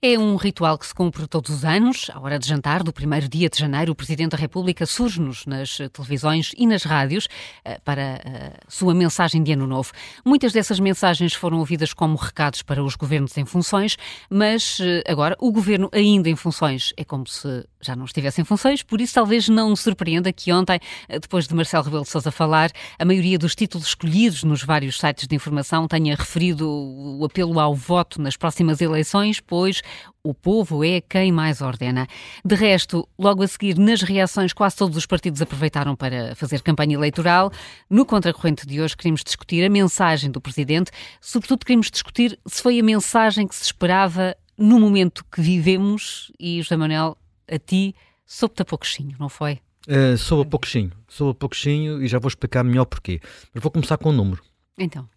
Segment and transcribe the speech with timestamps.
[0.00, 2.08] É um ritual que se cumpre todos os anos.
[2.14, 5.76] À hora de jantar do primeiro dia de janeiro, o Presidente da República surge-nos nas
[5.92, 7.26] televisões e nas rádios
[7.64, 9.90] eh, para a eh, sua mensagem de Ano Novo.
[10.24, 13.96] Muitas dessas mensagens foram ouvidas como recados para os governos em funções,
[14.30, 18.44] mas eh, agora o governo ainda em funções é como se já não estivesse em
[18.44, 22.72] funções, por isso talvez não surpreenda que ontem, depois de Marcelo Rebelo de Sousa falar,
[22.98, 27.76] a maioria dos títulos escolhidos nos vários sites de informação tenha referido o apelo ao
[27.76, 29.80] voto nas próximas eleições, pois
[30.22, 32.06] o povo é quem mais ordena.
[32.44, 36.94] De resto, logo a seguir, nas reações, quase todos os partidos aproveitaram para fazer campanha
[36.94, 37.50] eleitoral.
[37.88, 42.78] No contracorrente de hoje, queremos discutir a mensagem do Presidente, sobretudo queremos discutir se foi
[42.78, 47.94] a mensagem que se esperava no momento que vivemos e, José Manuel, a ti
[48.26, 49.60] soube-te a pouquinho, não foi?
[49.86, 53.20] Uh, soube a pouquinho, soube a pouquinho e já vou explicar melhor porquê.
[53.54, 54.42] Mas vou começar com o um número.
[54.76, 55.08] Então.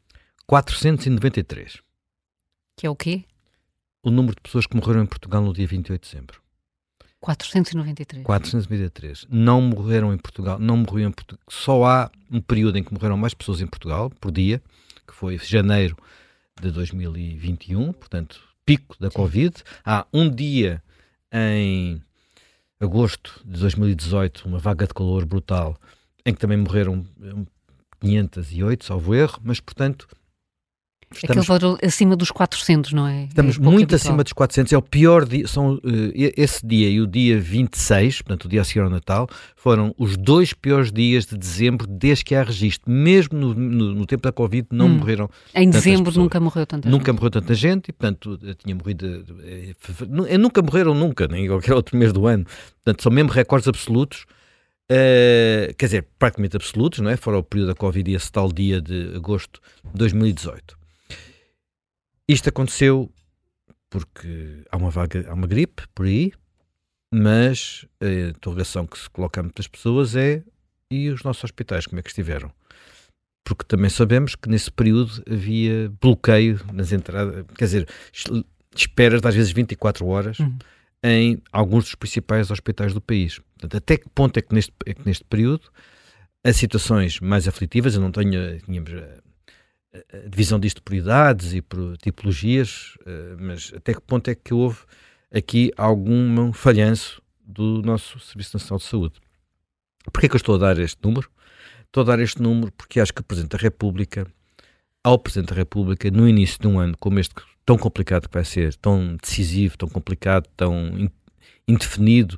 [0.48, 1.82] 493.
[2.78, 3.26] Que é o quê?
[4.04, 6.42] O número de pessoas que morreram em Portugal no dia 28 de dezembro.
[7.20, 8.26] 493.
[8.26, 9.28] 493.
[9.30, 11.44] Não morreram em Portugal, não morreram em Portugal.
[11.48, 14.62] Só há um período em que morreram mais pessoas em Portugal por dia,
[15.08, 15.96] que foi janeiro
[16.60, 19.56] de 2021, portanto, pico da Covid.
[19.86, 20.82] Há um dia
[21.32, 22.02] em
[22.80, 25.78] agosto de 2018, uma vaga de calor brutal,
[26.26, 27.06] em que também morreram
[28.00, 30.08] 508, salvo erro, mas portanto
[31.14, 33.26] Estamos, Aquele valor acima dos 400, não é?
[33.26, 33.96] Estamos é muito habitual.
[33.96, 34.72] acima dos 400.
[34.72, 35.46] É o pior dia.
[35.46, 35.82] São, uh,
[36.14, 40.16] esse dia e o dia 26, portanto, o dia a seguir ao Natal, foram os
[40.16, 42.90] dois piores dias de dezembro desde que há registro.
[42.90, 44.98] Mesmo no, no, no tempo da Covid, não hum.
[45.00, 45.30] morreram.
[45.54, 46.24] Em dezembro pessoas.
[46.24, 47.00] nunca morreu tanta nunca gente.
[47.00, 49.06] Nunca morreu tanta gente e, portanto, tinha morrido.
[49.06, 52.46] Uh, nunca morreram, nunca, nem em qualquer outro mês do ano.
[52.84, 54.26] Portanto, são mesmo recordes absolutos.
[54.90, 57.18] Uh, quer dizer, praticamente absolutos, não é?
[57.18, 60.81] Fora o período da Covid e esse tal dia de agosto de 2018.
[62.32, 63.12] Isto aconteceu
[63.90, 66.32] porque há uma vaga, há uma gripe por aí,
[67.14, 70.42] mas a interrogação que se coloca a muitas pessoas é
[70.90, 72.50] e os nossos hospitais, como é que estiveram?
[73.44, 77.90] Porque também sabemos que nesse período havia bloqueio nas entradas, quer dizer,
[78.74, 80.58] esperas às vezes 24 horas uhum.
[81.04, 83.40] em alguns dos principais hospitais do país.
[83.40, 85.70] Portanto, até que ponto é que neste, é que neste período
[86.46, 88.90] as situações mais aflitivas, eu não tenho, tínhamos
[89.94, 94.54] a divisão disto por idades e por tipologias, eh, mas até que ponto é que
[94.54, 94.80] houve
[95.34, 99.16] aqui algum falhanço do nosso Serviço Nacional de Saúde?
[100.12, 101.30] Porquê que eu estou a dar este número?
[101.86, 104.26] Estou a dar este número porque acho que o Presidente da República,
[105.04, 107.36] ao Presidente da República, no início de um ano como este,
[107.66, 111.10] tão complicado que vai ser, tão decisivo, tão complicado, tão
[111.68, 112.38] indefinido,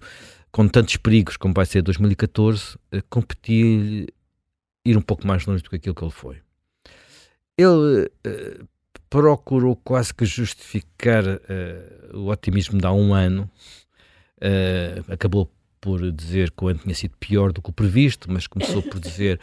[0.51, 2.77] com tantos perigos como vai ser 2014,
[3.09, 4.11] competir
[4.85, 6.41] ir um pouco mais longe do que aquilo que ele foi
[7.57, 8.67] ele uh,
[9.09, 13.49] procurou quase que justificar uh, o otimismo de há um ano.
[14.37, 15.49] Uh, acabou
[15.79, 18.99] por dizer que o ano tinha sido pior do que o previsto, mas começou por
[18.99, 19.39] dizer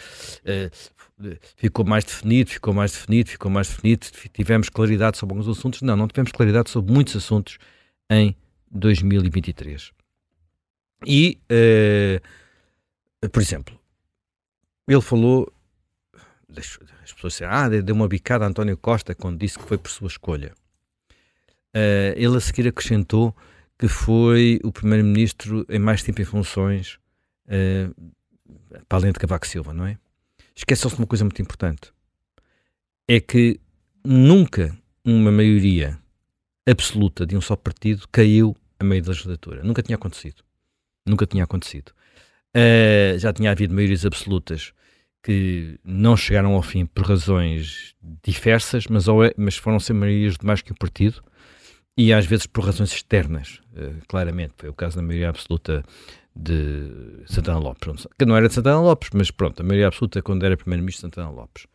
[1.54, 5.82] ficou mais definido, ficou mais definido, ficou mais definido, tivemos claridade sobre alguns assuntos.
[5.82, 7.58] Não, não tivemos claridade sobre muitos assuntos
[8.10, 8.34] em
[8.70, 9.92] 2023.
[11.06, 11.38] E,
[13.30, 13.78] por exemplo,
[14.88, 15.52] ele falou
[16.58, 19.90] as pessoas disseram, ah, deu uma bicada a António Costa quando disse que foi por
[19.90, 20.52] sua escolha.
[21.74, 23.34] Uh, ele a seguir acrescentou
[23.78, 26.98] que foi o primeiro-ministro em mais tempo em funções,
[27.46, 28.12] uh,
[28.88, 29.96] para além de Cavaco Silva, não é?
[30.54, 31.92] Esqueceu-se de uma coisa muito importante.
[33.08, 33.58] É que
[34.04, 35.98] nunca uma maioria
[36.68, 39.62] absoluta de um só partido caiu a meio da legislatura.
[39.62, 40.42] Nunca tinha acontecido.
[41.06, 41.92] Nunca tinha acontecido.
[42.54, 44.72] Uh, já tinha havido maiorias absolutas
[45.22, 49.04] que não chegaram ao fim por razões diversas, mas,
[49.36, 51.22] mas foram ser maiorias de mais que um partido
[51.96, 54.54] e às vezes por razões externas, uh, claramente.
[54.56, 55.84] Foi o caso da maioria absoluta
[56.34, 60.44] de Santana Lopes, que não era de Santana Lopes, mas pronto, a maioria absoluta quando
[60.46, 61.66] era primeiro-ministro de Santana Lopes.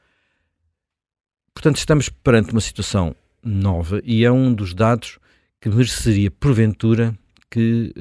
[1.53, 5.19] Portanto, estamos perante uma situação nova e é um dos dados
[5.61, 7.15] que mereceria, porventura,
[7.49, 7.93] que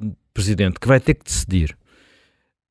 [0.00, 1.76] o Presidente, que vai ter que decidir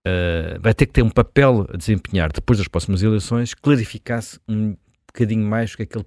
[0.07, 4.75] uh, vai ter que ter um papel a desempenhar depois das próximas eleições, clarificasse um
[5.07, 6.05] bocadinho mais o que é que ele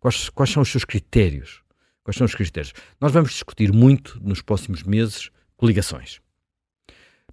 [0.00, 1.62] quais, quais são os seus critérios.
[2.04, 2.72] Quais são os critérios?
[3.00, 6.20] Nós vamos discutir muito nos próximos meses coligações.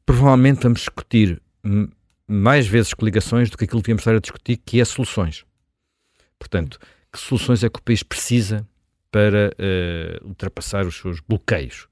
[0.04, 1.40] Provavelmente vamos discutir
[2.28, 5.46] mais vezes coligações do que aquilo que devíamos estar a discutir, que é soluções.
[6.40, 6.80] Portanto,
[7.12, 8.68] que soluções é que o país precisa
[9.12, 11.88] para uh, ultrapassar os seus bloqueios?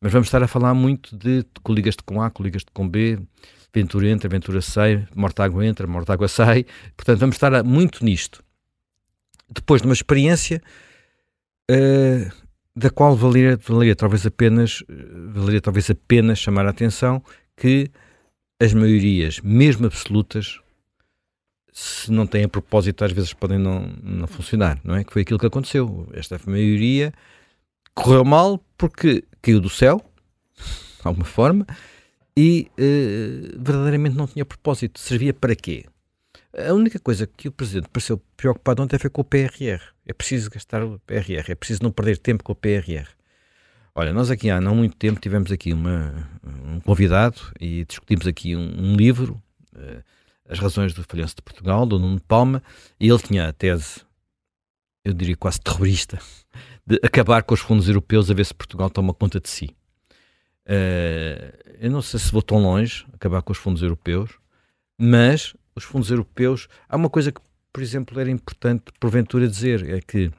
[0.00, 3.18] Mas vamos estar a falar muito de coligas de com A, coligas de com B,
[3.74, 6.64] Ventura entra, Ventura sai, Mortágua entra, Mortágua sai.
[6.96, 8.42] Portanto, vamos estar muito nisto.
[9.50, 10.62] Depois de uma experiência
[11.70, 12.32] uh,
[12.74, 14.82] da qual valeria, valeria talvez apenas
[15.32, 17.22] valeria talvez apenas chamar a atenção
[17.56, 17.90] que
[18.60, 20.60] as maiorias, mesmo absolutas,
[21.72, 25.04] se não têm a propósito, às vezes podem não, não funcionar, não é?
[25.04, 26.08] Que foi aquilo que aconteceu.
[26.14, 27.12] Esta maioria
[27.94, 30.04] correu mal porque caiu do céu,
[30.56, 31.64] de alguma forma,
[32.36, 34.98] e uh, verdadeiramente não tinha propósito.
[34.98, 35.86] Servia para quê?
[36.68, 39.80] A única coisa que o Presidente pareceu preocupado ontem foi com o PRR.
[40.04, 43.06] É preciso gastar o PRR, é preciso não perder tempo com o PRR.
[43.94, 48.56] Olha, nós aqui há não muito tempo tivemos aqui uma, um convidado e discutimos aqui
[48.56, 49.40] um, um livro,
[49.74, 50.02] uh,
[50.48, 52.62] As Razões do Falhanço de Portugal, do Nuno Palma,
[52.98, 54.00] e ele tinha a tese,
[55.04, 56.18] eu diria quase terrorista,
[56.86, 59.74] de acabar com os fundos europeus a ver se Portugal toma conta de si.
[60.66, 64.30] Uh, eu não sei se vou tão longe, acabar com os fundos europeus,
[64.98, 66.68] mas os fundos europeus.
[66.88, 67.40] Há uma coisa que,
[67.72, 70.30] por exemplo, era importante, porventura, dizer: é que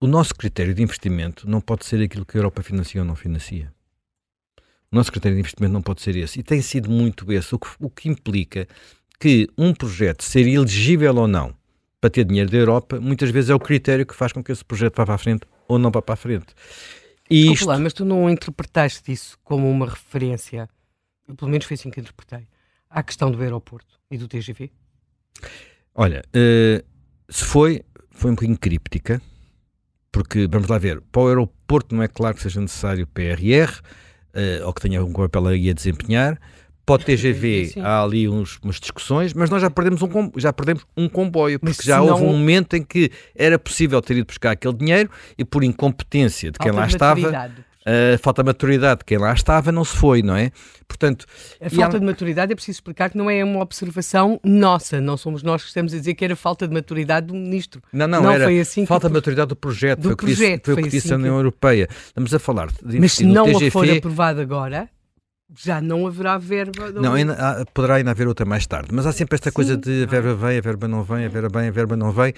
[0.00, 3.16] o nosso critério de investimento não pode ser aquilo que a Europa financia ou não
[3.16, 3.72] financia.
[4.90, 6.40] O nosso critério de investimento não pode ser esse.
[6.40, 8.68] E tem sido muito esse, o que, o que implica
[9.18, 11.54] que um projeto ser elegível ou não
[12.04, 14.62] para ter dinheiro da Europa, muitas vezes é o critério que faz com que esse
[14.62, 16.54] projeto vá para a frente ou não vá para a frente.
[17.30, 17.66] E isto...
[17.66, 20.68] lá, mas tu não interpretaste isso como uma referência,
[21.26, 22.46] eu, pelo menos foi assim que interpretei,
[22.90, 24.70] à questão do aeroporto e do TGV?
[25.94, 26.84] Olha, uh,
[27.26, 27.80] se foi,
[28.10, 29.22] foi um bocadinho críptica,
[30.12, 33.82] porque vamos lá ver, para o aeroporto não é claro que seja necessário PRR, uh,
[34.34, 36.38] eh, ou que tenha algum papel aí a desempenhar.
[36.86, 40.52] Para o TGV sim, há ali uns, umas discussões, mas nós já perdemos um, já
[40.52, 44.50] perdemos um comboio, porque já houve um momento em que era possível ter ido buscar
[44.50, 47.50] aquele dinheiro e por incompetência de quem lá estava
[47.84, 50.50] a falta de maturidade de quem lá estava não se foi, não é?
[50.88, 51.26] Portanto,
[51.60, 52.00] a falta há...
[52.00, 55.68] de maturidade é preciso explicar que não é uma observação nossa, não somos nós que
[55.68, 57.82] estamos a dizer que era falta de maturidade do ministro.
[57.92, 59.12] Não, não, não era foi assim falta que...
[59.12, 61.06] de maturidade do projeto, do foi projeto, o que disse, foi, foi o que disse
[61.08, 61.40] assim a União que...
[61.40, 61.88] Europeia.
[62.06, 63.70] Estamos a falar de Mas se não TGF...
[63.70, 64.88] for aprovado agora,
[65.56, 66.90] já não haverá verba.
[66.92, 69.76] Não, ainda, há, poderá ainda haver outra mais tarde, mas há sempre esta Sim, coisa
[69.76, 72.32] de a verba vem, a verba não vem, a verba vem, a verba não vem.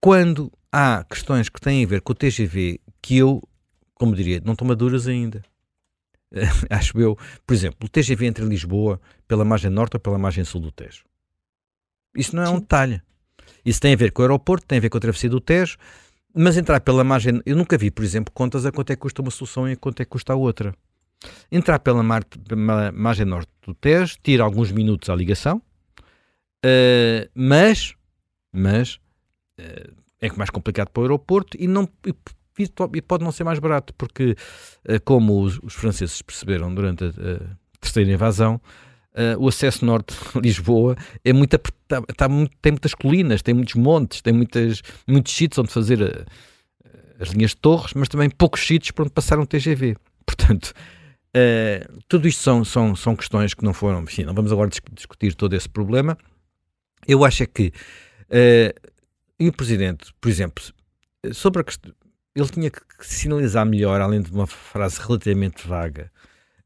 [0.00, 3.42] Quando há questões que têm a ver com o TGV que eu
[4.00, 5.42] como diria, não estão maduras ainda.
[6.70, 7.18] Acho eu.
[7.46, 8.98] Por exemplo, o TGV entre Lisboa
[9.28, 11.04] pela margem norte ou pela margem sul do Tejo.
[12.16, 12.54] Isso não é Sim.
[12.54, 13.02] um detalhe.
[13.62, 15.76] Isso tem a ver com o aeroporto, tem a ver com a travessia do Tejo,
[16.34, 17.42] mas entrar pela margem.
[17.44, 19.76] Eu nunca vi, por exemplo, contas a quanto é que custa uma solução e a
[19.76, 20.74] quanto é que custa a outra.
[21.50, 22.24] Entrar pela, mar,
[22.92, 25.62] margem norte do Tejo tira alguns minutos à ligação,
[26.64, 27.94] uh, mas,
[28.52, 28.94] mas
[29.58, 32.14] uh, é mais complicado para o aeroporto e não e
[32.92, 34.36] e pode não ser mais barato, porque,
[34.84, 38.60] eh, como os, os franceses perceberam durante a, a terceira invasão,
[39.12, 42.28] Uh, o acesso norte de Lisboa é muito, tá, tá,
[42.62, 46.28] tem muitas colinas, tem muitos montes, tem muitas, muitos sítios onde fazer
[47.18, 49.96] as linhas de torres, mas também poucos sítios para onde passar um TGV.
[50.24, 50.72] Portanto,
[51.36, 54.02] uh, tudo isto são, são, são questões que não foram.
[54.02, 56.16] Enfim, não vamos agora discutir todo esse problema.
[57.06, 57.72] Eu acho é que.
[58.28, 58.90] Uh,
[59.38, 60.62] e o Presidente, por exemplo,
[61.32, 61.92] sobre a questão
[62.34, 66.10] ele tinha que sinalizar melhor, além de uma frase relativamente vaga,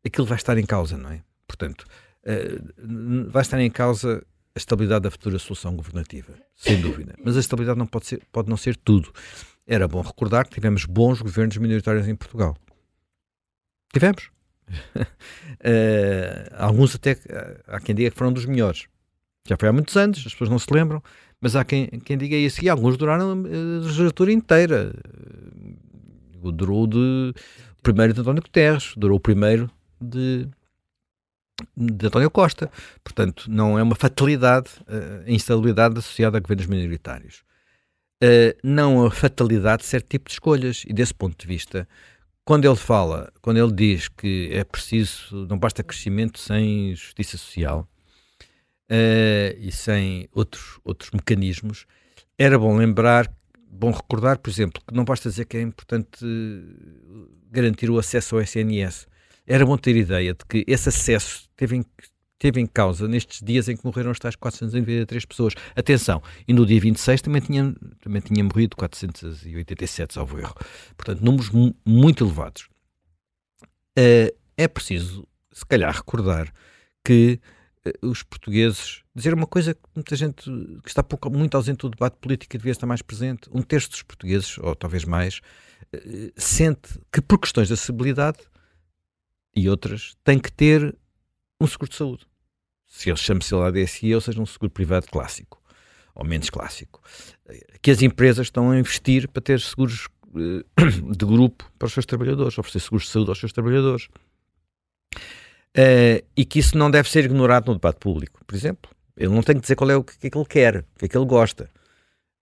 [0.05, 1.23] aquilo vai estar em causa, não é?
[1.47, 1.87] Portanto,
[2.27, 7.15] uh, vai estar em causa a estabilidade da futura solução governativa, sem dúvida.
[7.25, 9.13] Mas a estabilidade não pode, ser, pode não ser tudo.
[9.67, 12.57] Era bom recordar que tivemos bons governos minoritários em Portugal.
[13.93, 14.31] Tivemos.
[14.69, 15.05] Uh,
[16.57, 17.17] alguns até,
[17.67, 18.87] há quem diga que foram dos melhores.
[19.47, 21.03] Já foi há muitos anos, as pessoas não se lembram,
[21.41, 22.65] mas há quem, quem diga isso.
[22.65, 23.35] E alguns duraram a
[23.85, 24.93] legislatura inteira
[26.53, 27.35] durou de
[27.79, 30.49] o primeiro de António Guterres, durou o primeiro de,
[31.77, 32.71] de António Costa.
[33.03, 37.43] Portanto, não é uma fatalidade uh, a instabilidade associada a governos minoritários.
[38.23, 40.85] Uh, não a fatalidade de certo tipo de escolhas.
[40.87, 41.89] E desse ponto de vista,
[42.45, 47.89] quando ele fala, quando ele diz que é preciso, não basta crescimento sem justiça social
[48.91, 51.87] uh, e sem outros, outros mecanismos,
[52.39, 53.33] era bom lembrar
[53.75, 58.37] bom recordar, por exemplo, que não basta dizer que é importante eh, garantir o acesso
[58.37, 59.07] ao SNS.
[59.47, 61.85] Era bom ter ideia de que esse acesso teve
[62.39, 65.55] teve em causa nestes dias em que morreram as tais 493 pessoas.
[65.75, 70.55] Atenção, e no dia 26 também tinha, também tinha morrido 487, salvo erro.
[70.97, 71.51] Portanto, números
[71.85, 72.69] muito elevados.
[73.99, 76.53] Uh, é preciso, se calhar, recordar
[77.05, 77.41] que
[77.87, 79.03] uh, os portugueses.
[79.15, 80.51] Dizer uma coisa que muita gente
[80.83, 83.49] que está pouco, muito ausente do debate político e devia estar mais presente.
[83.53, 85.41] Um terço dos portugueses, ou talvez mais,
[85.95, 88.39] uh, sente que por questões de acessibilidade
[89.55, 90.97] e outras, tem que ter
[91.65, 92.27] um seguro de saúde.
[92.87, 95.61] Se ele chama-se lá DSI, ou seja, um seguro privado clássico,
[96.15, 97.03] ou menos clássico.
[97.83, 102.59] Que as empresas estão a investir para ter seguros de grupo para os seus trabalhadores,
[102.59, 104.09] oferecer seguros de saúde aos seus trabalhadores.
[105.77, 108.45] Uh, e que isso não deve ser ignorado no debate público.
[108.45, 110.77] Por exemplo, ele não tem que dizer qual é o que, é que ele quer,
[110.79, 111.69] o que é que ele gosta,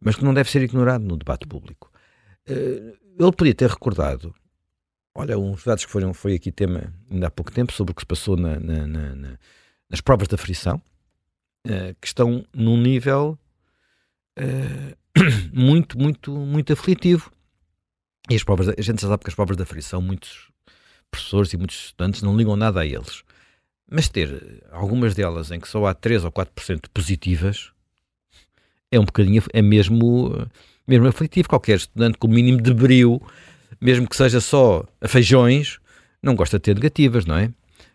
[0.00, 1.90] mas que não deve ser ignorado no debate público.
[2.48, 4.34] Uh, ele podia ter recordado,
[5.14, 8.02] olha, uns dados que foram, foi aqui tema ainda há pouco tempo, sobre o que
[8.02, 9.38] se passou na, na, na,
[9.88, 10.80] nas provas da frição,
[11.66, 13.38] uh, que estão num nível
[15.52, 17.30] muito, muito, muito aflitivo.
[18.30, 20.50] E as provas, a gente já sabe que as provas da frição, muitos
[21.10, 23.22] professores e muitos estudantes não ligam nada a eles.
[23.90, 27.72] Mas ter algumas delas em que só há 3 ou 4% positivas
[28.90, 30.48] é um bocadinho, é mesmo,
[30.86, 31.48] mesmo aflitivo.
[31.48, 33.20] Qualquer estudante com o mínimo de brio,
[33.80, 35.78] mesmo que seja só a feijões,
[36.22, 37.50] não gosta de ter negativas, não é?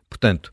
[0.10, 0.52] Portanto,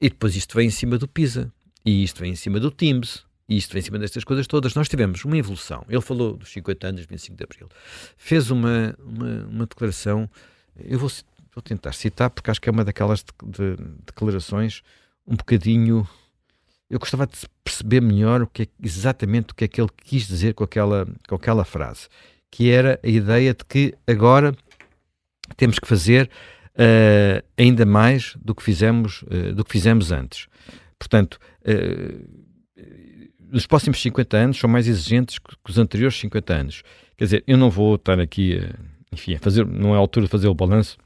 [0.00, 1.52] e depois isto vem em cima do PISA,
[1.84, 4.74] e isto vem em cima do TIMS, e isto vem em cima destas coisas todas.
[4.74, 5.84] Nós tivemos uma evolução.
[5.88, 7.68] Ele falou dos 50 anos, 25 de Abril.
[8.16, 10.28] Fez uma, uma, uma declaração,
[10.76, 11.10] eu vou
[11.54, 14.82] vou tentar citar, porque acho que é uma daquelas de, de, declarações
[15.26, 16.06] um bocadinho.
[16.90, 20.26] Eu gostava de perceber melhor o que é, exatamente o que é que ele quis
[20.26, 22.08] dizer com aquela, com aquela frase,
[22.50, 24.54] que era a ideia de que agora
[25.56, 26.30] temos que fazer
[26.74, 30.46] uh, ainda mais do que fizemos, uh, do que fizemos antes.
[30.98, 32.44] Portanto, uh,
[33.52, 36.82] os próximos 50 anos são mais exigentes que, os anteriores 50 anos.
[37.16, 38.60] Quer dizer, eu não vou estar aqui,
[39.12, 40.98] enfim, a fazer, não é a altura de fazer o balanço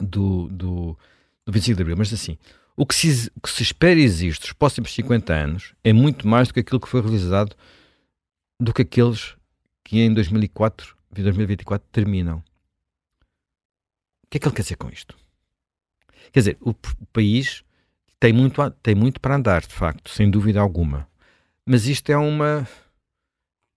[0.00, 0.98] do, do,
[1.44, 2.36] do 25 de Abril, mas assim,
[2.76, 6.26] o que, se, o que se espera e existe nos próximos 50 anos é muito
[6.26, 7.54] mais do que aquilo que foi realizado
[8.60, 9.34] do que aqueles
[9.84, 12.42] que em 2004 e 2024 terminam.
[14.26, 15.16] O que é que ele quer dizer com isto?
[16.32, 17.64] Quer dizer, o, o país
[18.18, 21.08] tem muito, tem muito para andar, de facto, sem dúvida alguma.
[21.64, 22.66] Mas isto é uma.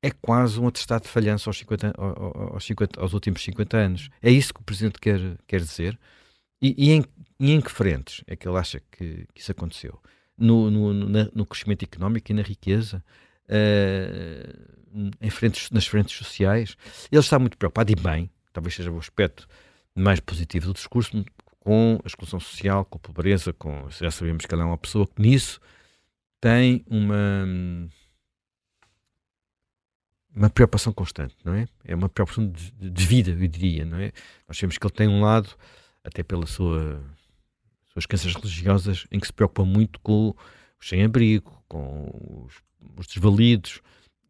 [0.02, 4.10] É quase um atestado de falhança aos, 50, aos, 50, aos últimos 50 anos.
[4.22, 6.00] É isso que o Presidente quer, quer dizer.
[6.62, 7.04] E, e, em,
[7.40, 10.00] e em que frentes é que ele acha que, que isso aconteceu?
[10.38, 13.04] No, no, no, crescimento económico e na riqueza?
[13.50, 16.78] Uh, em frentes, nas frentes sociais?
[17.12, 19.50] Ele está muito preocupado, e bem, talvez seja o aspecto
[20.00, 21.24] mais positivo do discurso,
[21.60, 25.06] com a exclusão social, com a pobreza, com, já sabemos que ela é uma pessoa
[25.06, 25.60] que nisso
[26.42, 27.46] tem uma
[30.34, 31.68] uma preocupação constante, não é?
[31.84, 34.12] É uma preocupação de, de, vida, eu diria, não é?
[34.48, 35.50] Nós sabemos que ele tem um lado,
[36.04, 37.04] até pela sua
[37.92, 40.34] suas crenças religiosas, em que se preocupa muito com
[40.80, 42.54] os sem-abrigo, com os,
[42.98, 43.82] os desvalidos,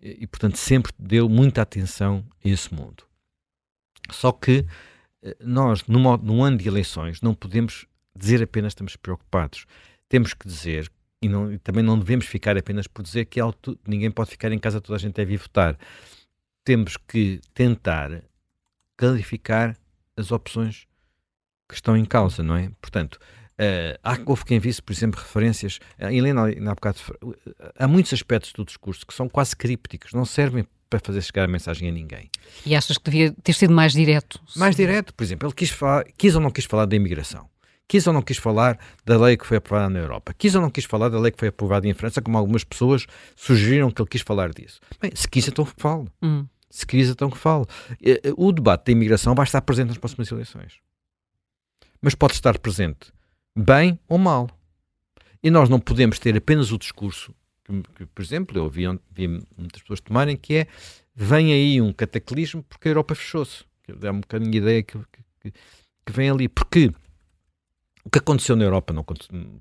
[0.01, 3.03] e, e, portanto sempre deu muita atenção a esse mundo.
[4.09, 4.65] Só que
[5.39, 7.85] nós, num, num ano de eleições, não podemos
[8.15, 9.65] dizer apenas estamos preocupados.
[10.07, 13.77] Temos que dizer e, não, e, também não devemos ficar apenas por dizer que auto,
[13.85, 15.77] ninguém pode ficar em casa, toda a gente deve ir votar.
[16.63, 18.23] Temos que tentar
[18.95, 19.77] clarificar
[20.15, 20.87] as opções
[21.67, 22.71] que estão em causa, não é?
[22.81, 25.79] Portanto, uh, há, houve quem visse, por exemplo, referências.
[25.97, 26.99] A Helena, há bocado,
[27.77, 31.47] há muitos aspectos do discurso que são quase crípticos, não servem para fazer chegar a
[31.47, 32.29] mensagem a ninguém.
[32.65, 34.39] E achas que devia ter sido mais direto?
[34.55, 37.47] Mais direto, por exemplo, ele quis, falar, quis ou não quis falar da imigração
[37.89, 40.69] quis ou não quis falar da lei que foi aprovada na Europa, quis ou não
[40.69, 44.07] quis falar da lei que foi aprovada em França, como algumas pessoas sugeriram que ele
[44.07, 44.79] quis falar disso.
[45.01, 46.07] Bem, se quis, então que fale.
[46.21, 46.45] Hum.
[46.69, 47.65] Se quis, então que fale.
[47.99, 50.73] Eh, eh, o debate da imigração vai estar presente nas próximas eleições.
[51.99, 53.11] Mas pode estar presente
[53.57, 54.47] bem ou mal.
[55.41, 57.33] E nós não podemos ter apenas o discurso
[57.69, 60.67] que, que por exemplo, eu ouvi, vi muitas pessoas tomarem, que é
[61.15, 63.63] vem aí um cataclismo porque a Europa fechou-se.
[64.01, 64.97] É um bocadinho a ideia que,
[65.41, 65.51] que,
[66.05, 66.47] que vem ali.
[66.47, 66.91] Porque
[68.05, 69.03] o que aconteceu na Europa, no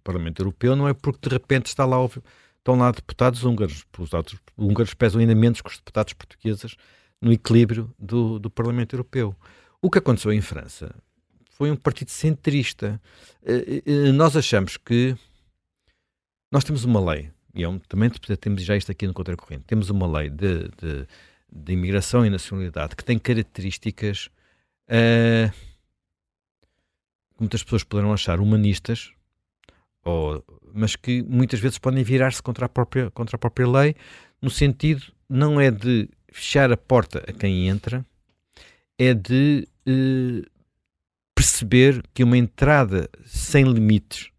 [0.04, 1.96] Parlamento Europeu, não é porque de repente está lá,
[2.58, 3.84] estão lá deputados húngaros.
[3.98, 4.10] Os
[4.56, 6.76] húngaros pesam ainda menos que os deputados portugueses
[7.20, 9.34] no equilíbrio do, do Parlamento Europeu.
[9.80, 10.94] O que aconteceu em França
[11.50, 13.00] foi um partido centrista.
[13.42, 15.16] Eh, eh, nós achamos que
[16.52, 19.90] nós temos uma lei, e é um, também temos já isto aqui no Contracorrente, temos
[19.90, 21.06] uma lei de, de,
[21.50, 24.28] de imigração e nacionalidade que tem características
[24.88, 25.50] uh,
[27.38, 29.12] que muitas pessoas poderão achar humanistas,
[30.04, 33.94] ou, mas que muitas vezes podem virar-se contra, a própria, contra a própria lei,
[34.40, 38.04] no sentido não é de fechar a porta a quem entra,
[38.98, 40.48] é de eh,
[41.34, 44.30] perceber que uma entrada sem limites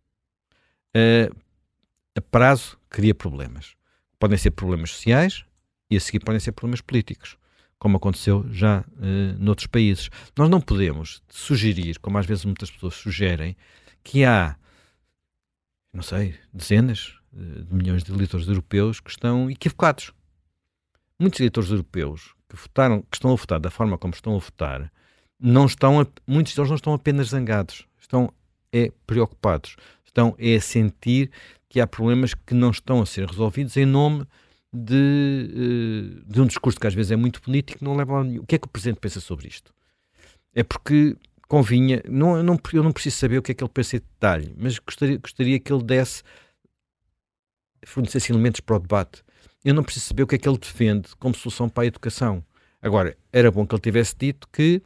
[0.95, 1.33] uh,
[2.19, 3.75] a prazo cria problemas.
[4.19, 5.45] Podem ser problemas sociais
[5.89, 7.37] e a seguir podem ser problemas políticos,
[7.79, 10.09] como aconteceu já uh, noutros países.
[10.37, 13.55] Nós não podemos sugerir, como às vezes muitas pessoas sugerem,
[14.03, 14.57] que há,
[15.93, 20.11] não sei, dezenas uh, de milhões de eleitores europeus que estão equivocados.
[21.17, 24.91] Muitos eleitores europeus que votaram, que estão a votar da forma como estão a votar,
[25.39, 28.33] não estão, a, muitos deles não estão apenas zangados, estão
[28.71, 29.75] é preocupados,
[30.09, 31.31] estão é a sentir
[31.67, 34.25] que há problemas que não estão a ser resolvidos em nome
[34.73, 38.41] de, eh, de um discurso que às vezes é muito político, não leva a nenhum.
[38.41, 39.73] O que é que o Presidente pensa sobre isto?
[40.53, 41.15] É porque
[41.47, 43.99] convinha, não, eu, não, eu não preciso saber o que é que ele pensa em
[43.99, 46.23] detalhe, mas gostaria, gostaria que ele desse,
[47.85, 49.23] fornecesse elementos para o debate.
[49.63, 52.43] Eu não preciso saber o que é que ele defende como solução para a educação.
[52.81, 54.81] Agora, era bom que ele tivesse dito que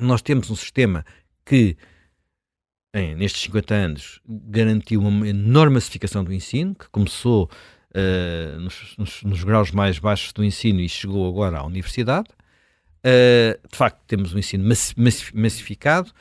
[0.00, 1.04] nós temos um sistema
[1.44, 1.76] que
[2.94, 7.50] em, nestes 50 anos, garantiu uma enorme massificação do ensino, que começou
[7.90, 12.28] uh, nos, nos, nos, graus mais baixos do ensino e chegou agora à universidade.
[13.00, 14.64] Uh, de facto, temos um ensino
[15.34, 16.12] massificado,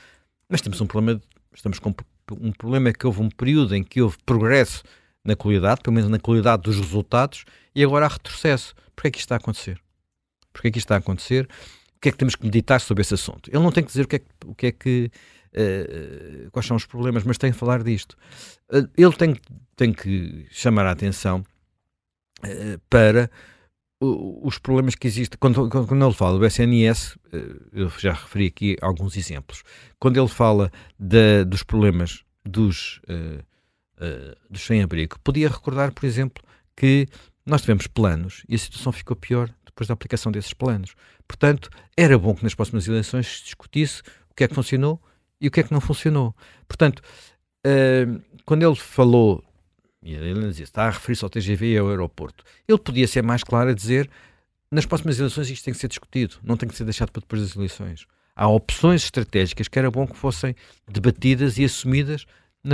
[0.49, 1.21] mas temos um problema,
[1.53, 1.93] estamos com
[2.41, 4.81] um problema é que houve um período em que houve progresso
[5.23, 8.73] na qualidade, pelo menos na qualidade dos resultados, e agora há retrocesso.
[8.95, 9.79] Porquê é que isto está a acontecer?
[10.51, 11.47] Porquê é que isto está a acontecer?
[11.95, 13.49] O que é que temos que meditar sobre esse assunto?
[13.49, 15.11] Ele não tem que dizer o que é que, o que, é que
[15.53, 18.17] uh, quais são os problemas, mas tem que falar disto.
[18.71, 19.35] Uh, ele tem,
[19.75, 21.45] tem que chamar a atenção
[22.43, 23.29] uh, para
[24.05, 25.37] os problemas que existem.
[25.39, 27.17] Quando, quando, ele fala do SNS,
[27.71, 29.63] eu já referi aqui alguns exemplos.
[29.97, 30.69] Quando ele fala
[30.99, 32.99] de, dos problemas dos,
[34.49, 36.43] dos sem-abrigo, podia recordar, por exemplo,
[36.75, 37.07] que
[37.45, 40.95] nós tivemos planos e a situação ficou pior depois da aplicação desses planos.
[41.25, 45.01] Portanto, era bom que nas próximas eleições se discutisse o que é que funcionou
[45.43, 46.33] e o que é que não funcionou.
[46.65, 47.01] Portanto,
[47.67, 49.43] uh, quando ele falou,
[50.01, 53.43] e ele dizia, está a referir-se ao TGV e ao aeroporto, ele podia ser mais
[53.43, 54.09] claro a dizer,
[54.71, 57.41] nas próximas eleições isto tem que ser discutido, não tem que ser deixado para depois
[57.41, 58.07] das eleições.
[58.33, 60.55] Há opções estratégicas que era bom que fossem
[60.87, 62.25] debatidas e assumidas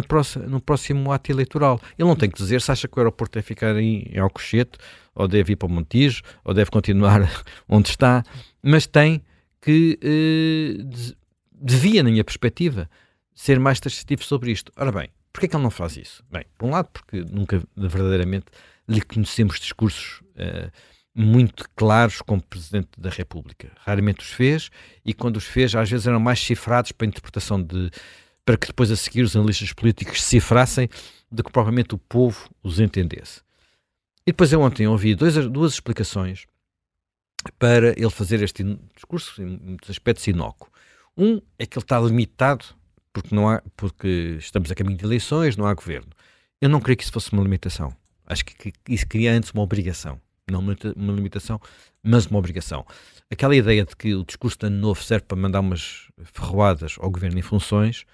[0.08, 1.82] próxima, no próximo ato eleitoral.
[1.98, 4.78] Ele não tem que dizer se acha que o aeroporto deve ficar em, em Alcochete,
[5.16, 7.28] ou deve ir para o Montijo, ou deve continuar
[7.68, 8.24] onde está,
[8.62, 9.22] mas tem
[9.60, 11.16] que eh,
[11.62, 12.90] devia, na minha perspectiva,
[13.34, 14.72] ser mais taxativo sobre isto.
[14.76, 16.24] Ora bem, porquê é que ele não faz isso?
[16.32, 18.48] Bem, por um lado, porque nunca verdadeiramente
[18.88, 20.72] lhe conhecemos discursos uh,
[21.14, 23.72] muito claros como Presidente da República.
[23.80, 24.70] Raramente os fez
[25.06, 27.90] e quando os fez, às vezes eram mais cifrados para interpretação de.
[28.46, 30.90] para que depois a seguir os analistas políticos cifrassem
[31.32, 33.42] do que provavelmente o povo os entendesse.
[34.26, 36.46] E depois eu ontem ouvi dois, duas explicações
[37.58, 38.64] para ele fazer este
[38.96, 40.70] discurso, em muitos aspectos, inócuo.
[41.20, 42.66] Um é que ele está limitado
[43.12, 46.08] porque, não há, porque estamos a caminho de eleições, não há governo.
[46.62, 47.94] Eu não creio que isso fosse uma limitação.
[48.26, 50.22] Acho que, isso cria antes uma obrigação.
[50.50, 51.60] Não uma, uma limitação,
[52.02, 52.86] mas uma obrigação.
[53.30, 57.12] Aquela ideia de que o discurso de ano novo serve para mandar umas ferroadas ao
[57.12, 58.06] governo em funções,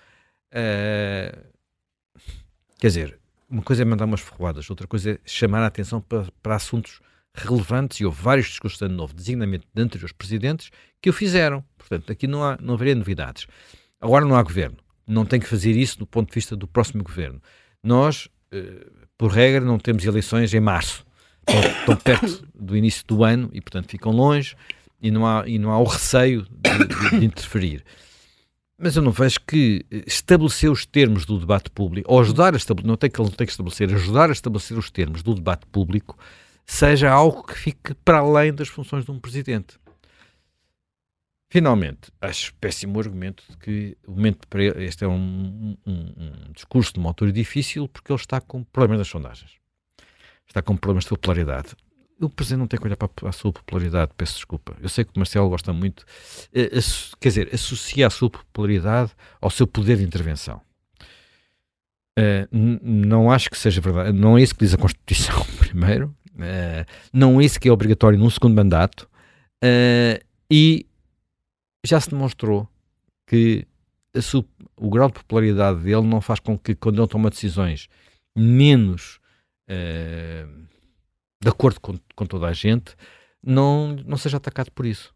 [0.51, 1.45] uh,
[2.79, 6.27] quer dizer, uma coisa é mandar umas ferroadas, outra coisa é chamar a atenção para,
[6.41, 6.99] para assuntos
[7.35, 10.69] relevantes, e houve vários discursos de ano novo, designadamente de anteriores presidentes,
[11.01, 11.63] que o fizeram.
[11.77, 13.47] Portanto, aqui não, há, não haveria novidades.
[14.01, 14.77] Agora não há governo.
[15.07, 17.41] Não tem que fazer isso do ponto de vista do próximo governo.
[17.83, 21.05] Nós, eh, por regra, não temos eleições em março.
[21.47, 24.55] Estão, perto do início do ano e, portanto, ficam longe
[24.99, 27.83] e não há, e não há o receio de, de, de interferir.
[28.77, 32.87] Mas eu não vejo que estabelecer os termos do debate público, ou ajudar a estabelecer,
[32.87, 36.17] não tem que, não tem que estabelecer, ajudar a estabelecer os termos do debate público,
[36.65, 39.77] seja algo que fique para além das funções de um presidente.
[41.49, 45.93] Finalmente, acho péssimo o argumento de que o momento para ele, este é um, um,
[45.93, 49.51] um, discurso de uma altura difícil porque ele está com problemas nas sondagens.
[50.47, 51.69] Está com problemas de popularidade.
[52.19, 54.75] O Presidente não tem que olhar para a sua popularidade, peço desculpa.
[54.81, 56.05] Eu sei que o Marcelo gosta muito,
[56.53, 56.69] eh,
[57.19, 60.61] quer dizer, associa a sua popularidade ao seu poder de intervenção.
[62.17, 62.47] Uh,
[62.81, 64.17] não acho que seja verdade.
[64.17, 66.15] Não é isso que diz a Constituição, primeiro.
[66.35, 69.09] Uh, não é isso que é obrigatório num segundo mandato.
[69.63, 70.85] Uh, e
[71.85, 72.67] já se demonstrou
[73.27, 73.65] que
[74.77, 77.87] o grau de popularidade dele não faz com que, quando ele toma decisões
[78.35, 79.19] menos
[79.69, 80.65] uh,
[81.41, 82.95] de acordo com, com, toda a gente,
[83.41, 85.13] não, não seja atacado por isso.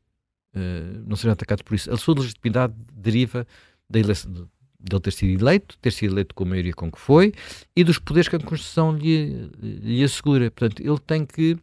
[0.55, 1.91] Uh, não seja atacado por isso.
[1.91, 3.45] A sua legitimidade deriva
[3.89, 6.91] da eleição, de, de ele ter sido eleito, ter sido eleito com a maioria com
[6.91, 7.33] que foi
[7.75, 10.49] e dos poderes que a Constituição lhe, lhe assegura.
[10.51, 11.57] Portanto, ele tem que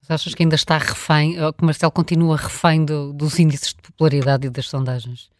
[0.00, 3.82] mas achas que ainda está refém, que o Marcelo continua refém do, dos índices de
[3.82, 5.30] popularidade e das sondagens?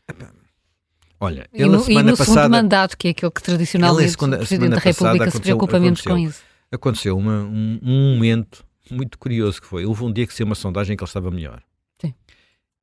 [1.19, 3.43] Olha, E ele no, a e semana no segundo passada mandato, que é aquele que
[3.43, 6.43] tradicionalmente segunda- o Presidente da República se preocupa menos com isso.
[6.71, 9.85] aconteceu uma- um, um momento muito curioso que foi.
[9.85, 11.63] Houve um dia que saiu uma sondagem que ele estava melhor.
[12.01, 12.15] Sim.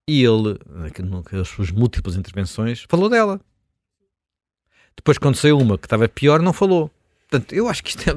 [0.08, 0.58] E ele,
[1.34, 3.40] nas suas múltiplas intervenções, falou dela.
[5.00, 6.92] Depois, quando saiu uma que estava pior, não falou.
[7.30, 8.14] Portanto, eu acho que isto é.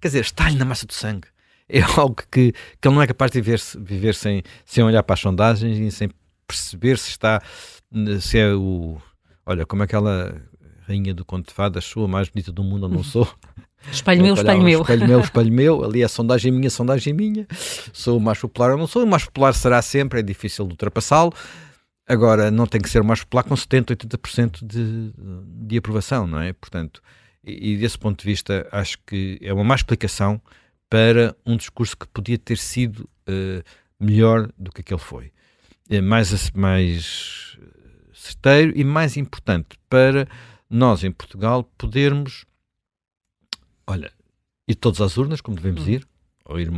[0.00, 1.28] Quer dizer, está-lhe na massa do sangue.
[1.68, 5.14] É algo que, que ele não é capaz de viver, viver sem, sem olhar para
[5.14, 6.10] as sondagens e sem
[6.46, 7.40] perceber se está.
[8.20, 8.98] Se é o.
[9.46, 10.42] Olha, como aquela
[10.88, 13.28] rainha do conto de fadas, sou a mais bonita do mundo ou não sou?
[13.92, 14.80] Espelho meu, espelho meu.
[14.80, 15.84] Espelho meu, espelho meu.
[15.84, 17.46] Ali é sondagem minha, sondagem minha.
[17.92, 19.04] Sou o mais popular ou não sou?
[19.04, 21.32] O mais popular será sempre, é difícil de ultrapassá-lo.
[22.06, 25.12] Agora, não tem que ser o mais popular com 70%, 80% de,
[25.66, 26.52] de aprovação, não é?
[26.52, 27.00] Portanto,
[27.42, 30.40] e, e desse ponto de vista, acho que é uma má explicação
[30.90, 33.62] para um discurso que podia ter sido eh,
[33.98, 35.32] melhor do que aquele foi.
[35.88, 37.58] É mais, mais
[38.12, 40.28] certeiro e mais importante para
[40.68, 42.44] nós, em Portugal, podermos
[43.86, 44.12] olha,
[44.68, 45.90] ir todos às urnas, como devemos Hum.
[45.90, 46.08] ir,
[46.44, 46.70] ou ir,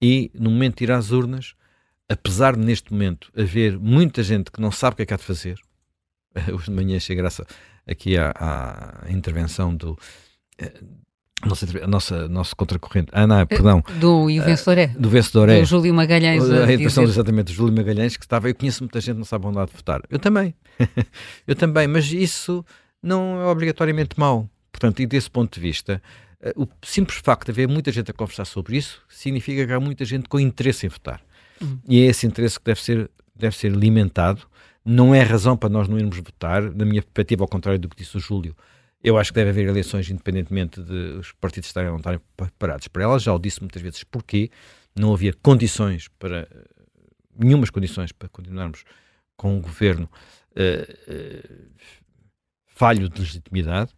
[0.00, 1.54] e no momento de ir às urnas,
[2.12, 5.16] apesar de neste momento haver muita gente que não sabe o que é que há
[5.16, 5.58] de fazer,
[6.52, 7.46] hoje de manhã achei graça
[7.86, 8.32] aqui à,
[9.04, 9.98] à intervenção do
[10.58, 10.72] eh,
[11.42, 14.86] a nossa, a nossa nosso contracorrente, ah não, perdão, Do E o vencedor é?
[14.86, 16.44] do vencedor é Do Júlio Magalhães.
[16.48, 19.46] a a exatamente do Júlio Magalhães que estava, eu conheço muita gente que não sabe
[19.46, 20.02] onde há de votar.
[20.08, 20.54] Eu também.
[21.46, 22.64] eu também, mas isso
[23.02, 24.48] não é obrigatoriamente mau.
[24.70, 26.00] Portanto, e desse ponto de vista,
[26.40, 29.80] eh, o simples facto de haver muita gente a conversar sobre isso significa que há
[29.80, 31.20] muita gente com interesse em votar.
[31.62, 31.78] Uhum.
[31.88, 34.46] E é esse interesse que deve ser, deve ser alimentado.
[34.84, 37.96] Não é razão para nós não irmos votar, na minha perspectiva, ao contrário do que
[37.96, 38.56] disse o Júlio.
[39.02, 42.88] Eu acho que deve haver eleições independentemente de os partidos estarem ou não estarem preparados
[42.88, 43.22] para elas.
[43.22, 44.50] Já o disse muitas vezes porquê.
[44.94, 46.46] Não havia condições para,
[47.36, 48.84] nenhumas condições para continuarmos
[49.36, 50.08] com um governo
[50.54, 51.42] eh, eh,
[52.66, 53.92] falho de legitimidade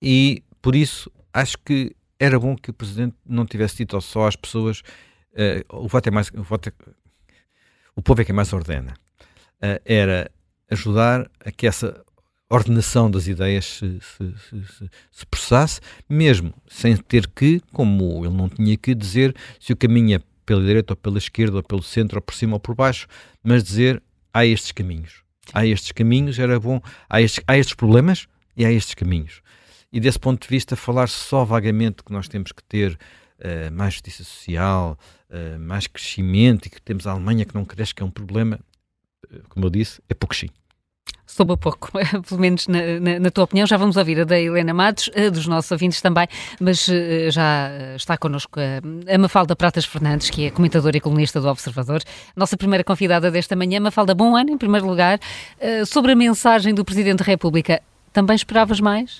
[0.00, 4.36] e por isso acho que era bom que o Presidente não tivesse dito só às
[4.36, 4.82] pessoas
[5.34, 6.90] eh, o voto é mais o, voto é-
[7.96, 8.94] o povo é quem mais ordena
[9.60, 10.30] Eh, era
[10.70, 12.04] ajudar a que essa
[12.50, 18.34] ordenação das ideias se, se, se, se, se processasse, mesmo sem ter que, como ele
[18.34, 21.82] não tinha que dizer se o caminho é pela direita ou pela esquerda ou pelo
[21.82, 23.06] centro ou por cima ou por baixo,
[23.42, 25.22] mas dizer há estes caminhos.
[25.52, 29.40] Há estes caminhos, era bom, há estes, há estes problemas e há estes caminhos.
[29.92, 32.98] E desse ponto de vista, falar só vagamente que nós temos que ter
[33.40, 34.98] eh, mais justiça social,
[35.30, 38.58] eh, mais crescimento e que temos a Alemanha que não cresce, que é um problema,
[39.32, 40.48] eh, como eu disse, é pouco sim.
[41.26, 41.90] Soube a pouco,
[42.28, 43.66] pelo menos na, na- na tua opinião.
[43.66, 46.26] Já vamos ouvir a da Helena Matos, a dos nossos ouvintes também,
[46.60, 46.86] mas
[47.30, 52.02] já está connosco a, a Mafalda Pratas Fernandes, que é comentadora e colunista do Observador,
[52.36, 53.80] nossa primeira convidada desta manhã.
[53.80, 55.18] Mafalda, bom ano, em primeiro lugar.
[55.86, 59.18] Sobre a mensagem do Presidente da República, também esperavas mais?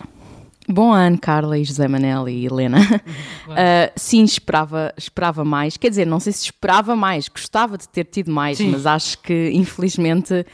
[0.68, 2.78] Bom ano, Carla e José Manel e Helena.
[3.44, 5.76] Uh, sim, esperava, esperava mais.
[5.76, 8.70] Quer dizer, não sei se esperava mais, gostava de ter tido mais, Sim.
[8.70, 10.46] mas acho que, infelizmente,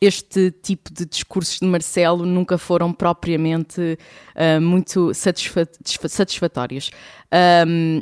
[0.00, 3.98] este tipo de discursos de Marcelo nunca foram propriamente
[4.36, 6.90] uh, muito satisfa- satisfa- satisfatórios.
[7.66, 8.00] Um,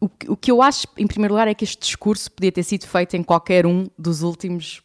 [0.00, 2.86] o, o que eu acho, em primeiro lugar, é que este discurso podia ter sido
[2.86, 4.80] feito em qualquer um dos últimos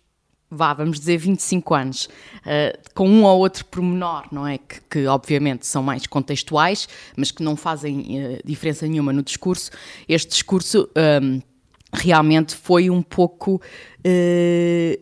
[0.49, 2.09] vá, vamos dizer 25 anos,
[2.45, 4.57] eh, com um ou outro pormenor, não é?
[4.57, 9.71] Que, que, obviamente são mais contextuais, mas que não fazem eh, diferença nenhuma no discurso.
[10.07, 11.41] Este discurso ehm,
[11.93, 13.61] realmente foi um pouco.
[14.03, 14.99] eh,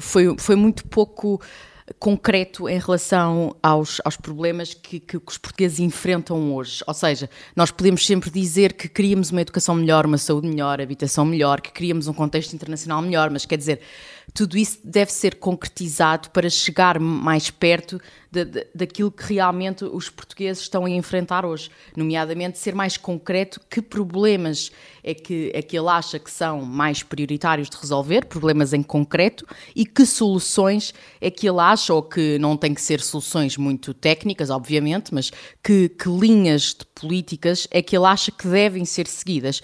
[0.00, 1.40] foi, foi muito pouco
[1.98, 6.82] concreto em relação aos, aos problemas que, que os portugueses enfrentam hoje.
[6.86, 11.24] Ou seja, nós podemos sempre dizer que queríamos uma educação melhor, uma saúde melhor, habitação
[11.26, 13.80] melhor, que queríamos um contexto internacional melhor, mas quer dizer,
[14.34, 18.00] tudo isso deve ser concretizado para chegar mais perto
[18.32, 23.60] de, de, daquilo que realmente os portugueses estão a enfrentar hoje, nomeadamente ser mais concreto
[23.70, 24.72] que problemas
[25.04, 29.46] é que, é que ele acha que são mais prioritários de resolver, problemas em concreto,
[29.74, 33.94] e que soluções é que ele acha, ou que não têm que ser soluções muito
[33.94, 35.30] técnicas, obviamente, mas
[35.62, 39.62] que, que linhas de políticas é que ele acha que devem ser seguidas.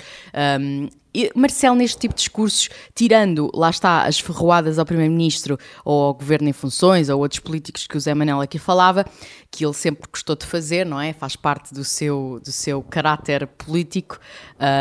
[0.61, 0.89] Um,
[1.35, 6.49] Marcelo, neste tipo de discursos, tirando, lá está, as ferroadas ao Primeiro-Ministro ou ao Governo
[6.49, 9.05] em funções ou outros políticos que o Zé Manel aqui falava,
[9.51, 11.13] que ele sempre gostou de fazer, não é?
[11.13, 14.19] Faz parte do seu, do seu caráter político.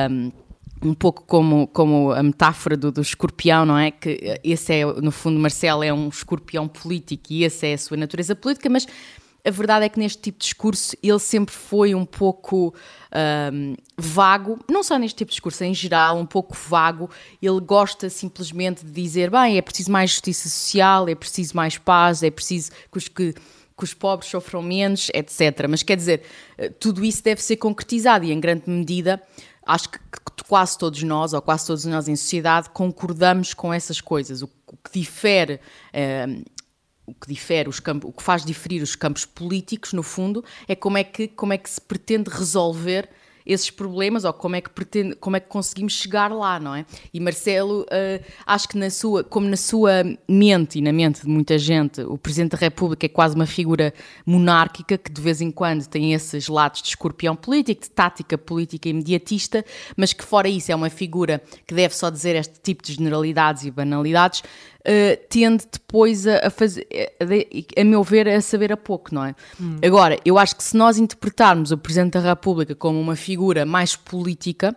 [0.09, 0.31] Um,
[0.81, 3.91] um pouco como, como a metáfora do, do escorpião, não é?
[3.91, 7.97] Que esse é, no fundo, Marcelo é um escorpião político e essa é a sua
[7.97, 8.87] natureza política, mas
[9.45, 12.73] a verdade é que neste tipo de discurso ele sempre foi um pouco
[13.53, 17.09] um, vago, não só neste tipo de discurso, em geral, um pouco vago.
[17.41, 22.21] Ele gosta simplesmente de dizer: bem, é preciso mais justiça social, é preciso mais paz,
[22.23, 23.35] é preciso que os que
[23.79, 25.65] que os pobres sofram menos, etc.
[25.69, 26.23] Mas quer dizer,
[26.57, 29.23] eh, tudo isso deve ser concretizado e, em grande medida,
[29.65, 29.99] acho que,
[30.47, 34.41] quase todos nós, ou quase todos nós em sociedade, concordamos com essas coisas.
[34.41, 35.61] O, o que difere.
[37.09, 40.75] O que difere os campos, o que faz diferir os campos políticos, no fundo, é
[40.75, 43.09] como é que, como é que se pretende resolver
[43.45, 46.85] esses problemas ou como é que pretende, como é que conseguimos chegar lá, não é?
[47.13, 51.27] E Marcelo, uh, acho que na sua, como na sua mente e na mente de
[51.27, 53.93] muita gente, o Presidente da República é quase uma figura
[54.25, 58.89] monárquica que de vez em quando tem esses lados de escorpião político, de tática política
[58.89, 62.93] imediatista, mas que fora isso é uma figura que deve só dizer este tipo de
[62.93, 66.87] generalidades e banalidades, uh, tende depois a, a fazer,
[67.19, 69.35] a, a, meu ver, a saber a pouco, não é?
[69.59, 69.77] Hum.
[69.83, 73.95] Agora, eu acho que se nós interpretarmos o Presidente da República como uma figura mais
[73.95, 74.75] política,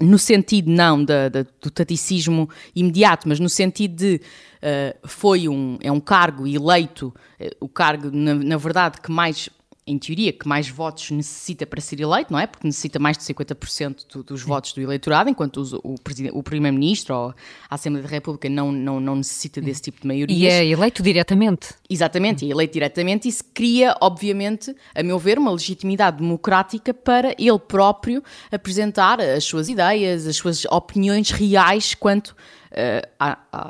[0.00, 5.90] no sentido não da, do taticismo imediato, mas no sentido de uh, foi um, é
[5.90, 9.48] um cargo eleito, uh, o cargo, na, na verdade, que mais
[9.86, 12.46] em teoria, que mais votos necessita para ser eleito, não é?
[12.46, 15.94] Porque necessita mais de 50% do, dos votos do eleitorado, enquanto o,
[16.32, 17.34] o Primeiro-Ministro ou
[17.68, 20.36] a Assembleia da República não, não, não necessita desse tipo de maioria.
[20.36, 21.74] E é eleito diretamente.
[21.88, 23.28] Exatamente, é eleito diretamente.
[23.28, 29.68] Isso cria, obviamente, a meu ver, uma legitimidade democrática para ele próprio apresentar as suas
[29.68, 32.34] ideias, as suas opiniões reais quanto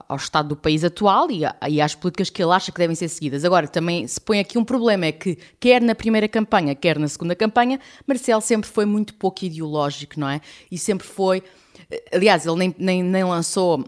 [0.08, 2.96] ao estado do país atual e, a, e, às políticas que ele acha que devem
[2.96, 3.44] ser seguidas.
[3.44, 7.08] Agora, também se põe aqui um problema, é que quer na primeira campanha, quer na
[7.08, 10.40] segunda campanha, Marcelo sempre foi muito pouco ideológico, não é?
[10.70, 11.42] E sempre foi...
[11.90, 13.84] Eh, aliás, ele nem, nem, nem lançou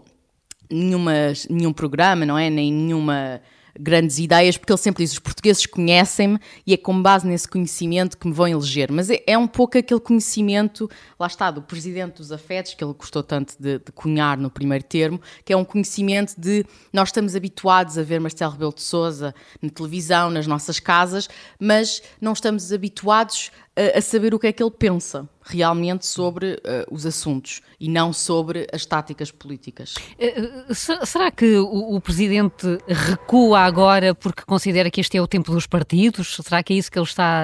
[0.69, 1.13] nenhuma,
[1.49, 2.49] nenhum programa, não é?
[2.49, 3.41] Nem nenhuma
[3.79, 8.17] grandes ideias, porque ele sempre diz: os portugueses conhecem-me e é com base nesse conhecimento
[8.17, 8.91] que me vão eleger.
[8.91, 12.93] Mas é, é, um pouco aquele conhecimento, lá está, do presidente dos afetos, que ele
[12.93, 17.35] gostou tanto de, de, cunhar no primeiro termo, que é um conhecimento de nós estamos
[17.35, 22.71] habituados a ver Marcelo Rebelo de Souza na televisão, nas nossas casas, mas não estamos
[22.71, 23.51] habituados
[23.95, 28.11] a, saber o que é que ele pensa realmente sobre uh, os assuntos e não
[28.11, 29.95] sobre as táticas políticas.
[30.19, 35.51] Uh, será que o, o, Presidente recua agora porque considera que este é o tempo
[35.51, 36.39] dos partidos?
[36.43, 37.43] Será que é isso que ele está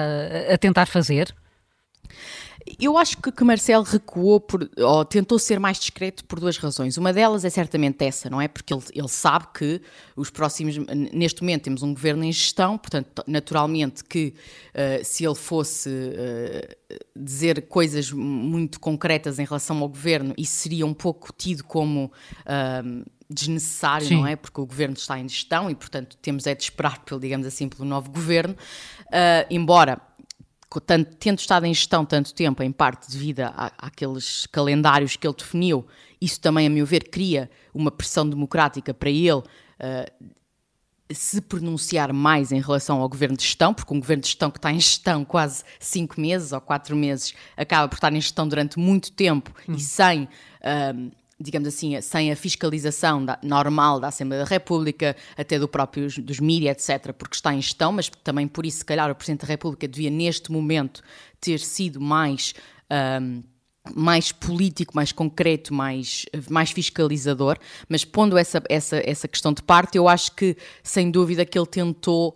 [0.52, 1.34] a tentar fazer?
[2.80, 6.96] Eu acho que, que Marcelo recuou por, ou tentou ser mais discreto por duas razões.
[6.96, 8.48] Uma delas é certamente essa, não é?
[8.48, 9.82] Porque ele, ele sabe que
[10.16, 10.76] os próximos.
[11.12, 14.34] Neste momento temos um governo em gestão, portanto, naturalmente que
[14.70, 20.86] uh, se ele fosse uh, dizer coisas muito concretas em relação ao governo, isso seria
[20.86, 22.10] um pouco tido como.
[22.40, 24.16] Uh, desnecessário, Sim.
[24.16, 24.36] não é?
[24.36, 27.68] Porque o governo está em gestão e, portanto, temos é de esperar, pelo, digamos assim,
[27.70, 28.54] pelo novo governo.
[29.50, 29.98] embora
[30.80, 35.34] tanto, tendo estado em gestão tanto tempo, em parte devido à, àqueles calendários que ele
[35.36, 35.86] definiu,
[36.20, 40.34] isso também, a meu ver, cria uma pressão democrática para ele uh,
[41.12, 44.58] se pronunciar mais em relação ao governo de gestão, porque um governo de gestão que
[44.58, 48.78] está em gestão quase cinco meses ou quatro meses acaba por estar em gestão durante
[48.78, 49.74] muito tempo hum.
[49.74, 50.24] e sem.
[50.24, 56.06] Uh, digamos assim, sem a fiscalização da, normal da Assembleia da República, até do próprio
[56.22, 59.42] dos mídias, etc., porque está em gestão, mas também por isso, se calhar, o Presidente
[59.42, 61.02] da República devia, neste momento,
[61.40, 62.54] ter sido mais.
[63.20, 63.42] Um,
[63.94, 69.98] mais político, mais concreto, mais, mais fiscalizador, mas pondo essa, essa, essa questão de parte,
[69.98, 72.34] eu acho que, sem dúvida, que ele tentou.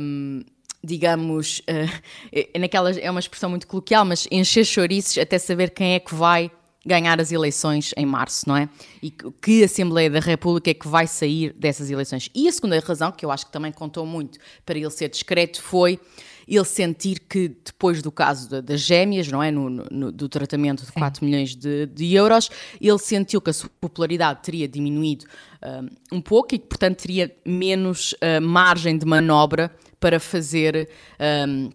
[0.00, 0.44] Um,
[0.84, 2.00] digamos, uh,
[2.32, 6.14] é, naquela, é uma expressão muito coloquial, mas encher chouriços até saber quem é que
[6.14, 6.48] vai
[6.86, 8.68] ganhar as eleições em março, não é?
[9.02, 12.30] E que Assembleia da República é que vai sair dessas eleições.
[12.34, 15.60] E a segunda razão, que eu acho que também contou muito para ele ser discreto,
[15.60, 15.98] foi
[16.46, 20.92] ele sentir que depois do caso das gêmeas, não é, no, no, do tratamento de
[20.92, 21.26] 4 Sim.
[21.26, 22.48] milhões de, de, euros,
[22.80, 25.24] ele sentiu que a sua popularidade teria diminuído
[26.12, 30.88] um, um pouco e que, portanto, teria menos uh, margem de manobra para fazer
[31.48, 31.70] um,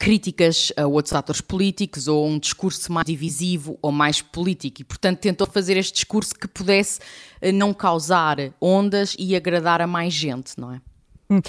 [0.00, 5.18] críticas a outros atores políticos ou um discurso mais divisivo ou mais político e, portanto,
[5.18, 7.00] tentou fazer este discurso que pudesse
[7.38, 10.80] eh, não causar ondas e agradar a mais gente, não é?
[11.28, 11.40] Hum.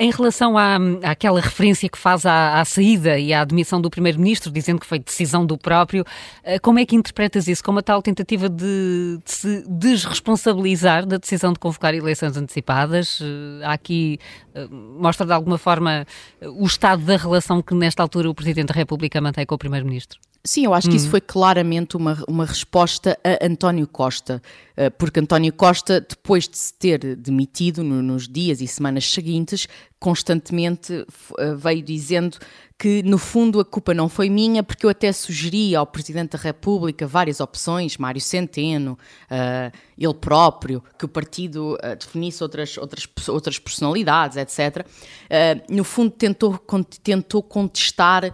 [0.00, 4.48] Em relação à, àquela referência que faz à, à saída e à admissão do Primeiro-Ministro,
[4.48, 6.04] dizendo que foi decisão do próprio,
[6.44, 7.64] eh, como é que interpretas isso?
[7.64, 13.18] Como a tal tentativa de, de, se desresponsabilizar da decisão de convocar eleições antecipadas?
[13.20, 14.20] Eh, há aqui,
[14.54, 16.06] eh, mostra de alguma forma
[16.40, 20.20] o estado da relação que nesta altura o Presidente da República mantém com o Primeiro-Ministro?
[20.48, 24.42] Sim, eu acho que isso foi claramente uma, uma resposta a António Costa,
[24.74, 29.68] eh, porque António Costa, depois de se ter demitido no, nos dias e semanas seguintes,
[30.00, 31.04] constantemente
[31.38, 32.38] eh, veio dizendo
[32.78, 36.38] que no fundo a culpa não foi minha, porque eu até sugeri ao Presidente da
[36.38, 43.08] República várias opções, Mário Centeno, uh, ele próprio, que o partido uh, definisse outras, outras,
[43.28, 44.86] outras personalidades, etc.
[44.86, 46.56] Uh, no fundo tentou,
[47.02, 48.32] tentou contestar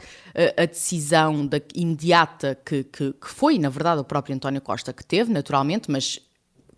[0.57, 5.05] a decisão da, imediata que, que, que foi, na verdade, o próprio António Costa que
[5.05, 6.21] teve, naturalmente, mas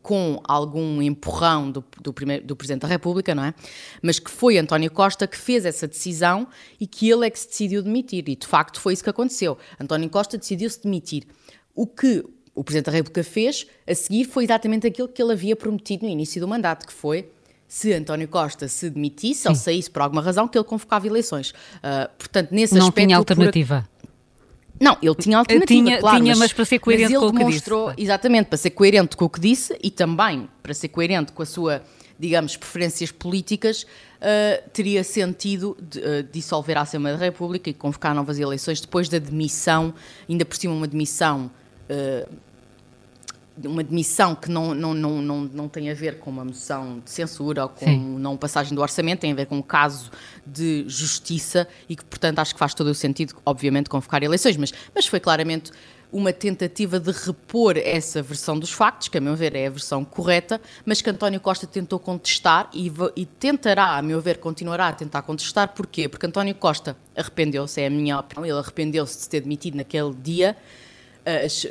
[0.06, 3.52] com algum empurrão do, do, primeiro, do Presidente da República, não é?
[4.00, 6.46] Mas que foi António Costa que fez essa decisão
[6.78, 8.28] e que ele é que se decidiu demitir.
[8.28, 9.58] E de facto foi isso que aconteceu.
[9.80, 11.24] António Costa decidiu-se demitir.
[11.74, 15.56] O que o Presidente da República fez a seguir foi exatamente aquilo que ele havia
[15.56, 17.28] prometido no início do mandato, que foi
[17.66, 19.48] se António Costa se demitisse Sim.
[19.48, 21.50] ou saísse por alguma razão, que ele convocava eleições.
[21.50, 23.06] Uh, portanto, nesse Não aspecto.
[23.08, 23.88] tinha alternativa.
[24.80, 27.44] Não, ele tinha alternativa, tinha, claro, tinha, mas, mas, para ser coerente com o que
[27.44, 27.70] disse.
[27.96, 31.46] Exatamente, para ser coerente com o que disse e também para ser coerente com a
[31.46, 31.82] sua,
[32.18, 38.14] digamos, preferências políticas, uh, teria sentido de, uh, dissolver a Assembleia da República e convocar
[38.14, 39.94] novas eleições depois da demissão,
[40.28, 41.50] ainda por cima uma demissão
[41.90, 42.30] uh,
[43.64, 47.10] uma demissão que não, não, não, não, não tem a ver com uma moção de
[47.10, 48.18] censura ou com Sim.
[48.18, 50.10] não passagem do orçamento, tem a ver com um caso
[50.46, 54.72] de justiça e que, portanto, acho que faz todo o sentido, obviamente, convocar eleições, mas,
[54.94, 55.72] mas foi claramente
[56.12, 60.04] uma tentativa de repor essa versão dos factos, que a meu ver é a versão
[60.04, 64.92] correta, mas que António Costa tentou contestar e, e tentará, a meu ver, continuará a
[64.92, 65.68] tentar contestar.
[65.74, 66.08] Porquê?
[66.08, 70.14] Porque António Costa arrependeu-se, é a minha opinião, ele arrependeu-se de se ter demitido naquele
[70.14, 70.56] dia.
[71.44, 71.66] As,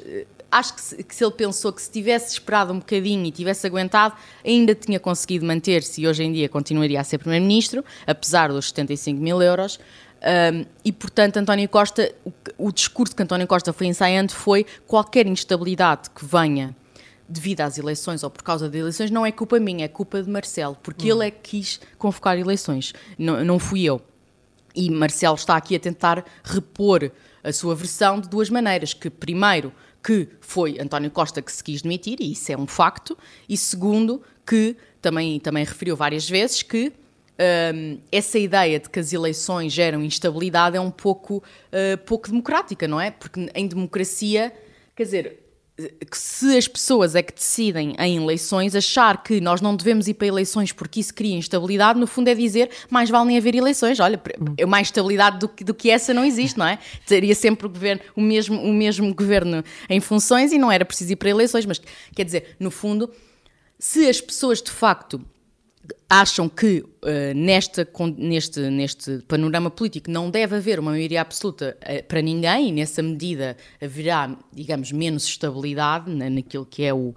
[0.52, 3.66] acho que se, que se, ele pensou que se tivesse esperado um bocadinho e tivesse
[3.68, 8.70] aguentado, ainda tinha conseguido manter-se e hoje em dia continuaria a ser Primeiro-Ministro, apesar dos
[8.70, 9.80] 75 mil euros.
[10.26, 15.28] Um, e, portanto, António Costa, o, o, discurso que António Costa foi ensaiando foi qualquer
[15.28, 16.76] instabilidade que venha
[17.28, 20.30] devido às eleições ou por causa de eleições não é culpa minha, é culpa de
[20.30, 21.18] Marcelo, porque hum.
[21.18, 24.02] ele é que quis convocar eleições, não, não fui eu.
[24.76, 27.12] E Marcelo está aqui a tentar repor
[27.44, 29.72] a sua versão de duas maneiras, que primeiro
[30.06, 33.18] que foi António Costa que se quis demitir, e isso é um facto,
[33.50, 36.94] e segundo, que também, também referiu várias vezes que
[37.74, 42.88] um, essa ideia de que as eleições geram instabilidade é um pouco, uh, pouco democrática,
[42.88, 43.10] não é?
[43.10, 44.54] Porque em democracia,
[44.96, 45.40] quer dizer,
[46.10, 50.14] que se as pessoas é que decidem em eleições, achar que nós não devemos ir
[50.14, 54.00] para eleições porque isso cria instabilidade, no fundo é dizer mais vale nem haver eleições.
[54.00, 54.68] Olha, hum.
[54.68, 56.80] mais estabilidade do que, do que essa não existe, não é?
[57.06, 61.12] Teria sempre o, governo, o, mesmo, o mesmo governo em funções e não era preciso
[61.12, 61.66] ir para eleições.
[61.66, 61.82] Mas,
[62.16, 63.12] quer dizer, no fundo,
[63.78, 65.22] se as pessoas de facto
[66.10, 66.88] acham que uh,
[67.36, 72.72] nesta, neste, neste panorama político não deve haver uma maioria absoluta uh, para ninguém e
[72.72, 77.16] nessa medida haverá, digamos, menos estabilidade na, naquilo que é o, uh,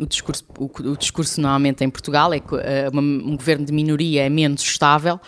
[0.00, 2.54] o, discurso, o, o, discurso normalmente em Portugal, é que
[2.92, 5.20] uma, um governo de minoria é menos estável,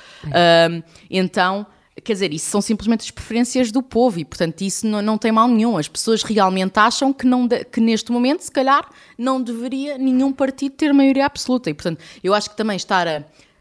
[1.09, 1.67] então
[2.01, 5.31] quer dizer, isso são simplesmente as preferências do povo e, portanto, isso não, não tem
[5.31, 5.77] mal nenhum.
[5.77, 10.33] As pessoas realmente acham que, não de, que neste momento, se calhar, não deveria nenhum
[10.33, 11.69] partido ter maioria absoluta.
[11.69, 13.19] E, portanto, eu acho que também estar a,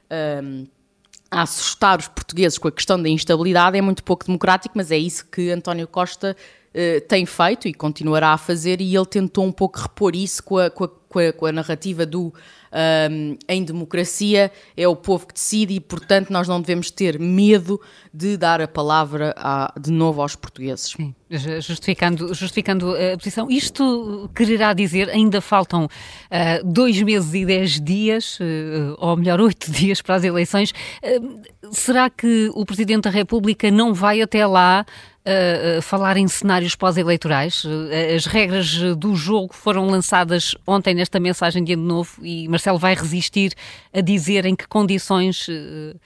[0.09, 4.91] a, a assustar os portugueses com a questão da instabilidade é muito pouco democrático, mas
[4.91, 9.45] é isso que António Costa uh, tem feito e continuará a fazer, e ele tentou
[9.45, 12.33] um pouco repor isso com a, com a, com a, com a narrativa do
[12.71, 17.79] um, em democracia é o povo que decide e, portanto, nós não devemos ter medo
[18.13, 20.93] de dar a palavra a, de novo aos portugueses.
[20.95, 23.49] Sim, justificando, justificando a posição.
[23.49, 29.71] Isto quererá dizer, ainda faltam uh, dois meses e dez dias, uh, ou melhor, oito
[29.71, 30.71] dias para as eleições.
[31.03, 34.85] Uh, será que o Presidente da República não vai até lá
[35.25, 37.63] uh, falar em cenários pós-eleitorais.
[37.63, 42.77] Uh, as regras do jogo foram lançadas ontem nesta mensagem de Ano Novo e Marcelo
[42.77, 43.53] vai resistir
[43.93, 45.99] a dizer em que condições uh,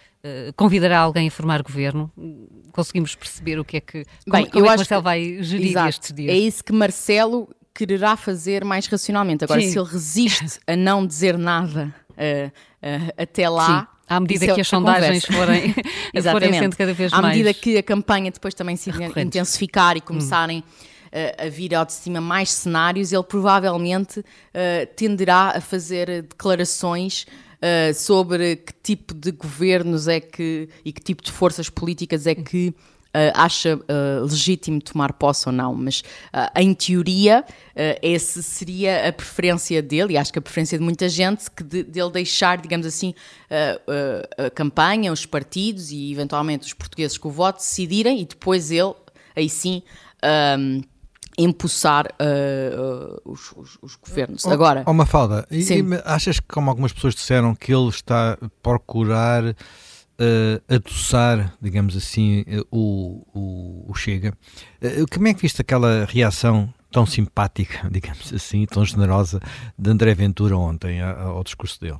[0.55, 2.11] convidará alguém a formar governo.
[2.71, 5.89] Conseguimos perceber o que é que, Bem, como, é que Marcelo que, vai gerir exato,
[5.89, 6.33] estes dias.
[6.33, 9.43] É isso que Marcelo quererá fazer mais racionalmente.
[9.43, 9.69] Agora, Sim.
[9.69, 11.93] se ele resiste a não dizer nada
[13.17, 13.94] até lá.
[14.07, 15.73] À medida que as sondagens forem,
[16.31, 17.25] forem sendo cada vez à mais.
[17.25, 21.45] À medida que a campanha depois também se intensificar e começarem hum.
[21.45, 24.23] a vir ao de cima mais cenários, ele provavelmente uh,
[24.95, 27.25] tenderá a fazer declarações
[27.55, 32.35] uh, sobre que tipo de governos é que e que tipo de forças políticas é
[32.35, 32.73] que
[33.33, 36.01] acha uh, legítimo tomar posse ou não, mas
[36.33, 37.43] uh, em teoria
[38.01, 41.83] essa seria a preferência dele, e acho que a preferência de muita gente, que de,
[41.83, 43.13] dele deixar, digamos assim,
[44.37, 48.93] a campanha, os partidos e eventualmente os portugueses com o voto decidirem e depois ele,
[49.35, 49.83] aí sim,
[50.57, 50.81] um,
[51.37, 54.45] empossar uh, uh, os, os, os, governos.
[54.45, 58.37] Oh, Agora, oh, Mafalda, e, e, achas que, como algumas pessoas disseram, que ele está
[58.41, 59.55] a procurar
[60.19, 64.33] uh, adoçar, digamos assim, o, o, o Chega?
[64.81, 69.39] Uh, como é que viste aquela reação tão simpática, digamos assim, tão generosa
[69.77, 71.99] de André Ventura ontem ao discurso dele?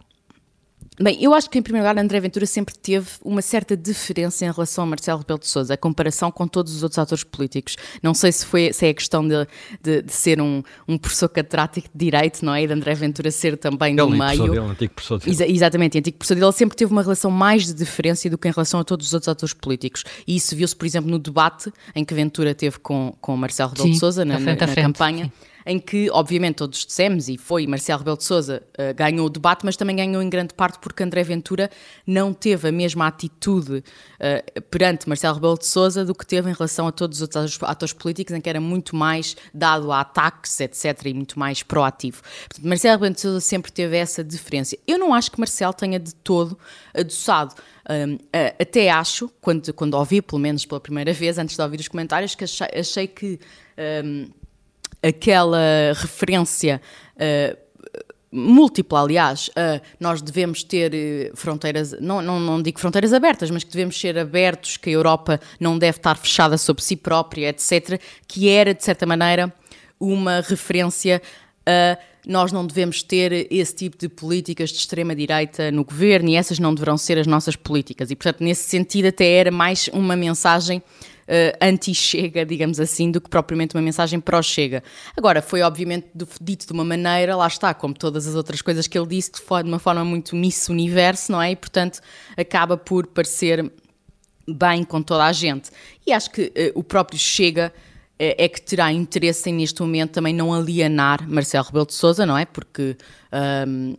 [0.99, 4.51] Bem, eu acho que em primeiro lugar André Ventura sempre teve uma certa diferença em
[4.51, 7.75] relação a Marcelo Rebelo de Sousa, a comparação com todos os outros atores políticos.
[8.01, 9.45] Não sei se, foi, se é a questão de,
[9.81, 12.63] de, de ser um, um professor catedrático de Direito, não é?
[12.63, 14.43] E de André Ventura ser também ele do meio.
[14.43, 15.31] Dele, antigo professor dele.
[15.31, 16.45] Exa exatamente, antigo professor dele.
[16.45, 19.13] Ele sempre teve uma relação mais de diferença do que em relação a todos os
[19.13, 20.03] outros atores políticos.
[20.25, 23.91] E isso viu-se, por exemplo, no debate em que Ventura teve com, com Marcelo Rebelo
[23.91, 25.25] de Sousa na, na, na campanha.
[25.25, 29.29] Sim em que, obviamente, todos dissemos, e foi Marcelo Rebelo de Sousa uh, ganhou o
[29.29, 31.71] debate, mas também ganhou em grande parte porque André Ventura
[32.05, 36.53] não teve a mesma atitude uh, perante Marcelo Rebelo de Sousa do que teve em
[36.53, 40.59] relação a todos os outros atores políticos, em que era muito mais dado a ataques,
[40.59, 42.21] etc., e muito mais proativo.
[42.47, 44.77] Portanto, Marcelo Rebelo de Sousa sempre teve essa diferença.
[44.87, 46.57] Eu não acho que Marcelo tenha de todo
[46.93, 47.55] adoçado.
[47.87, 48.17] Um,
[48.59, 52.33] até acho, quando, quando ouvi, pelo menos pela primeira vez, antes de ouvir os comentários,
[52.33, 53.39] que achei, achei que
[54.03, 54.27] um,
[55.05, 56.81] aquela referência
[57.15, 57.65] uh,
[58.31, 63.63] múltipla, aliás, uh, nós devemos ter eh, fronteiras, não, não, não digo fronteiras abertas, mas
[63.63, 67.97] que devemos ser abertos, que a Europa não deve estar fechada sobre si própria, etc.,
[68.27, 69.53] que era, de certa maneira,
[69.97, 71.21] uma referência
[71.65, 71.97] a
[72.27, 76.73] nós não devemos ter esse tipo de políticas de extrema-direita no governo e essas não
[76.73, 78.09] deverão ser as nossas políticas.
[78.09, 80.81] E, portanto, nesse sentido, até era mais uma mensagem
[81.27, 84.83] uh, anti-chega, digamos assim, do que propriamente uma mensagem pró-chega.
[85.15, 86.07] Agora, foi obviamente
[86.41, 89.69] dito de uma maneira, lá está, como todas as outras coisas que ele disse, de
[89.69, 91.51] uma forma muito Miss Universo, não é?
[91.51, 91.99] E, portanto,
[92.37, 93.71] acaba por parecer
[94.47, 95.71] bem com toda a gente.
[96.05, 100.11] E acho que uh, o próprio Chega uh, é que terá interesse em, neste momento,
[100.11, 102.45] também não alienar Marcelo Rebelo de Sousa, não é?
[102.45, 102.95] Porque...
[103.67, 103.95] Um,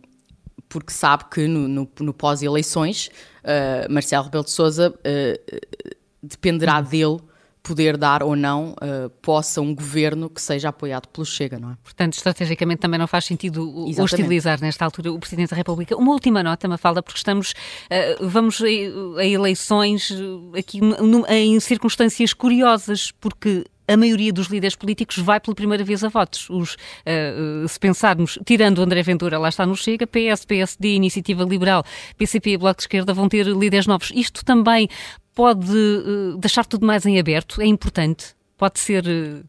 [0.69, 3.09] porque sabe que no, no, no pós-eleições,
[3.41, 5.96] uh, Marcelo Rebelo de Sousa uh,
[6.27, 7.19] dependerá dele
[7.67, 11.77] poder dar ou não uh, possa um governo que seja apoiado pelo Chega, não é?
[11.83, 14.01] Portanto, estrategicamente também não faz sentido Exatamente.
[14.01, 15.97] hostilizar nesta altura o Presidente da República.
[15.97, 20.13] Uma última nota, Mafalda, porque estamos, uh, vamos a, a eleições
[20.57, 20.79] aqui
[21.27, 26.49] em circunstâncias curiosas, porque a maioria dos líderes políticos vai pela primeira vez a votos.
[26.49, 31.83] Os, uh, se pensarmos, tirando André Ventura, lá está no Chega, PS, PSD, Iniciativa Liberal,
[32.17, 34.11] PCP e Bloco de Esquerda vão ter líderes novos.
[34.13, 34.89] Isto também
[35.37, 37.61] pode uh, deixar tudo mais em aberto?
[37.61, 38.35] É importante?
[38.57, 39.05] Pode ser.
[39.05, 39.43] Uh,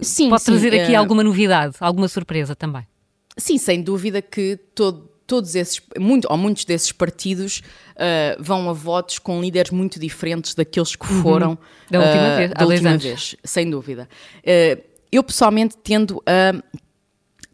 [0.00, 2.86] sim, pode sim, trazer aqui alguma novidade, alguma surpresa também?
[3.36, 7.62] Sim, sem dúvida que todo todos esses, muito, ou muitos desses partidos
[7.96, 11.22] uh, vão a votos com líderes muito diferentes daqueles que uhum.
[11.22, 11.56] foram uhum.
[11.90, 14.06] da última vez, da última vez sem dúvida.
[15.10, 16.62] Eu pessoalmente tendo a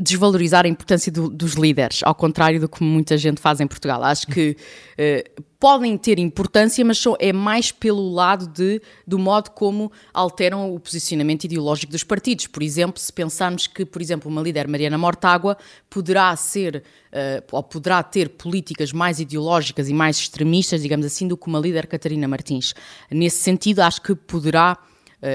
[0.00, 4.02] desvalorizar a importância do, dos líderes, ao contrário do que muita gente faz em Portugal.
[4.02, 9.50] Acho que uh, podem ter importância, mas são, é mais pelo lado de, do modo
[9.50, 12.46] como alteram o posicionamento ideológico dos partidos.
[12.46, 15.58] Por exemplo, se pensarmos que, por exemplo, uma líder, Mariana Mortágua,
[15.90, 16.82] poderá ser
[17.12, 21.58] uh, ou poderá ter políticas mais ideológicas e mais extremistas, digamos assim, do que uma
[21.58, 22.74] líder Catarina Martins.
[23.10, 24.78] Nesse sentido, acho que poderá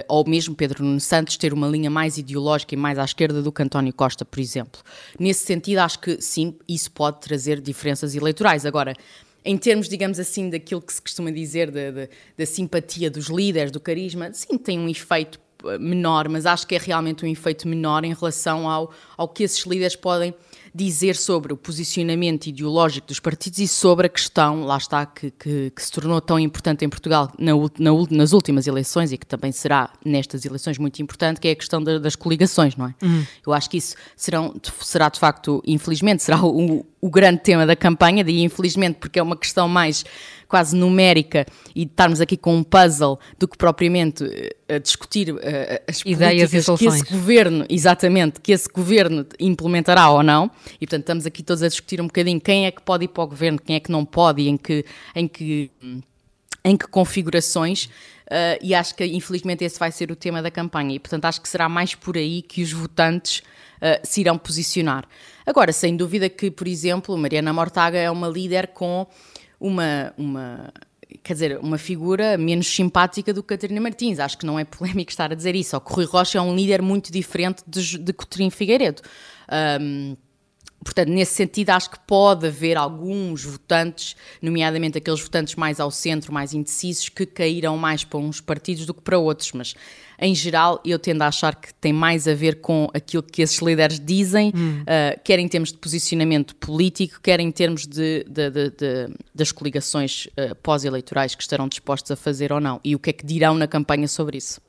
[0.07, 3.51] ou mesmo Pedro Nuno Santos ter uma linha mais ideológica e mais à esquerda do
[3.51, 4.81] que António Costa, por exemplo.
[5.19, 8.65] Nesse sentido, acho que sim, isso pode trazer diferenças eleitorais.
[8.65, 8.95] Agora,
[9.43, 14.33] em termos, digamos assim, daquilo que se costuma dizer da simpatia dos líderes, do carisma,
[14.33, 18.13] sim, tem um efeito eh, menor, mas acho que é realmente um efeito menor em
[18.13, 20.33] relação ao, ao que esses líderes podem
[20.75, 25.71] dizer sobre o posicionamento ideológico dos partidos e sobre a questão, lá está, que, que,
[25.73, 29.53] que se tornou tão importante em Portugal na, na, nas últimas eleições e que também
[29.53, 32.95] será nestas eleições muito importante, que é a questão da, das coligações, não é?
[33.01, 33.25] Uhum.
[33.47, 37.75] Eu acho que isso serão, será de facto, infelizmente, será o, o grande tema da
[37.75, 40.03] campanha, e infelizmente, porque é uma questão mais
[40.55, 41.45] quase numérica
[41.75, 45.39] e estarmos aqui com um puzzle do que propriamente uh, a discutir uh,
[45.85, 50.49] as ideias e soluções que esse governo, exatamente, que esse governo implementará ou não.
[50.79, 53.25] E portanto estamos aqui todos a discutir um bocadinho quem é que pode ir para
[53.25, 55.69] o governo, quem é que não pode e em que em que
[56.63, 57.89] em que configurações.
[58.25, 61.41] Uh, e acho que infelizmente esse vai ser o tema da campanha e portanto acho
[61.41, 65.05] que será mais por aí que os votantes uh, se irão posicionar.
[65.45, 69.05] Agora, sem dúvida que, por exemplo, Mariana Mortaga é uma líder com
[69.59, 70.73] uma, uma
[71.23, 74.19] quer dizer, uma figura menos simpática do que Catarina Martins.
[74.19, 75.75] Acho que não é polémico estar a dizer isso.
[75.75, 79.01] O Rui Rocha é um líder muito diferente de, de Coutinho Figueiredo.
[79.81, 80.15] Um,
[80.85, 86.31] Portanto, nesse sentido, acho que pode haver alguns votantes, nomeadamente aqueles votantes mais ao centro,
[86.31, 89.73] mais indecisos, que caíram mais para uns partidos do que para outros, mas
[90.21, 93.57] em geral eu tendo a achar que tem mais a ver com aquilo que esses
[93.57, 94.83] líderes dizem, hum.
[94.83, 99.51] uh, quer em termos de posicionamento político, quer em termos de, de, de, de das
[99.51, 103.25] coligações uh, pós-eleitorais que estarão dispostos a fazer ou não, e o que é que
[103.25, 104.61] dirão na campanha sobre isso.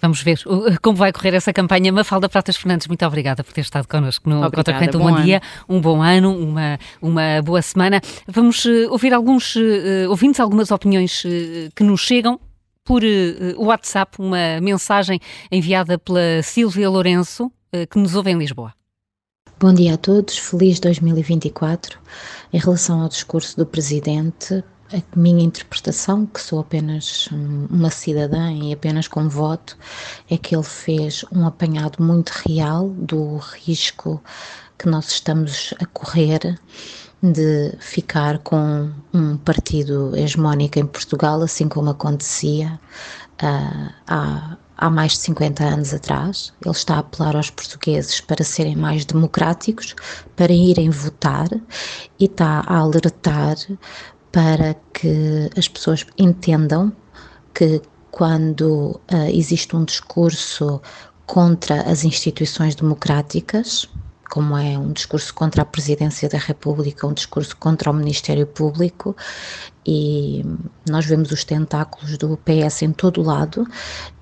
[0.00, 0.40] Vamos ver
[0.82, 1.92] como vai correr essa campanha.
[1.92, 4.96] Mafalda Pratas Fernandes, muito obrigada por ter estado connosco no Contracorrente.
[4.96, 8.00] Um bom, bom dia, um bom ano, uma, uma boa semana.
[8.26, 11.22] Vamos uh, ouvir alguns uh, ouvintes, algumas opiniões
[11.74, 12.40] que nos chegam
[12.84, 13.02] por
[13.56, 15.20] WhatsApp, uma mensagem
[15.52, 17.52] enviada pela Silvia Lourenço,
[17.88, 18.74] que nos ouve em Lisboa.
[19.60, 22.00] Bom dia a todos, feliz 2024.
[22.50, 27.28] Em relação ao discurso do Presidente, a minha interpretação, que sou apenas
[27.70, 29.76] uma cidadã e apenas com voto,
[30.28, 34.22] é que ele fez um apanhado muito real do risco
[34.78, 36.58] que nós estamos a correr
[37.22, 42.80] de ficar com um partido hegemónico em Portugal, assim como acontecia
[43.42, 46.52] uh, há, há mais de 50 anos atrás.
[46.64, 49.94] Ele está a apelar aos portugueses para serem mais democráticos,
[50.34, 51.48] para irem votar
[52.18, 53.56] e está a alertar
[54.32, 56.92] para que as pessoas entendam
[57.54, 60.80] que quando uh, existe um discurso
[61.26, 63.88] contra as instituições democráticas,
[64.30, 69.16] como é um discurso contra a Presidência da República, um discurso contra o Ministério Público,
[69.84, 70.44] e
[70.88, 73.66] nós vemos os tentáculos do PS em todo lado,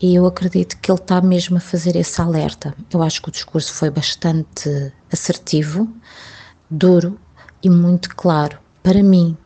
[0.00, 2.74] e eu acredito que ele está mesmo a fazer esse alerta.
[2.90, 5.86] Eu acho que o discurso foi bastante assertivo,
[6.70, 7.18] duro
[7.62, 8.59] e muito claro.
[8.82, 9.36] Para mim,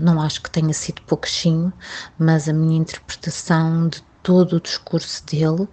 [0.00, 1.72] não acho que tenha sido pouquinho,
[2.18, 5.68] mas a minha interpretação de todo o discurso dele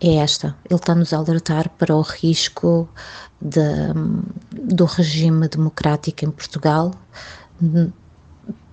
[0.00, 0.56] é esta.
[0.68, 2.88] Ele está-nos a alertar para o risco
[3.40, 3.60] de,
[4.52, 6.92] do regime democrático em Portugal.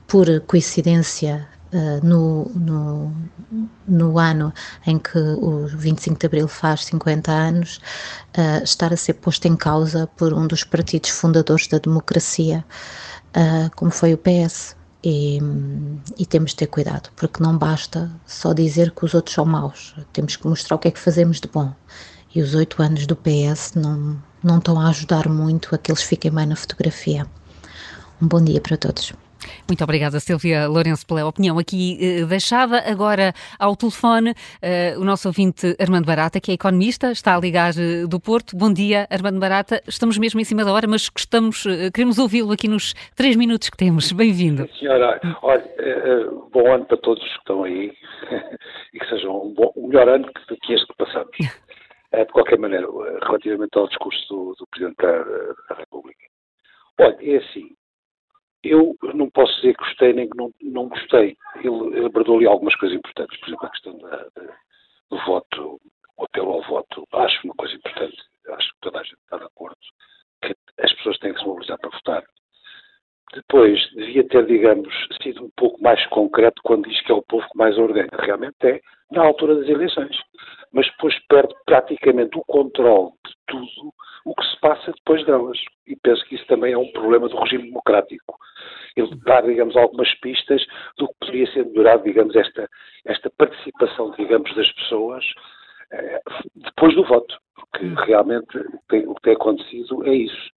[0.07, 3.13] Por coincidência, uh, no, no,
[3.87, 4.53] no, ano
[4.85, 7.79] em que o 25 de Abril faz 50 anos,
[8.37, 12.63] uh, estar a ser posto em causa por um dos partidos fundadores da democracia
[13.35, 14.75] uh, como foi o PS.
[15.07, 15.39] E,
[16.17, 19.93] e, temos de ter cuidado, porque não basta só dizer que os outros são maus,
[20.11, 21.71] temos que mostrar o que é que fazemos de bom.
[22.33, 26.01] E os oito anos do PS não, não estão a ajudar muito a que eles
[26.01, 27.27] fiquem bem na fotografia.
[28.19, 29.13] Um bom dia para todos.
[29.67, 32.83] Muito obrigada, Silvia Lourenço, pela opinião aqui eh, deixada.
[32.89, 37.71] Agora ao telefone, eh, o nosso ouvinte Armando Barata, que é economista, está a ligar
[37.77, 38.55] eh, do Porto.
[38.55, 39.81] Bom dia, Armando Barata.
[39.87, 43.69] Estamos mesmo em cima da hora, mas gostamos, eh, queremos ouvi-lo aqui nos três minutos
[43.69, 44.11] que temos.
[44.11, 44.67] Bem-vindo.
[44.79, 47.93] Senhora, olha, eh, eh, bom ano para todos que estão aí
[48.93, 51.31] e que sejam um, bom, um melhor ano que, que este que passamos.
[52.15, 52.87] de qualquer maneira,
[53.23, 55.21] relativamente ao discurso do, do Presidente da,
[55.69, 56.23] da República.
[56.97, 57.75] Olha, é assim,
[58.69, 61.35] eu não posso dizer que gostei nem que não, não gostei.
[61.57, 64.57] Ele abordou ali algumas coisas importantes, por exemplo, a questão da, da,
[65.09, 65.79] do voto,
[66.17, 67.07] o apelo ao voto.
[67.13, 68.17] Acho uma coisa importante,
[68.49, 69.77] acho que toda a gente está de acordo,
[70.41, 72.23] que as pessoas têm que se mobilizar para votar.
[73.33, 77.45] Depois, devia ter, digamos, sido um pouco mais concreto quando diz que é o povo
[77.49, 78.09] que mais ordena.
[78.19, 78.81] Realmente é
[79.11, 80.15] na altura das eleições.
[80.71, 83.93] Mas depois perde praticamente o controle de tudo
[84.25, 85.57] o que se passa depois delas.
[85.87, 88.35] E penso que isso também é um problema do regime democrático.
[88.95, 90.65] Ele dá, digamos, algumas pistas
[90.97, 92.67] do que poderia ser melhorado, digamos, esta,
[93.05, 95.23] esta participação, digamos, das pessoas
[96.55, 97.37] depois do voto.
[97.55, 100.51] Porque realmente o que, tem, o que tem acontecido é isso.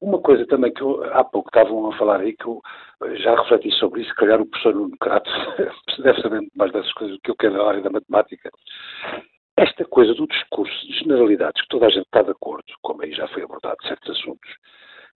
[0.00, 2.60] Uma coisa também que eu, há pouco estavam a falar aí, que eu
[3.16, 5.30] já refleti sobre isso, se calhar o professor Nuno Crato
[6.02, 8.50] deve saber mais dessas coisas do que eu quero na área da matemática.
[9.56, 13.12] Esta coisa do discurso de generalidades, que toda a gente está de acordo, como aí
[13.12, 14.50] já foi abordado certos assuntos,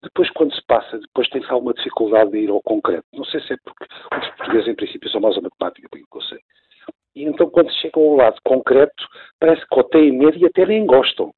[0.03, 3.05] depois quando se passa, depois tem-se alguma dificuldade de ir ao concreto.
[3.13, 6.23] Não sei se é porque os portugueses em princípio são mais a matemática, porque eu
[6.23, 6.39] sei.
[7.21, 9.07] E então quando chegam ao lado concreto,
[9.39, 11.35] parece que têm medo e até nem gostam.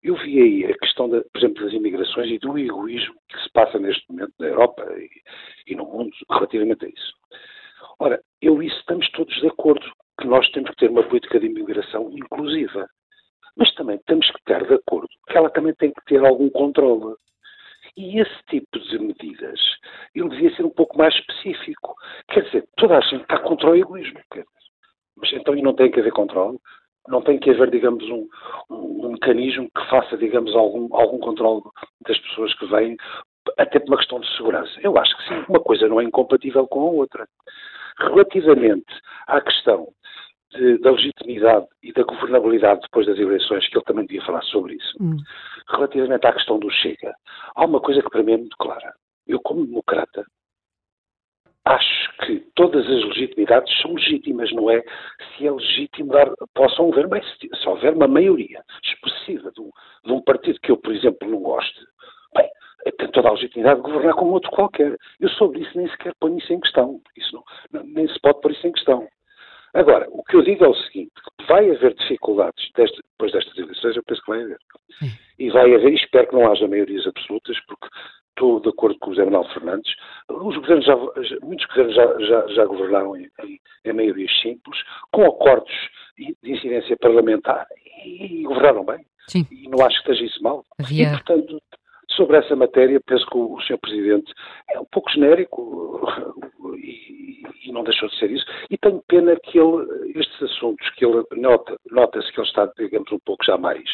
[0.00, 3.50] Eu vi aí a questão, de, por exemplo, das imigrações e do egoísmo que se
[3.50, 5.10] passa neste momento na Europa e,
[5.72, 7.12] e no mundo relativamente a isso.
[7.98, 9.84] Ora, eu isso estamos todos de acordo,
[10.20, 12.88] que nós temos que ter uma política de imigração inclusiva.
[13.56, 17.16] Mas também temos que estar de acordo que ela também tem que ter algum controle.
[17.96, 19.58] E esse tipo de medidas,
[20.14, 21.96] ele devia ser um pouco mais específico.
[22.28, 24.20] Quer dizer, toda a gente está contra o egoísmo.
[25.20, 26.58] Mas então e não tem que haver controle?
[27.08, 28.28] não tem que haver, digamos, um,
[28.70, 31.62] um, mecanismo que faça, digamos, algum, algum controle
[32.06, 32.96] das pessoas que vêm,
[33.56, 34.72] até por uma questão de segurança.
[34.82, 37.26] Eu acho que sim, uma coisa não é incompatível com a outra.
[37.98, 38.94] Relativamente
[39.26, 39.88] à questão
[40.52, 44.74] de, da legitimidade e da governabilidade depois das eleições, que ele também devia falar sobre
[44.74, 44.96] isso.
[45.00, 45.16] Hum.
[45.68, 47.14] relativamente à questão do Chega,
[47.54, 48.92] há uma coisa que para mim é muito clara.
[49.26, 50.24] Eu, como democrata,
[51.68, 54.82] acho que todas as legitimidades são legítimas, não é?
[55.36, 59.70] Se é legítimo dar, possam haver, bem, se houver uma maioria expressiva de um,
[60.04, 61.78] de um partido que eu, por exemplo, não goste,
[62.34, 62.48] bem,
[62.98, 64.96] tem toda a legitimidade de governar como outro qualquer.
[65.20, 67.00] Eu sobre isso nem sequer ponho isso em questão.
[67.16, 69.06] Isso não, nem se pode pôr isso em questão.
[69.74, 71.12] Agora, o que eu digo é o seguinte,
[71.46, 74.58] vai haver dificuldades deste, depois destas eleições, eu penso que vai haver.
[75.38, 77.86] E vai haver, e espero que não haja maiorias absolutas, porque
[78.38, 79.92] estou de acordo com o José Manuel Fernandes,
[80.30, 80.96] os governos já,
[81.42, 84.78] muitos governos já, já, já governaram em, em, em, maiorias simples,
[85.10, 85.74] com acordos
[86.16, 87.66] de incidência parlamentar,
[88.04, 89.04] e, e governaram bem.
[89.26, 89.46] Sim.
[89.50, 90.64] E não acho que esteja isso mal.
[90.78, 91.08] Havia...
[91.08, 91.60] E, portanto,
[92.10, 93.78] sobre essa matéria, penso que o, o Sr.
[93.78, 94.32] Presidente
[94.70, 96.00] é um pouco genérico
[96.78, 98.46] e, e, não deixou de ser isso.
[98.70, 103.10] E tenho pena que ele, estes assuntos que ele nota, nota-se que ele está, digamos,
[103.12, 103.84] um pouco já mais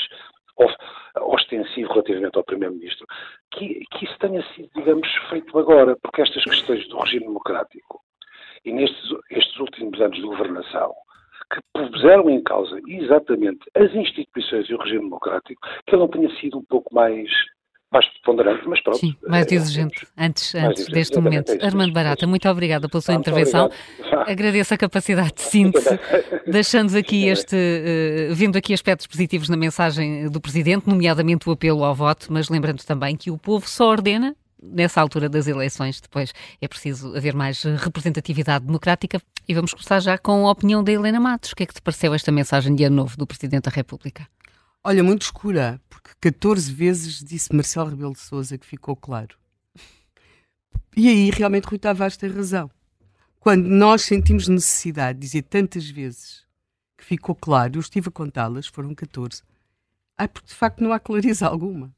[1.20, 3.06] ostensivo relativamente ao Primeiro-Ministro,
[3.52, 8.00] que, que isso tenha sido, digamos, feito agora, porque estas questões do regime democrático
[8.64, 10.94] e nestes estes últimos anos de governação,
[11.52, 16.30] que puseram em causa exatamente as instituições e o regime democrático, que ele não tenha
[16.40, 17.28] sido um pouco mais
[17.94, 18.98] mais ponderante, mas pronto.
[18.98, 21.52] Sim, mais é, exigente, é, antes, mais antes exigente, deste momento.
[21.52, 23.70] É Armando Barata, muito obrigada pela sua ah, intervenção.
[24.26, 25.98] Agradeço a capacidade de síntese,
[26.44, 31.84] deixando aqui este, uh, vendo aqui aspectos positivos na mensagem do Presidente, nomeadamente o apelo
[31.84, 36.32] ao voto, mas lembrando também que o povo só ordena nessa altura das eleições, depois
[36.60, 39.20] é preciso haver mais representatividade democrática.
[39.46, 41.52] E vamos começar já com a opinião da Helena Matos.
[41.52, 44.26] O que é que te pareceu esta mensagem de ano novo do Presidente da República?
[44.86, 49.34] Olha, muito escura, porque 14 vezes disse Marcelo Rebelo de Souza que ficou claro.
[50.94, 52.70] E aí realmente Rui Tavares tem razão.
[53.40, 56.44] Quando nós sentimos necessidade de dizer tantas vezes
[56.98, 59.42] que ficou claro, eu estive a contá-las, foram 14.
[60.18, 61.90] Ah, porque de facto não há clareza alguma.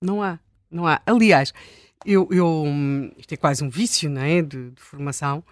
[0.00, 0.38] Não há,
[0.68, 1.00] não há.
[1.06, 1.52] Aliás,
[2.04, 2.64] eu, eu
[3.16, 5.44] isto é quase um vício, não é, de, de formação,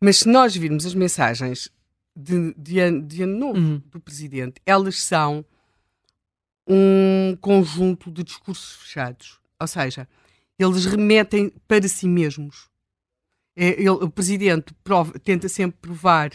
[0.00, 1.70] mas se nós virmos as mensagens
[2.16, 3.82] de, de, ano, de ano novo uhum.
[3.90, 5.44] do Presidente, elas são
[6.72, 9.40] um conjunto de discursos fechados.
[9.60, 10.08] Ou seja,
[10.56, 12.68] eles remetem para si mesmos.
[13.56, 16.30] É, ele, o presidente prova, tenta sempre provar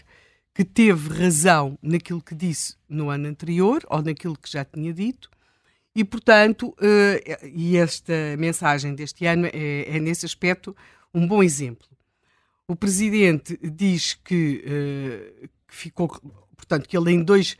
[0.53, 5.29] que teve razão naquilo que disse no ano anterior ou naquilo que já tinha dito.
[5.95, 10.75] E, portanto, uh, e esta mensagem deste ano é, é, nesse aspecto
[11.13, 11.87] um bom exemplo.
[12.67, 16.09] O presidente diz que, uh, que ficou,
[16.57, 17.55] portanto, que ele em dois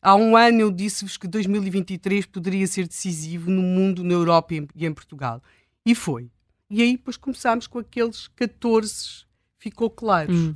[0.00, 4.86] Há um ano eu disse-vos que 2023 poderia ser decisivo no mundo, na Europa e
[4.86, 5.42] em Portugal.
[5.84, 6.30] E foi.
[6.70, 9.24] E aí depois começámos com aqueles 14,
[9.58, 10.36] ficou claros.
[10.36, 10.54] Hum.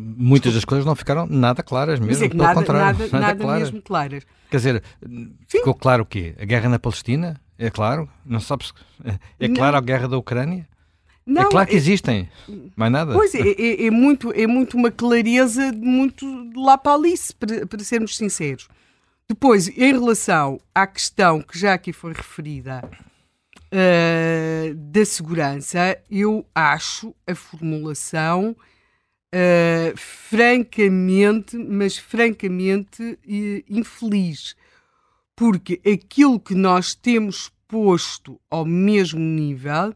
[0.00, 2.98] Muitas das coisas não ficaram nada claras mesmo, é pelo nada, contrário.
[2.98, 3.62] Nada, nada, nada claras.
[3.62, 4.26] mesmo claras.
[4.50, 4.82] Quer dizer,
[5.48, 5.78] ficou Sim.
[5.80, 6.34] claro o quê?
[6.40, 7.40] A guerra na Palestina?
[7.58, 8.08] É claro?
[8.24, 8.72] Não sabes?
[9.38, 9.78] É claro não.
[9.78, 10.68] a guerra da Ucrânia?
[11.26, 12.28] É não, é claro que é, existem,
[12.76, 13.12] mais nada.
[13.12, 17.66] Pois é, é, é, muito, é muito uma clareza muito de lá para Alice, para,
[17.66, 18.68] para sermos sinceros.
[19.28, 22.82] Depois, em relação à questão que já aqui foi referida
[23.72, 28.54] uh, da segurança, eu acho a formulação
[29.34, 34.54] uh, francamente, mas francamente uh, infeliz.
[35.34, 39.94] Porque aquilo que nós temos posto ao mesmo nível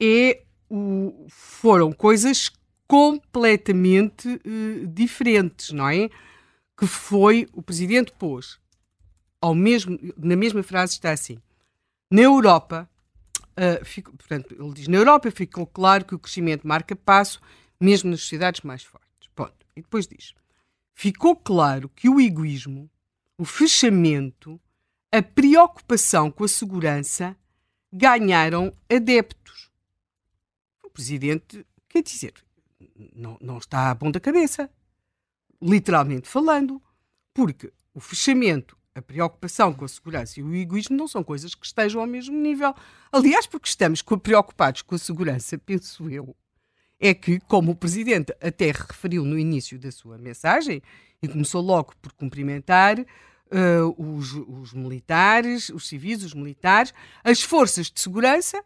[0.00, 2.50] é o, foram coisas
[2.86, 6.08] completamente uh, diferentes, não é?
[6.76, 8.58] Que foi o presidente pôs
[9.40, 11.38] ao mesmo na mesma frase está assim:
[12.10, 12.88] na Europa,
[13.56, 17.40] uh, fico, portanto, ele diz na Europa ficou claro que o crescimento marca passo
[17.80, 19.28] mesmo nas sociedades mais fortes.
[19.34, 19.54] Ponto.
[19.76, 20.34] E depois diz:
[20.94, 22.90] ficou claro que o egoísmo,
[23.36, 24.60] o fechamento,
[25.12, 27.36] a preocupação com a segurança
[27.90, 29.37] ganharam adeptos
[30.98, 32.34] presidente, quer dizer,
[33.14, 34.68] não, não está bom da cabeça,
[35.62, 36.82] literalmente falando,
[37.32, 41.64] porque o fechamento, a preocupação com a segurança e o egoísmo não são coisas que
[41.64, 42.74] estejam ao mesmo nível.
[43.12, 46.34] Aliás, porque estamos preocupados com a segurança, penso eu,
[46.98, 50.82] é que, como o Presidente até referiu no início da sua mensagem,
[51.22, 56.92] e começou logo por cumprimentar uh, os, os militares, os civis, os militares,
[57.22, 58.64] as forças de segurança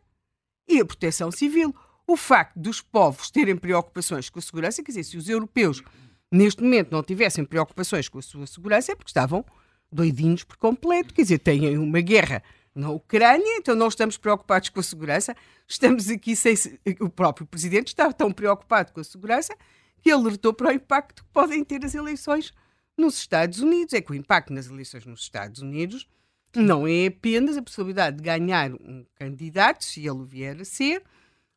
[0.67, 1.75] e a proteção civil.
[2.07, 5.83] O facto dos povos terem preocupações com a segurança, quer dizer, se os europeus
[6.31, 9.45] neste momento não tivessem preocupações com a sua segurança, é porque estavam
[9.91, 11.13] doidinhos por completo.
[11.13, 12.43] Quer dizer, têm uma guerra
[12.75, 15.37] na Ucrânia, então não estamos preocupados com a segurança.
[15.69, 16.55] Estamos aqui sem.
[17.01, 19.55] O próprio presidente está tão preocupado com a segurança
[20.01, 22.53] que alertou para o impacto que podem ter as eleições
[22.97, 23.93] nos Estados Unidos.
[23.93, 26.09] É que o impacto nas eleições nos Estados Unidos
[26.57, 31.03] não é apenas a possibilidade de ganhar um candidato, se ele vier a ser,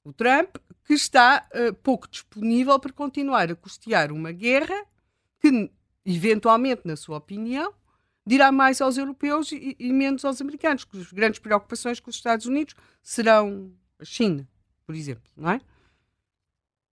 [0.05, 4.85] o Trump, que está uh, pouco disponível para continuar a custear uma guerra
[5.39, 5.71] que,
[6.05, 7.73] eventualmente, na sua opinião,
[8.25, 12.15] dirá mais aos europeus e, e menos aos americanos, que as grandes preocupações com os
[12.15, 14.47] Estados Unidos serão a China,
[14.85, 15.61] por exemplo, não é?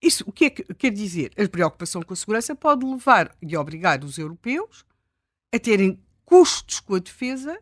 [0.01, 1.31] Isso o que é que quer dizer?
[1.37, 4.85] A preocupação com a segurança pode levar e obrigar os europeus
[5.53, 7.57] a terem custos com a defesa,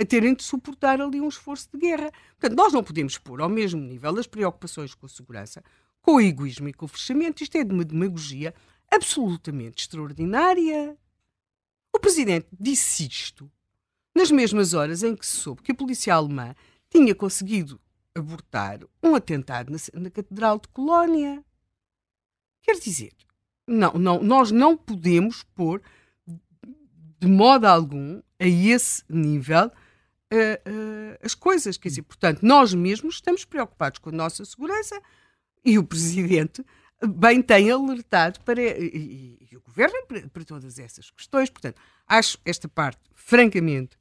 [0.00, 2.10] a terem de suportar ali um esforço de guerra.
[2.38, 5.62] Portanto, nós não podemos pôr ao mesmo nível as preocupações com a segurança,
[6.00, 7.42] com o egoísmo e com o fechamento.
[7.42, 8.54] Isto é de uma demagogia
[8.90, 10.96] absolutamente extraordinária.
[11.94, 13.50] O presidente disse isto
[14.16, 16.54] nas mesmas horas em que se soube que a polícia alemã
[16.88, 17.78] tinha conseguido
[18.14, 21.44] abortar um atentado na, na Catedral de Colónia.
[22.62, 23.12] Quer dizer,
[23.66, 25.82] não, não, nós não podemos pôr
[26.26, 29.70] de modo algum a esse nível
[30.32, 31.76] uh, as coisas.
[31.76, 35.00] Quer dizer, portanto, nós mesmos estamos preocupados com a nossa segurança
[35.64, 36.64] e o Presidente
[37.06, 41.48] bem tem alertado para, e, e o Governo para, para, todas essas questões.
[41.48, 43.96] Portanto, acho esta parte, francamente,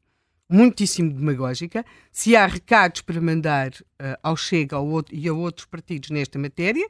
[0.50, 1.86] muitíssimo demagógica.
[2.12, 6.38] Se há recados para mandar uh, ao Chega ao outro, e a outros partidos nesta
[6.38, 6.90] matéria,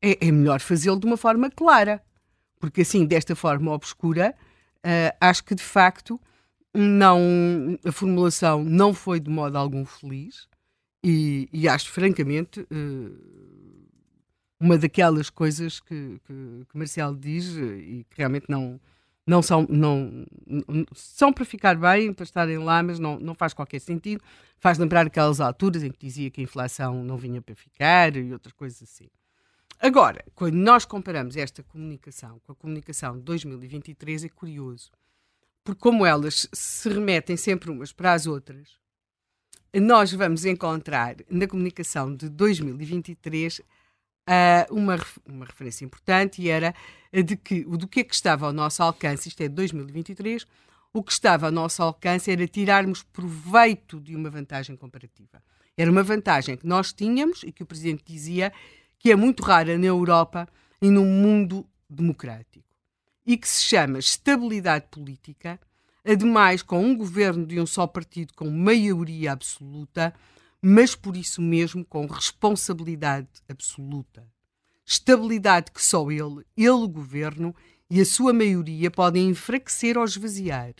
[0.00, 2.02] é, é melhor fazê-lo de uma forma clara.
[2.60, 4.34] Porque assim, desta forma obscura,
[4.78, 6.20] uh, acho que de facto
[6.78, 10.48] não, a formulação não foi de modo algum feliz
[11.02, 13.88] e, e acho francamente uh,
[14.60, 18.80] uma daquelas coisas que, que, que Marcelo diz e que realmente não,
[19.26, 20.24] não são, não,
[20.94, 24.22] são para ficar bem, para estarem lá, mas não, não faz qualquer sentido.
[24.58, 28.32] Faz lembrar aquelas alturas em que dizia que a inflação não vinha para ficar e
[28.32, 29.08] outras coisas assim.
[29.80, 34.90] Agora, quando nós comparamos esta comunicação com a comunicação de 2023, é curioso,
[35.68, 38.70] porque como elas se remetem sempre umas para as outras,
[39.74, 43.62] nós vamos encontrar na comunicação de 2023 uh,
[44.70, 46.74] uma, uma referência importante e era
[47.12, 50.46] de que o do que é que estava ao nosso alcance, isto é de 2023,
[50.90, 55.42] o que estava ao nosso alcance era tirarmos proveito de uma vantagem comparativa.
[55.76, 58.54] Era uma vantagem que nós tínhamos e que o Presidente dizia
[58.98, 60.48] que é muito rara na Europa
[60.80, 62.67] e num mundo democrático
[63.28, 65.60] e que se chama estabilidade política,
[66.02, 70.14] ademais com um governo de um só partido com maioria absoluta,
[70.62, 74.26] mas por isso mesmo com responsabilidade absoluta.
[74.82, 77.54] Estabilidade que só ele, ele o governo
[77.90, 80.72] e a sua maioria podem enfraquecer ou esvaziar,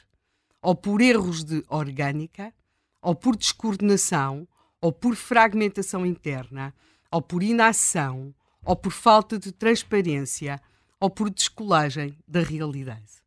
[0.63, 2.55] ou por erros de orgânica,
[3.03, 4.49] ou por descoordenação,
[4.81, 6.75] ou por fragmentação interna,
[7.13, 8.35] ou por inação,
[8.65, 10.59] ou por falta de transparência,
[11.01, 13.19] ou por descolagem da realidade.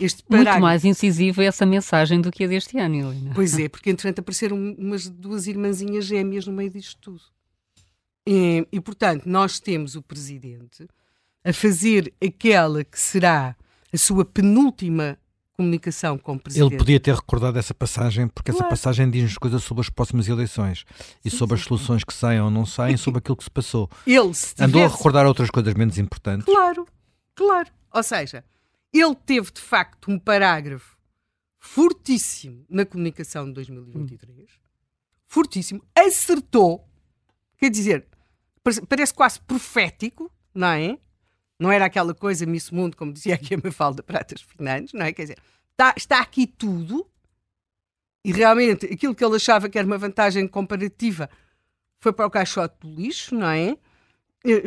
[0.00, 0.52] Este parágrafo...
[0.52, 3.32] Muito mais incisiva essa mensagem do que a deste ano, Helena.
[3.34, 7.22] Pois é, porque entretanto apareceram umas duas irmãzinhas gêmeas no meio disto tudo.
[8.26, 10.86] E, e, portanto, nós temos o Presidente
[11.44, 13.56] a fazer aquela que será
[13.92, 15.18] a sua penúltima
[15.56, 16.72] comunicação com o Presidente.
[16.72, 18.66] Ele podia ter recordado essa passagem, porque claro.
[18.66, 20.84] essa passagem diz-nos coisas sobre as próximas eleições
[21.24, 21.62] e sim, sobre sim.
[21.62, 23.90] as soluções que saem ou não saem, sobre aquilo que se passou.
[24.06, 24.62] Ele se tivesse...
[24.62, 26.46] Andou a recordar outras coisas menos importantes.
[26.46, 26.86] Claro,
[27.34, 27.70] claro.
[27.92, 28.44] Ou seja,
[28.92, 30.96] ele teve, de facto, um parágrafo
[31.58, 34.40] fortíssimo na comunicação de 2023.
[34.40, 34.46] Hum.
[35.26, 35.82] Fortíssimo.
[35.94, 36.86] Acertou.
[37.56, 38.06] Quer dizer,
[38.88, 40.98] parece quase profético, não é?
[41.58, 45.12] Não era aquela coisa Miss Mundo, como dizia aqui a Mafalda Pratas Finantes, não é?
[45.12, 45.38] Quer dizer,
[45.70, 47.06] está, está aqui tudo
[48.24, 51.28] e realmente aquilo que ele achava que era uma vantagem comparativa
[52.00, 53.76] foi para o caixote do lixo, não é?
[54.44, 54.62] Eh,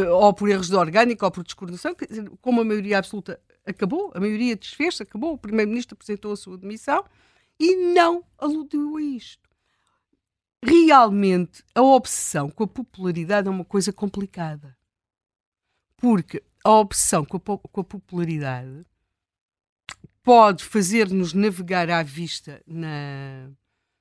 [0.00, 1.94] eh, ou por erros de orgânica ou por descoordenação,
[2.40, 7.04] como a maioria absoluta acabou, a maioria desfez, acabou, o Primeiro-Ministro apresentou a sua demissão
[7.60, 9.48] e não aludiu a isto.
[10.64, 14.77] Realmente, a obsessão com a popularidade é uma coisa complicada.
[15.98, 18.86] Porque a obsessão com a, com a popularidade
[20.22, 23.50] pode fazer-nos navegar à vista na,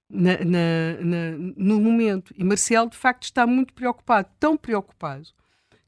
[0.10, 2.34] na, na, no momento.
[2.38, 5.28] E Marcelo, de facto, está muito preocupado, tão preocupado,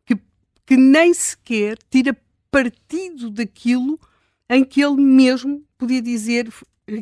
[0.06, 0.18] que,
[0.66, 2.18] que nem sequer tira
[2.50, 4.00] partido daquilo
[4.50, 6.52] em que ele mesmo podia dizer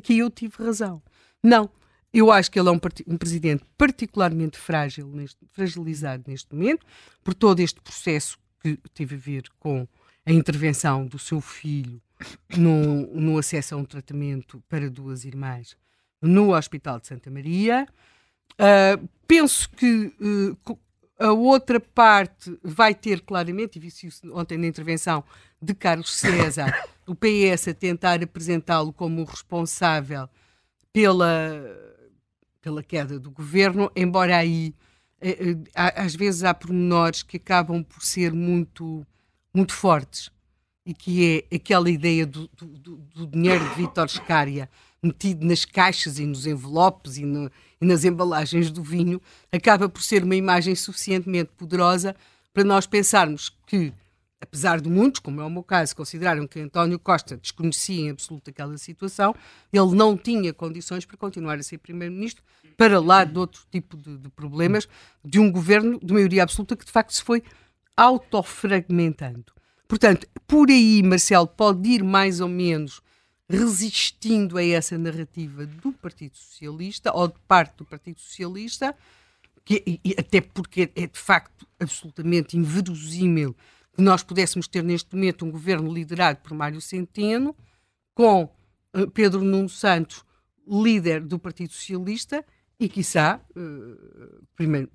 [0.03, 1.01] que eu tive razão.
[1.43, 1.70] Não.
[2.14, 6.86] Eu acho que ele é um, um presidente particularmente frágil, neste, fragilizado neste momento,
[7.24, 8.39] por todo este processo
[8.76, 9.88] que teve a ver com
[10.26, 12.01] a intervenção do seu filho
[12.57, 15.78] no, no acesso a um tratamento para duas irmãs
[16.22, 17.88] no Hospital de Santa Maria.
[18.53, 20.78] Uh, penso que uh,
[21.20, 25.24] a outra parte vai ter claramente, e vi isso ontem na intervenção
[25.61, 26.74] de Carlos César,
[27.07, 30.30] o PS a tentar apresentá-lo como responsável
[30.91, 31.53] pela,
[32.61, 34.76] pela queda do governo, embora aí
[35.74, 39.05] às vezes há pormenores que acabam por ser muito,
[39.53, 40.32] muito fortes
[40.86, 44.70] e que é aquela ideia do, do, do dinheiro de Vítor Scária
[45.01, 50.01] metido nas caixas e nos envelopes e, no, e, nas embalagens do vinho, acaba por
[50.01, 52.15] ser uma imagem suficientemente poderosa
[52.53, 53.93] para nós pensarmos que,
[54.39, 58.49] apesar de muitos, como é o meu caso, consideraram que António Costa desconhecia em absoluto
[58.49, 59.35] aquela situação,
[59.71, 62.43] ele não tinha condições para continuar a ser Primeiro-Ministro,
[62.75, 64.88] para lá de outro tipo de, de problemas,
[65.25, 67.41] de um governo de maioria absoluta que de facto se foi
[67.95, 69.51] autofragmentando.
[69.88, 73.01] Portanto, por aí, Marcelo, pode ir mais ou menos
[73.49, 78.95] resistindo a essa narrativa do Partido Socialista ou de parte do Partido Socialista,
[79.63, 83.55] que, e, até porque é de facto absolutamente inverosímil
[83.97, 87.55] que nós pudéssemos ter neste momento um governo liderado por Mário Centeno,
[88.13, 90.23] com uh, Pedro Nuno Santos,
[90.67, 92.45] líder do Partido Socialista,
[92.79, 94.91] e, quiçá, uh, primeiro,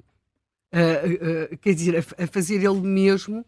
[0.72, 3.44] uh, quer dizer, a, a, fazer ele mesmo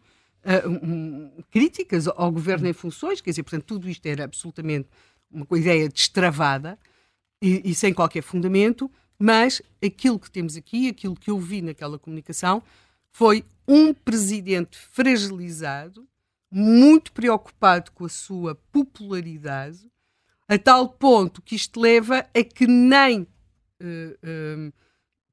[0.67, 4.89] um, críticas ao governo em funções, quer dizer, portanto, tudo isto era absolutamente
[5.31, 6.77] uma ideia destravada
[7.41, 11.97] e, e sem qualquer fundamento, mas aquilo que temos aqui, aquilo que eu vi naquela
[11.97, 12.61] comunicação,
[13.09, 16.07] foi um presidente fragilizado,
[16.51, 19.91] muito preocupado com a sua popularidade,
[20.47, 23.27] a tal ponto que isto leva a que nem uh,
[23.81, 24.73] uh,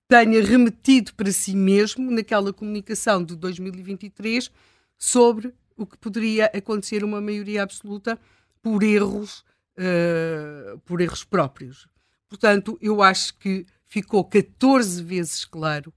[0.09, 4.51] tenha remetido para si mesmo naquela comunicação de 2023
[4.99, 8.19] sobre o que poderia acontecer uma maioria absoluta
[8.63, 9.45] por erros,
[9.77, 11.87] uh, por erros próprios.
[12.29, 15.93] Portanto, eu acho que ficou 14 vezes claro.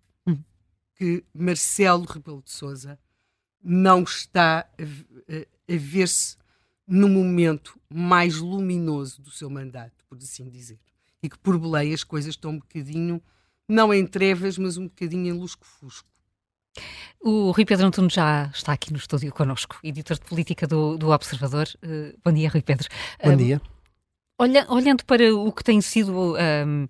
[0.96, 2.98] Que Marcelo Rebelo de Sousa
[3.62, 6.38] não está a, a, a ver-se
[6.88, 10.80] no momento mais luminoso do seu mandato, por assim dizer.
[11.22, 13.22] E que por Belém as coisas estão um bocadinho,
[13.68, 16.08] não em trevas, mas um bocadinho em lusco-fusco.
[17.20, 21.10] O Rui Pedro Antunes já está aqui no estúdio connosco, editor de política do, do
[21.10, 21.68] Observador.
[21.84, 22.88] Uh, bom dia, Rui Pedro.
[23.24, 23.62] Bom uh, dia.
[24.38, 26.88] Olha, olhando para o que tem sido um,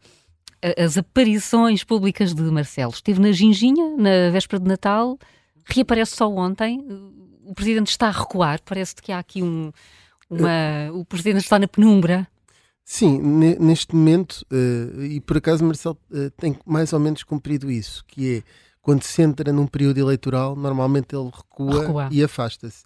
[0.78, 5.18] as aparições públicas de Marcelo, esteve na Ginginha, na véspera de Natal,
[5.66, 6.86] reaparece só ontem.
[7.43, 9.72] O Presidente está a recuar, parece que há aqui um.
[10.30, 12.28] Uma, o Presidente está na penumbra.
[12.84, 13.20] Sim,
[13.60, 18.38] neste momento, uh, e por acaso Marcelo uh, tem mais ou menos cumprido isso, que
[18.38, 18.43] é
[18.80, 22.10] quando se entra num período eleitoral, normalmente ele recua, recua.
[22.12, 22.84] e afasta-se.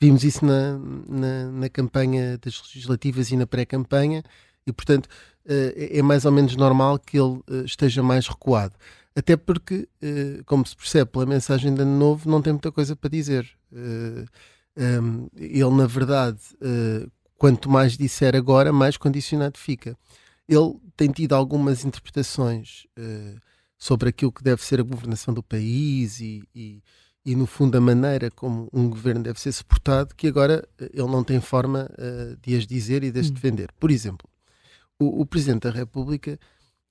[0.00, 4.22] Vimos isso na, na, na, campanha das legislativas e na pré-campanha,
[4.66, 5.10] e portanto
[5.46, 8.74] é mais ou menos normal que ele uh, esteja mais recuado.
[9.14, 12.96] Até porque, uh, como se percebe pela mensagem de Ano Novo, não tem muita coisa
[12.96, 13.48] para dizer.
[14.76, 16.38] Ehm, ele, na verdade,
[17.36, 19.96] quanto mais disser agora, mais condicionado fica.
[20.48, 22.86] Ele tem tido algumas interpretações
[23.78, 26.82] sobre aquilo que deve ser a governação do país e, e,
[27.24, 31.08] e, no fundo, a maneira como um governo deve ser suportado, que agora eh, ele
[31.08, 31.88] não tem forma
[32.42, 33.34] de as dizer e de as hum.
[33.34, 33.70] defender.
[33.78, 34.28] Por exemplo,
[34.98, 36.38] o, o, Presidente da República,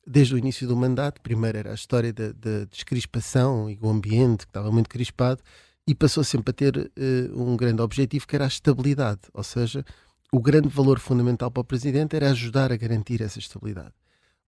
[0.06, 4.46] desde o início do mandato, primeiro era a história da, da descrispação e o ambiente
[4.46, 5.42] que estava muito crispado,
[5.88, 9.86] e passou sempre a ter uh, um grande objetivo que era a estabilidade, ou seja,
[10.32, 13.94] o grande valor fundamental para o Presidente era ajudar a garantir essa estabilidade.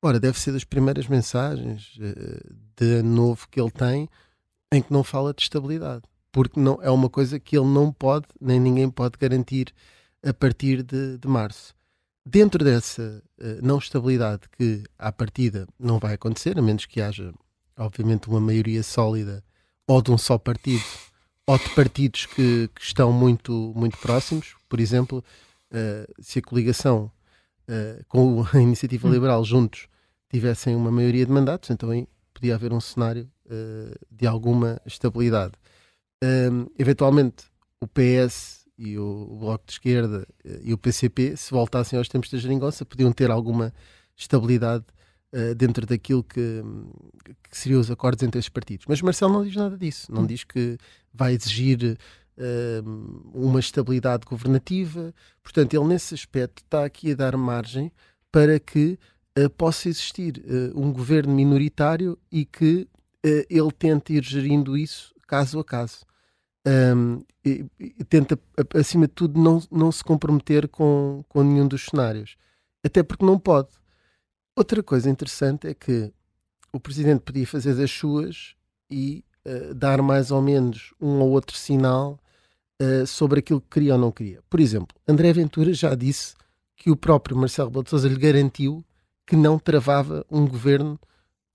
[0.01, 4.09] Ora, deve ser das primeiras mensagens uh, de novo que ele tem
[4.71, 8.27] em que não fala de estabilidade, porque não é uma coisa que ele não pode,
[8.41, 9.73] nem ninguém pode garantir
[10.23, 11.75] a partir de, de março.
[12.28, 17.32] Dentro dessa uh, não estabilidade que, à partida, não vai acontecer, a menos que haja,
[17.78, 19.43] obviamente, uma maioria sólida
[19.88, 20.84] ou de um só partido
[21.45, 25.23] ou de partidos que, que estão muito, muito próximos, por exemplo,
[25.71, 27.11] uh, se a coligação
[27.69, 29.11] uh, com a Iniciativa hum.
[29.11, 29.88] Liberal juntos
[30.32, 33.30] tivessem uma maioria de mandatos, então aí podia haver um cenário
[34.11, 35.53] de alguma estabilidade.
[36.23, 37.45] Um, eventualmente,
[37.80, 42.07] o PS e o, o Bloco de Esquerda uh, e o PCP, se voltassem aos
[42.07, 43.73] tempos da geringonça, podiam ter alguma
[44.15, 44.86] estabilidade
[45.34, 46.63] uh, dentro daquilo que,
[47.49, 48.86] que, seriam os acordos entre esses partidos.
[48.88, 50.78] Mas Marcelo não diz nada disso, não diz que
[51.13, 51.97] vai exigir
[53.34, 57.89] uma estabilidade governativa, portanto, ele nesse aspecto está aqui a dar margem
[58.30, 58.99] para que
[59.39, 62.88] uh, possa existir uh, um governo minoritário e que
[63.26, 66.05] uh, ele tente ir gerindo isso caso a caso.
[66.68, 68.39] Um, e, e, tenta,
[68.74, 72.36] acima de tudo, não, não se comprometer com, com nenhum dos cenários.
[72.84, 73.70] Até porque não pode.
[74.55, 76.11] Outra coisa interessante é que
[76.74, 78.55] o presidente podia fazer das suas
[78.89, 82.20] e uh, dar mais ou menos um ou outro sinal
[82.82, 84.41] uh, sobre aquilo que queria ou não queria.
[84.49, 86.36] Por exemplo, André Ventura já disse
[86.76, 88.84] que o próprio Marcelo Rebelo lhe garantiu
[89.26, 90.99] que não travava um governo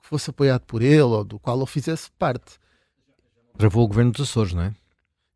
[0.03, 2.59] que fosse apoiado por ele ou do qual ele fizesse parte.
[3.57, 4.75] Travou o governo dos Açores, não é?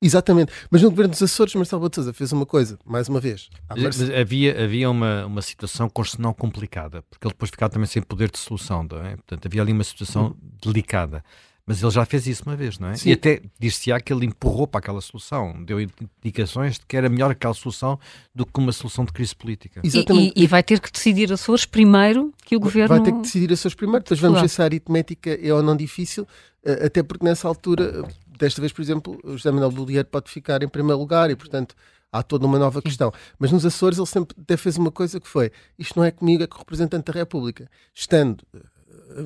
[0.05, 0.53] Exatamente.
[0.71, 3.49] Mas no governo dos Açores, Marcelo Batista fez uma coisa, mais uma vez.
[3.77, 8.31] Mas, havia, havia uma, uma situação constitucional complicada, porque ele depois ficava também sem poder
[8.31, 9.17] de solução, não é?
[9.17, 10.35] Portanto, havia ali uma situação uhum.
[10.63, 11.25] delicada.
[11.67, 12.97] Mas ele já fez isso uma vez, não é?
[12.97, 13.09] Sim.
[13.09, 17.31] E até disse-se-á que ele empurrou para aquela solução, deu indicações de que era melhor
[17.31, 17.99] aquela solução
[18.35, 19.81] do que uma solução de crise política.
[19.83, 20.35] Exatamente.
[20.37, 22.97] E, e, e vai ter que decidir Açores primeiro que o governo.
[22.97, 25.75] Vai ter que decidir Açores primeiro, depois vamos ver se a aritmética é ou não
[25.75, 26.27] difícil,
[26.65, 28.07] eh, até porque nessa altura,
[28.39, 31.75] desta vez, por exemplo, o José Manuel Bolieiro pode ficar em primeiro lugar e, portanto,
[32.13, 33.13] há toda uma nova questão.
[33.39, 36.43] Mas nos Açores ele sempre até fez uma coisa que foi: isto não é comigo,
[36.43, 37.69] é com o representante da República.
[37.95, 38.45] Estando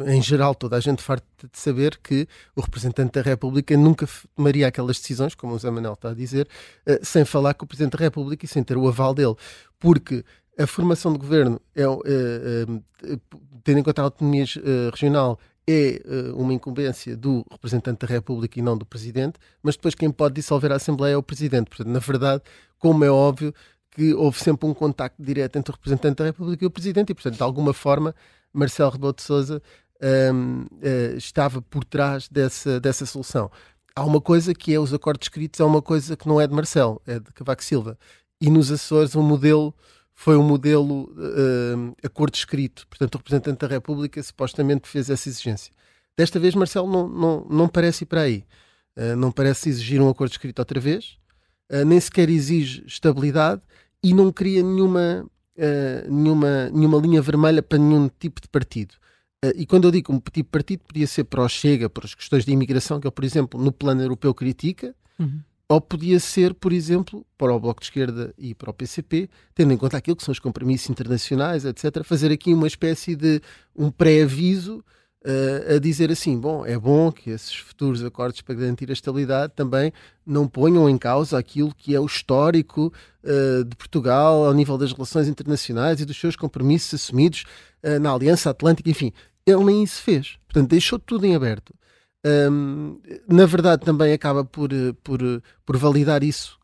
[0.06, 4.66] em geral, toda a gente farta de saber que o representante da República nunca tomaria
[4.66, 6.48] aquelas decisões, como o Zé Manuel está a dizer,
[6.84, 9.34] eh, sem falar com o Presidente da República e sem ter o aval dele.
[9.78, 10.24] Porque
[10.58, 13.18] a formação de governo, é, é, é
[13.62, 14.44] tendo em conta a autonomia
[14.92, 15.38] regional,
[15.68, 16.00] é
[16.34, 20.72] uma incumbência do representante da República e não do Presidente, mas depois quem pode dissolver
[20.72, 21.68] a Assembleia é o Presidente.
[21.68, 22.42] Portanto, na verdade,
[22.78, 23.54] como é óbvio,
[23.90, 27.14] que houve sempre um contacto direto entre o representante da República e o Presidente, e,
[27.14, 28.14] portanto, de alguma forma,
[28.52, 29.62] Marcelo Rebelo de Sousa
[30.02, 33.50] um, uh, eh, estava por trás dessa, dessa solução.
[33.94, 36.54] Há uma coisa que é os acordos escritos, é uma coisa que não é de
[36.54, 37.98] Marcelo, é de Cavaco Silva.
[38.40, 39.74] E nos Açores o modelo
[40.20, 42.84] foi um modelo uh, acordo escrito.
[42.88, 45.72] Portanto, o representante da República supostamente fez essa exigência.
[46.16, 48.44] Desta vez, Marcelo não, não, não parece ir para aí.
[48.98, 51.16] Uh, não parece exigir um acordo escrito outra vez,
[51.70, 53.62] uh, nem sequer exige estabilidade
[54.02, 55.24] e não cria nenhuma
[55.56, 58.96] uh, nenhuma, nenhuma linha vermelha para nenhum tipo de partido.
[59.54, 62.12] E quando eu digo um tipo de partido, podia ser para o Chega, para as
[62.12, 65.40] questões de imigração, que ele, por exemplo, no plano europeu critica, uhum.
[65.68, 69.72] Ou podia ser, por exemplo, para o Bloco de Esquerda e para o PCP, tendo
[69.72, 73.42] em conta aquilo que são os compromissos internacionais, etc., fazer aqui uma espécie de
[73.76, 74.82] um pré-aviso
[75.24, 79.52] uh, a dizer assim: bom, é bom que esses futuros acordos para garantir a estabilidade
[79.54, 79.92] também
[80.24, 82.90] não ponham em causa aquilo que é o histórico
[83.22, 87.44] uh, de Portugal ao nível das relações internacionais e dos seus compromissos assumidos
[87.82, 89.12] uh, na Aliança Atlântica, enfim.
[89.46, 90.38] Ele nem isso fez.
[90.46, 91.74] Portanto, deixou tudo em aberto.
[92.24, 94.70] Um, na verdade, também acaba por,
[95.02, 95.20] por,
[95.64, 96.58] por validar isso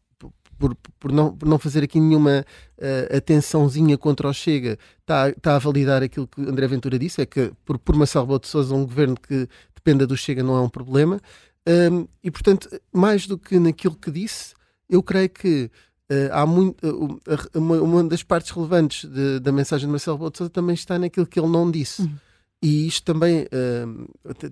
[0.59, 2.45] por, por, não, por não fazer aqui nenhuma
[2.79, 7.27] uh, atençãozinha contra o Chega, está, está a validar aquilo que André Ventura disse, é
[7.27, 10.61] que por, por Marcelo Rebelo de Sousa um governo que dependa do Chega não é
[10.61, 11.21] um problema.
[11.67, 14.55] Um, e, portanto, mais do que naquilo que disse,
[14.89, 15.71] eu creio que
[16.11, 17.21] uh, há muito, uh,
[17.55, 21.39] uma, uma, das partes relevantes de, da mensagem de Marcelo Rebelo também está naquilo que
[21.39, 22.03] ele não disse.
[22.03, 22.17] Uhum.
[22.67, 23.47] E isto também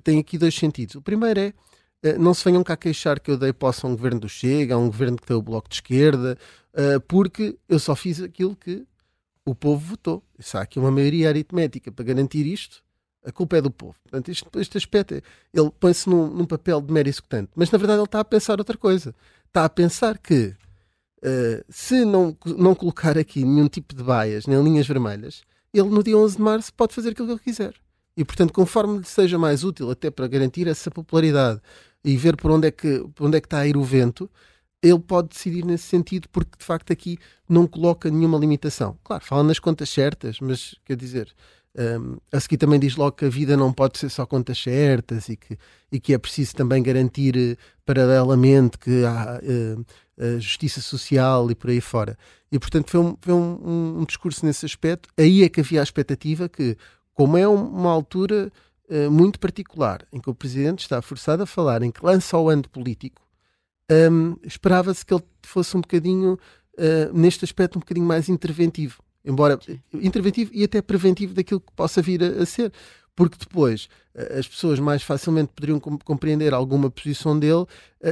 [0.04, 0.96] tem aqui dois sentidos.
[0.96, 1.54] O primeiro é
[2.02, 4.74] eh, não se venham cá queixar que eu dei posse a um governo do Chega,
[4.74, 6.36] a um governo que tem o Bloco de Esquerda,
[6.74, 8.84] eh, porque eu só fiz aquilo que
[9.44, 10.22] o povo votou.
[10.38, 12.82] Se há aqui uma maioria aritmética para garantir isto,
[13.24, 13.94] a culpa é do povo.
[14.02, 18.00] Portanto, isto, este aspecto, ele põe-se num, num, papel de mero executante, mas na verdade
[18.00, 19.14] ele está a pensar outra coisa.
[19.46, 20.54] Está a pensar que
[21.24, 25.42] uh, se não, não colocar aqui nenhum tipo de baias, nem linhas vermelhas,
[25.72, 27.74] ele no dia 11 de março pode fazer aquilo que ele quiser.
[28.16, 31.60] E, portanto, conforme lhe seja mais útil, até para garantir essa popularidade
[32.04, 34.30] e ver por onde é que, onde é que está a ir o vento,
[34.82, 37.16] ele pode decidir nesse sentido, porque de facto aqui
[37.48, 38.98] não coloca nenhuma limitação.
[39.04, 41.32] Claro, fala nas contas certas, mas quer dizer,
[41.78, 45.28] um, a seguir também diz logo que a vida não pode ser só contas certas
[45.28, 45.56] e que,
[45.90, 47.56] e que é preciso também garantir uh,
[47.86, 52.18] paralelamente que há uh, justiça social e por aí fora.
[52.50, 55.08] E portanto foi, um, foi um, um discurso nesse aspecto.
[55.16, 56.76] Aí é que havia a expectativa que,
[57.22, 58.50] como é uma altura
[58.90, 62.48] uh, muito particular, em que o Presidente está forçado a falar, em que lança o
[62.48, 63.22] ano político,
[64.10, 69.00] um, esperava-se que ele fosse um bocadinho, uh, neste aspecto, um bocadinho mais interventivo.
[69.24, 69.56] Embora
[69.94, 72.72] interventivo e até preventivo daquilo que possa vir a, a ser.
[73.14, 77.66] Porque depois uh, as pessoas mais facilmente poderiam com compreender alguma posição dele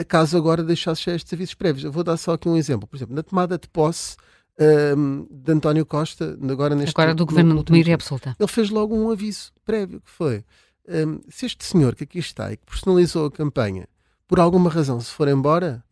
[0.06, 1.82] caso agora deixasse estes avisos prévios.
[1.82, 2.86] Eu vou dar só aqui um exemplo.
[2.86, 4.16] Por exemplo, na tomada de posse
[4.60, 8.36] um, de António Costa, agora neste Agora do governo de maioria absoluta.
[8.38, 10.44] Ele fez logo um aviso prévio, que foi
[10.88, 13.88] um, se este senhor que aqui está e que personalizou a campanha,
[14.28, 15.82] por alguma razão se for embora,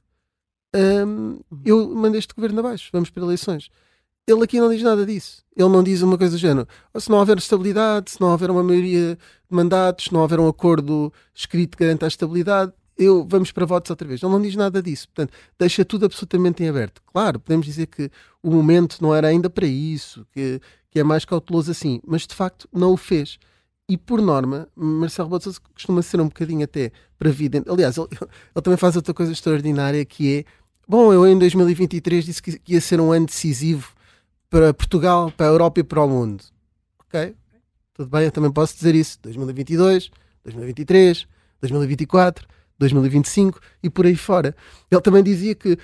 [0.75, 3.71] um, eu mando este governo abaixo, vamos para eleições.
[4.27, 5.43] Ele aqui não diz nada disso.
[5.57, 6.69] Ele não diz uma coisa do género.
[6.99, 10.47] Se não houver estabilidade, se não houver uma maioria de mandatos, se não houver um
[10.47, 14.23] acordo escrito que garanta a estabilidade, eu, vamos para votos outra vez.
[14.23, 15.09] Ele não diz nada disso.
[15.09, 17.01] Portanto, deixa tudo absolutamente em aberto.
[17.07, 18.11] Claro, podemos dizer que
[18.43, 22.35] o momento não era ainda para isso, que, que é mais cauteloso assim, mas de
[22.35, 23.39] facto não o fez.
[23.89, 27.71] E por norma, Marcelo Rebelo costuma ser um bocadinho até previdente.
[27.71, 30.45] Aliás, ele, ele, também faz outra coisa extraordinária que é:
[30.87, 33.93] bom, eu em 2023 disse que ia ser um ano decisivo
[34.51, 36.45] para Portugal, para a Europa e para o mundo.
[37.01, 37.35] Ok?
[37.99, 39.19] tudo bem, eu também posso dizer isso.
[39.23, 40.11] 2022,
[40.45, 41.27] 2023,
[41.61, 42.47] 2024,
[42.79, 44.55] 2025 e por aí fora.
[44.91, 45.79] Ele também dizia que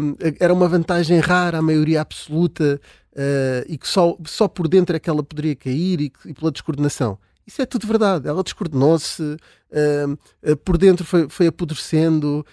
[0.00, 2.80] um, era uma vantagem rara a maioria absoluta
[3.12, 6.50] uh, e que só, só por dentro é que ela poderia cair e, e pela
[6.50, 7.18] descoordenação.
[7.46, 8.28] Isso é tudo verdade.
[8.28, 12.44] Ela descoordenou-se, uh, por dentro foi, foi apodrecendo,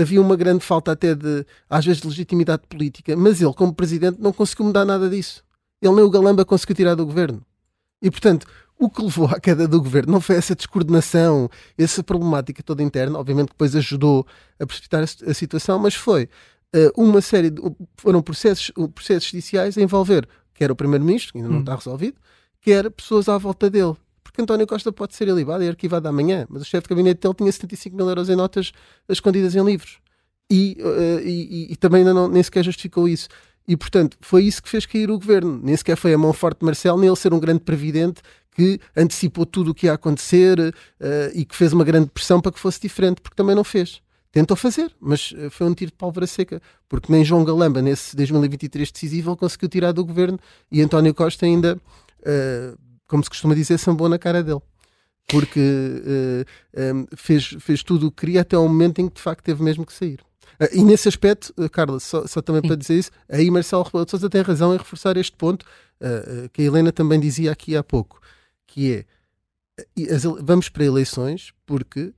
[0.00, 4.18] havia uma grande falta até de, às vezes, de legitimidade política, mas ele, como presidente,
[4.18, 5.44] não conseguiu mudar nada disso.
[5.82, 7.42] Ele nem o Galamba conseguiu tirar do governo.
[8.00, 8.46] E, portanto,
[8.84, 13.18] o que levou à queda do governo não foi essa descoordenação, essa problemática toda interna,
[13.18, 14.26] obviamente que depois ajudou
[14.58, 16.28] a precipitar a, a situação, mas foi
[16.74, 17.60] uh, uma série de.
[17.96, 21.60] foram processos, processos judiciais a envolver quer o Primeiro-Ministro, que ainda não hum.
[21.60, 22.16] está resolvido,
[22.60, 23.94] quer pessoas à volta dele.
[24.22, 27.34] Porque António Costa pode ser ilibado e arquivado amanhã, mas o chefe de gabinete dele
[27.34, 28.72] tinha 75 mil euros em notas
[29.08, 29.98] escondidas em livros.
[30.50, 33.28] E, uh, e, e, também ainda não, nem sequer justificou isso.
[33.66, 35.60] E, portanto, foi isso que fez cair o governo.
[35.62, 38.20] Nem sequer foi a mão forte de Marcelo, nem ele ser um grande previdente
[38.54, 40.72] que antecipou tudo o que ia acontecer uh,
[41.34, 44.00] e que fez uma grande pressão para que fosse diferente, porque também não fez.
[44.30, 48.16] Tentou fazer, mas uh, foi um tiro de pólvora seca, porque nem João Galamba, nesse
[48.16, 50.38] 2023 decisivo, ele conseguiu tirar do governo
[50.70, 51.76] e António Costa ainda,
[52.20, 54.60] uh, como se costuma dizer, sambou na cara dele.
[55.26, 55.58] Porque
[56.76, 59.62] um, fez, fez tudo o que queria até ao momento em que de facto teve
[59.62, 60.20] mesmo que sair.
[60.60, 62.68] Uh, e nesse aspecto, uh, Carla, só, só também Sim.
[62.68, 65.64] para dizer isso, aí Marcelo Rebelo de Sousa tem razão em reforçar este ponto
[66.00, 68.20] uh, que a Helena também dizia aqui há pouco,
[68.74, 69.06] que
[69.98, 72.12] é as, vamos para eleições porque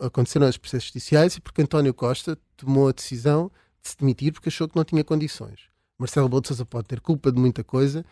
[0.00, 3.50] aconteceram os processos judiciais e porque António Costa tomou a decisão
[3.82, 5.62] de se demitir porque achou que não tinha condições.
[5.98, 8.04] Marcelo Sousa pode ter culpa de muita coisa,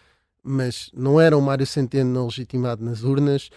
[0.43, 3.49] mas não era um Mário Centeno não legitimado nas urnas,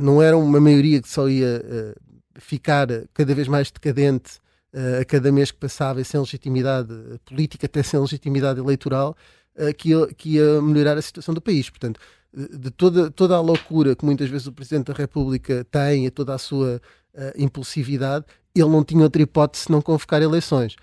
[0.00, 1.94] não era uma maioria que só ia
[2.38, 4.38] ficar cada vez mais decadente
[4.72, 6.94] uh, a cada mês que passava e sem legitimidade
[7.24, 9.16] política, até sem legitimidade eleitoral,
[9.56, 11.68] uh, que, que ia melhorar a situação do país.
[11.68, 12.00] Portanto,
[12.32, 16.34] de toda, toda a loucura que muitas vezes o Presidente da República tem e toda
[16.34, 16.80] a sua
[17.14, 20.76] uh, impulsividade, ele não tinha outra hipótese senão convocar eleições.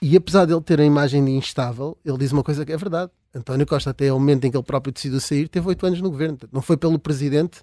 [0.00, 2.76] E apesar de ele ter a imagem de instável, ele diz uma coisa que é
[2.76, 3.10] verdade.
[3.34, 6.10] António Costa, até ao momento em que ele próprio decidiu sair, teve oito anos no
[6.10, 6.38] governo.
[6.52, 7.62] Não foi pelo Presidente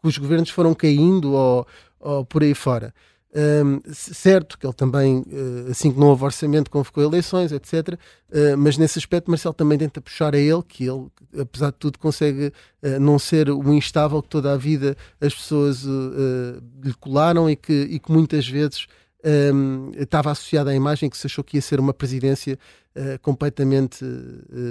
[0.00, 1.66] que os governos foram caindo ou,
[2.00, 2.94] ou por aí fora.
[3.34, 7.98] Um, certo que ele também, uh, assim que não houve orçamento, convocou eleições, etc.
[8.28, 11.06] Uh, mas nesse aspecto, Marcelo também tenta puxar a ele, que ele,
[11.40, 12.48] apesar de tudo, consegue
[12.82, 17.72] uh, não ser o instável que toda a vida as pessoas lhe colaram e que,
[17.72, 18.86] e que muitas vezes
[19.24, 22.58] um, estava associada à imagem que se achou que ia ser uma presidência
[23.22, 24.04] completamente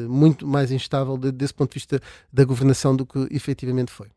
[0.08, 2.00] muito mais instável de, desse ponto de vista
[2.32, 4.10] da governação do que efetivamente foi.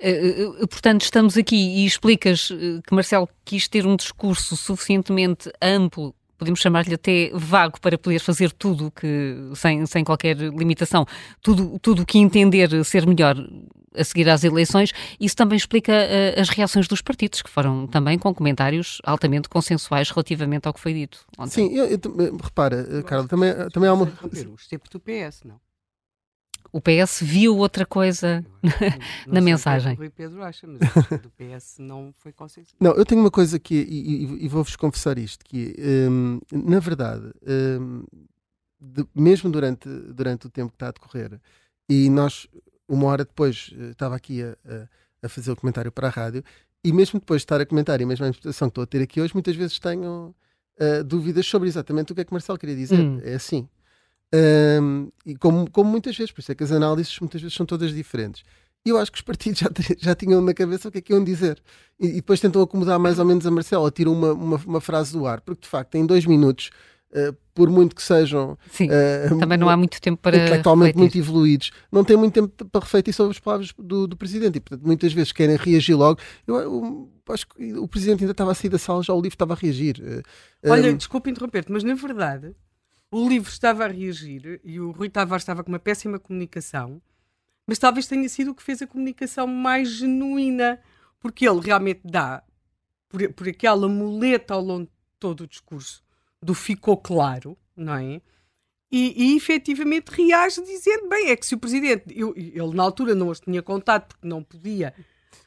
[0.00, 6.60] Uh, portanto, estamos aqui e explicas que Marcelo quis ter um discurso suficientemente amplo, podemos
[6.60, 11.06] chamar-lhe até vago, para poder fazer tudo que, sem, sem qualquer limitação,
[11.42, 13.36] tudo o que entender ser melhor
[13.96, 14.92] a seguir às eleições.
[15.18, 20.10] Isso também explica uh, as reações dos partidos, que foram também com comentários altamente consensuais
[20.10, 21.24] relativamente ao que foi dito.
[21.38, 21.68] Ontem.
[21.68, 24.04] Sim, eu, eu, repara, Carla, também, também há uma.
[24.04, 25.58] O tempo do PS, não?
[26.76, 29.94] O PS viu outra coisa não, na mensagem.
[29.94, 30.78] O Rui Pedro acha, mas
[31.22, 32.74] do PS não foi consenso.
[32.78, 36.78] Não, eu tenho uma coisa que, e, e, e vou-vos confessar isto, que um, na
[36.78, 37.32] verdade,
[37.80, 38.04] um,
[38.78, 41.40] de, mesmo durante, durante o tempo que está a decorrer,
[41.88, 42.46] e nós,
[42.86, 44.88] uma hora depois, eh, estava aqui a, a,
[45.22, 46.44] a fazer o comentário para a rádio,
[46.84, 49.00] e mesmo depois de estar a comentar, e mesmo a interpretação que estou a ter
[49.00, 50.34] aqui hoje, muitas vezes tenho
[50.78, 53.00] uh, dúvidas sobre exatamente o que é que Marcelo queria dizer.
[53.00, 53.18] Hum.
[53.24, 53.66] É assim.
[54.34, 57.64] Um, e como, como muitas vezes, por isso é que as análises muitas vezes são
[57.64, 58.42] todas diferentes.
[58.84, 59.68] E eu acho que os partidos já,
[59.98, 61.60] já tinham na cabeça o que é que iam dizer.
[61.98, 65.12] E, e depois tentam acomodar mais ou menos a Marcelo, tiram uma, uma, uma, frase
[65.12, 66.70] do ar, porque de facto em dois minutos,
[67.10, 68.56] uh, por muito que sejam.
[68.70, 70.36] Sim, uh, também não há muito tempo para.
[70.36, 74.56] Intelectualmente muito evoluídos, não tem muito tempo para refletir sobre as palavras do, do Presidente.
[74.56, 76.20] E portanto, muitas vezes querem reagir logo.
[76.46, 79.34] Eu, eu, acho que o Presidente ainda estava a sair da sala, já o livro
[79.34, 79.96] estava a reagir.
[80.00, 80.96] Uh, Olha, um...
[80.96, 82.54] desculpe interromper-te, mas na verdade
[83.10, 87.00] o livro estava a reagir e o Rui Tavares estava com uma péssima comunicação,
[87.66, 90.80] mas talvez tenha sido o que fez a comunicação mais genuína,
[91.20, 92.42] porque ele realmente dá,
[93.08, 96.02] por, por aquela muleta ao longo de todo o discurso,
[96.42, 98.20] do ficou claro, não é?
[98.90, 103.14] E, e efetivamente reage dizendo: bem, é que se o presidente, eu, ele na altura
[103.14, 104.94] não os tinha contado porque não podia,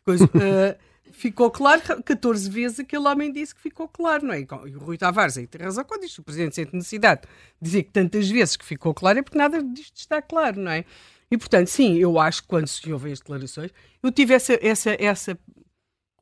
[0.03, 4.41] coisa, uh, ficou claro, 14 vezes aquele homem disse que ficou claro, não é?
[4.41, 7.27] E o Rui Tavares aí tem razão quando diz que o Presidente sente necessidade de
[7.61, 10.85] dizer que tantas vezes que ficou claro é porque nada disto está claro, não é?
[11.31, 13.71] E portanto, sim, eu acho que quando se ouvem as declarações,
[14.01, 15.37] eu tive essa, essa, essa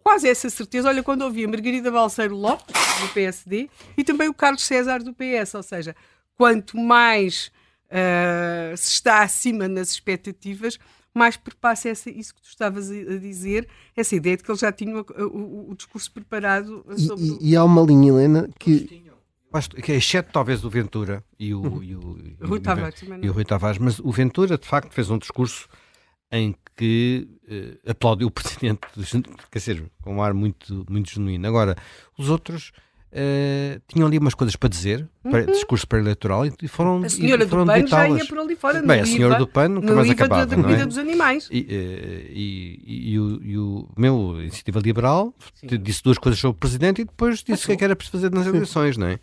[0.08, 0.88] quase essa certeza.
[0.88, 5.14] Olha, quando ouvi a Margarida Balseiro Lopes, do PSD, e também o Carlos César, do
[5.14, 5.96] PS, ou seja,
[6.36, 7.52] quanto mais
[7.88, 10.80] uh, se está acima nas expectativas,
[11.18, 14.72] mais perpassa essa, isso que tu estavas a dizer, essa ideia de que ele já
[14.72, 17.26] tinha o, o, o discurso preparado sobre...
[17.26, 19.06] E, e, e, há uma linha, Helena, que...
[19.82, 23.30] Que é exceto talvez o Ventura e o, e o, e o, Rui Tavares, e
[23.30, 25.68] o Rui Tavares, mas o Ventura de facto fez um discurso
[26.32, 28.82] em que uh, aplaudiu o presidente,
[29.50, 31.48] quer dizer, com um ar muito, muito genuíno.
[31.48, 31.76] Agora,
[32.18, 32.72] os outros
[33.18, 35.52] uh, tinham ali umas coisas para dizer, para, uhum.
[35.52, 38.82] discurso para-eleitoral, e foram A senhora e foram do PAN já ia por ali fora.
[38.82, 40.86] Bem, a senhora do PAN nunca mais acabava, da, da vida é?
[40.86, 41.50] dos animais.
[41.52, 45.68] E, uh, e, e, e, o, e o meu Iniciativa Liberal Sim.
[45.82, 48.08] disse duas coisas sobre o presidente e depois disse o que é que era para
[48.08, 49.20] fazer nas eleições, não é?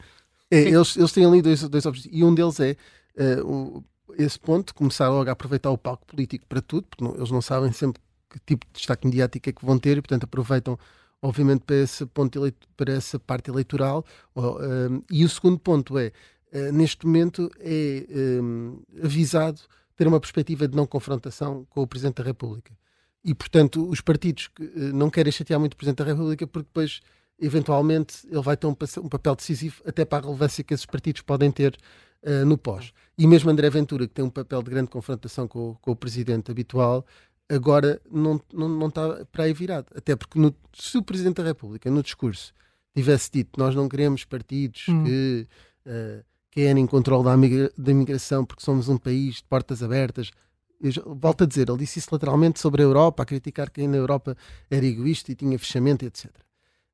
[0.51, 2.77] é eles, eles têm ali dois, dois objetivos, e um deles é
[3.16, 3.85] uh,
[4.19, 7.41] esse ponto, começar logo a aproveitar o palco político para tudo, porque não, eles não
[7.41, 8.01] sabem sempre
[8.31, 10.79] que tipo de destaque mediático é que vão ter e, portanto, aproveitam,
[11.25, 14.05] obviamente, para ponto eleito, para essa parte eleitoral.
[14.37, 16.13] Uh, e o segundo ponto é,
[16.53, 18.05] uh, neste momento, é
[18.43, 19.61] um, avisado
[19.97, 22.77] ter uma perspectiva de não confrontação com o Presidente da República.
[23.25, 26.69] E, portanto, os partidos que uh, não querem chatear muito o Presidente da República, porque
[26.69, 27.01] depois,
[27.41, 31.23] eventualmente, ele vai ter um, um papel decisivo até para a relevância que esses partidos
[31.23, 31.75] podem ter
[32.23, 32.93] uh, no pós.
[33.17, 36.51] E mesmo André Ventura, que tem um papel de grande confrontação com, com o presidente
[36.51, 37.07] habitual,
[37.49, 39.87] agora não, não, não está para aí virado.
[39.95, 42.53] Até porque no, se o Presidente da República, no discurso,
[42.95, 45.05] tivesse dito nós não queremos partidos hum.
[45.05, 45.49] que
[45.87, 50.31] uh, querem controle da, migra da imigração porque somos um país de portas abertas,
[50.81, 53.97] eu volto a dizer, ele disse isso lateralmente sobre a Europa, a criticar quem na
[53.97, 54.37] Europa
[54.71, 56.31] era egoísta e tinha fechamento, etc.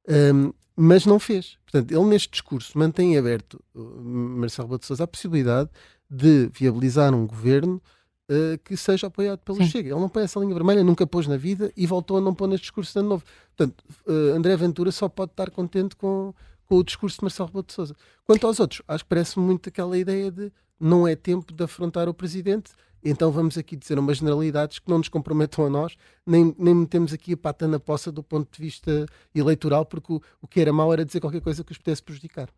[0.08, 1.58] Um, mas não fez.
[1.64, 5.68] Portanto, ele neste discurso mantém aberto, Marcelo Rebelo de Sousa, a possibilidade
[6.08, 7.82] de viabilizar um governo
[8.30, 9.66] uh, que seja apoiado pelo Sim.
[9.66, 9.90] Chega.
[9.90, 12.48] Ele não põe essa linha vermelha, nunca pôs na vida e voltou a não pôr
[12.48, 13.24] neste discurso de novo.
[13.56, 16.32] Portanto, uh, André Ventura só pode estar contente com,
[16.66, 17.96] com o discurso de Marcelo Rebelo de Sousa.
[18.24, 22.08] Quanto aos outros, acho que parece muito aquela ideia de não é tempo de afrontar
[22.08, 25.96] o presidente, então vamos aqui dizer umas generalidades que não nos comprometam a nós,
[26.26, 30.22] nem, nem metemos aqui a pata na poça do ponto de vista eleitoral, porque o,
[30.40, 32.48] o que era mau era dizer qualquer coisa que os pudesse prejudicar.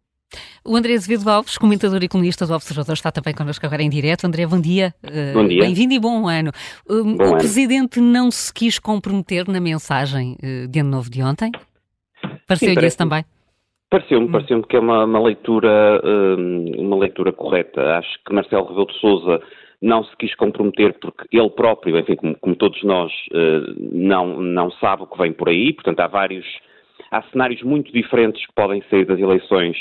[0.65, 4.27] O André Azevedo Alves, comentador e colunista do Observador, está também connosco agora em direto.
[4.27, 4.95] André, bom dia.
[5.03, 5.63] Uh, bom dia.
[5.63, 6.53] Bem-vindo e bom ano.
[6.87, 7.39] Bom o ano.
[7.39, 11.51] Presidente não se quis comprometer na mensagem uh, de Ano Novo de ontem?
[12.47, 13.25] Pareceu-lhe isso também?
[13.91, 14.33] Pareceu-me, hum.
[14.33, 16.01] pareceu-me que é uma, uma leitura,
[16.79, 17.99] uma leitura correta.
[17.99, 19.43] Acho que Marcelo Rebelo de Sousa
[19.83, 24.71] não se quis comprometer porque ele próprio, enfim, como, como todos nós, uh, não, não
[24.73, 26.47] sabe o que vem por aí, portanto há vários,
[27.11, 29.77] há cenários muito diferentes que podem sair das eleições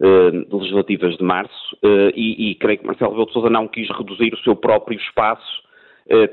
[0.00, 3.88] uh, legislativas de março uh, e, e, creio que Marcelo Rebelo de Sousa não quis
[3.90, 5.70] reduzir o seu próprio espaço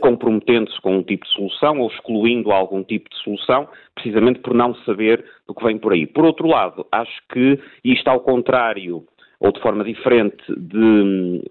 [0.02, 4.74] comprometendo-se com um tipo de solução ou excluindo algum tipo de solução, precisamente por não
[4.78, 6.08] saber do que vem por aí.
[6.08, 9.06] Por outro lado, acho que isto ao contrário
[9.40, 11.44] ou de forma diferente de,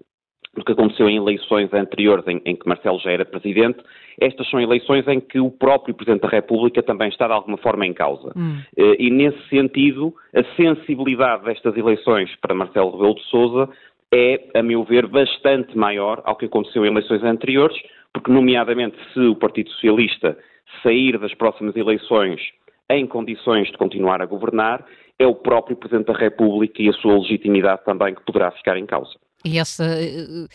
[0.63, 3.79] que aconteceu em eleições anteriores em, em, que Marcelo já era presidente,
[4.19, 7.85] estas são eleições em que o próprio Presidente da República também está de alguma forma
[7.85, 8.31] em causa.
[8.35, 8.59] Hum.
[8.75, 13.69] Eh, e nesse sentido, a sensibilidade destas eleições para Marcelo Rebelo de Sousa
[14.11, 17.77] é, a meu ver, bastante maior ao que aconteceu em eleições anteriores,
[18.13, 20.37] porque, nomeadamente, se o Partido Socialista
[20.81, 22.41] sair das próximas eleições
[22.89, 24.85] em condições de continuar a governar,
[25.19, 28.85] é o próprio Presidente da República e a sua legitimidade também que poderá ficar em
[28.85, 29.17] causa.
[29.47, 30.47] E essa eh,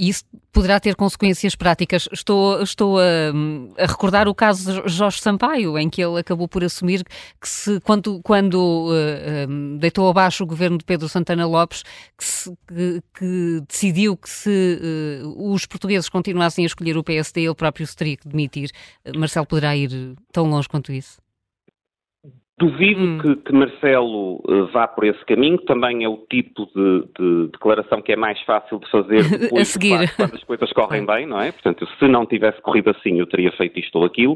[0.00, 2.08] isso poderá ter consequências práticas.
[2.10, 3.02] Estou, estou a,
[3.78, 7.04] a, recordar o caso de Jorge Sampaio, em que ele acabou por assumir
[7.38, 11.82] que se, quando, quando uh, deitou abaixo o governo de Pedro Santana Lopes,
[12.16, 17.42] que, se, que, que decidiu que se uh, os portugueses continuassem a escolher o PSD,
[17.42, 18.70] ele próprio se teria que demitir.
[19.16, 21.18] Marcelo poderá ir tão longe quanto isso?
[22.60, 23.18] Duvido hum.
[23.18, 28.02] que, que, Marcelo uh, vá por esse caminho, também é o tipo de, de, declaração
[28.02, 29.98] que é mais fácil de fazer depois, a seguir.
[30.00, 31.52] De quando as coisas correm bem, não é?
[31.52, 34.34] Portanto, se não tivesse corrido assim, eu teria feito isto ou aquilo.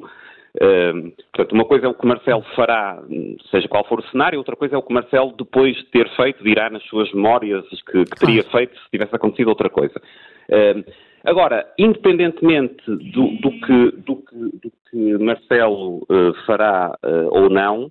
[0.57, 3.03] Uh, portanto, uma coisa é o que Marcelo fará,
[3.51, 6.43] seja qual for o cenário, outra coisa é o que Marcelo, depois de ter feito,
[6.43, 10.01] dirá nas suas memórias que, que teria feito se tivesse acontecido outra coisa.
[10.49, 10.83] Uh,
[11.27, 16.07] agora, independentemente do, do, que, do, que, do que Marcelo
[16.47, 16.97] fará
[17.31, 17.91] ou não,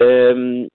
[0.00, 0.66] um,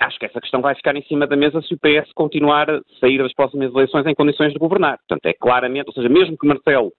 [0.00, 2.80] acho que essa questão vai ficar em cima da mesa se o PS continuar a
[3.00, 4.98] sair das próximas eleições em condições de governar.
[4.98, 6.92] Portanto, é claramente, ou seja, mesmo que Marcelo,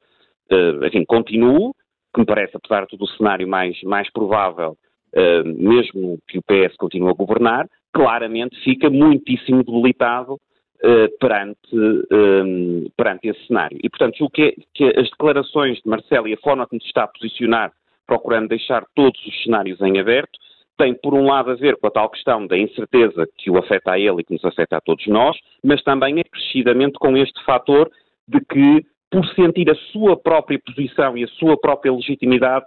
[0.52, 1.72] uh, enfim, continue,
[2.14, 4.76] que me parece, apesar de tudo, o cenário mais, mais provável,
[5.16, 12.88] uh, mesmo que o PS continue a governar, claramente fica muitíssimo debilitado uh, perante, um,
[12.96, 13.78] perante esse cenário.
[13.84, 17.04] E, portanto, o que, que as declarações de Marcelo e a forma como se está
[17.04, 17.72] a posicionar,
[18.06, 20.40] procurando deixar todos os cenários em aberto,
[20.78, 23.92] tem, por um lado, a ver com a tal questão da incerteza que o afeta
[23.92, 27.90] a ele e que nos afeta a todos nós, mas também acrescidamente com este fator
[28.28, 32.66] de que por sentir a sua própria posição e a sua própria legitimidade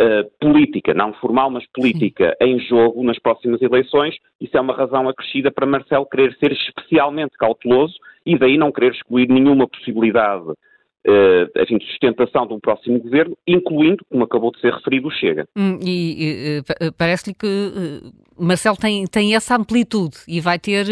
[0.00, 2.48] uh, política, não formal, mas política, Sim.
[2.48, 4.16] em jogo nas próximas eleições.
[4.40, 8.92] Isso é uma razão acrescida para Marcelo querer ser especialmente cauteloso e daí não querer
[8.92, 10.44] excluir nenhuma possibilidade
[11.06, 15.10] uh, enfim, de sustentação de um próximo governo, incluindo, como acabou de ser referido, o
[15.10, 15.46] Chega.
[15.56, 20.86] Hum, e, e parece-lhe que uh, Marcelo tem, tem essa amplitude e vai ter.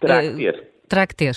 [0.00, 0.68] Terá que ter.
[0.88, 1.32] Terá que ter.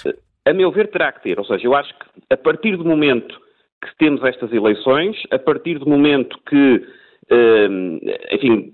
[0.45, 1.39] A meu ver, terá que ter.
[1.39, 3.39] Ou seja, eu acho que a partir do momento
[3.81, 6.83] que temos estas eleições, a partir do momento que
[8.31, 8.73] enfim,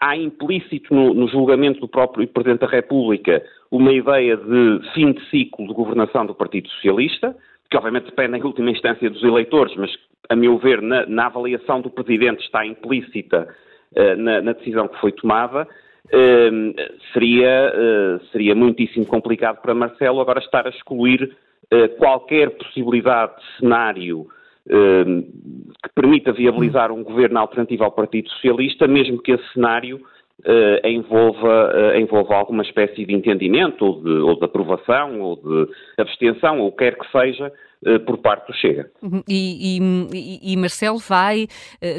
[0.00, 5.66] há, implícito no, julgamento do próprio Presidente da República uma ideia de fim de ciclo
[5.66, 7.36] de governação do Partido Socialista,
[7.74, 9.90] que obviamente depende em última instância dos eleitores, mas
[10.28, 13.48] a meu ver na, na avaliação do Presidente está implícita
[13.96, 20.20] uh, na, na, decisão que foi tomada, uh, seria, eh, seria muitíssimo complicado para Marcelo
[20.20, 21.36] agora estar a excluir
[21.70, 24.28] eh, qualquer possibilidade de cenário
[24.66, 30.00] que permita viabilizar um governo alternativo ao Partido Socialista, mesmo que esse cenário
[30.40, 35.72] uh, envolva, uh, envolva alguma espécie de entendimento, ou de, ou de aprovação, ou de
[35.98, 37.52] abstenção, ou quer que seja,
[37.86, 38.90] uh, por parte do Chega.
[39.02, 39.22] Uhum.
[39.28, 41.46] E, e, e Marcelo vai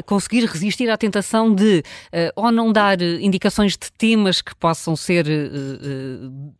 [0.06, 1.82] conseguir resistir à tentação de
[2.34, 5.24] ou não dar indicações de temas que possam ser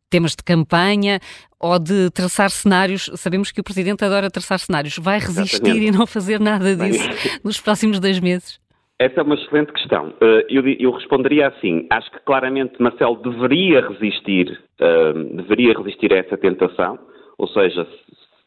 [0.09, 1.19] temas de campanha
[1.61, 3.11] ou de traçar cenários.
[3.16, 4.97] Sabemos que o Presidente adora traçar cenários.
[4.98, 5.86] Vai resistir Exatamente.
[5.86, 7.09] e não fazer nada disso
[7.43, 8.61] nos próximos dois meses?
[8.98, 10.14] Essa é uma excelente questão.
[10.20, 16.18] Eh, eu, eu, responderia assim: acho que claramente Marcelo deveria resistir, eh, deveria resistir a
[16.18, 16.98] essa tentação,
[17.36, 17.86] ou seja,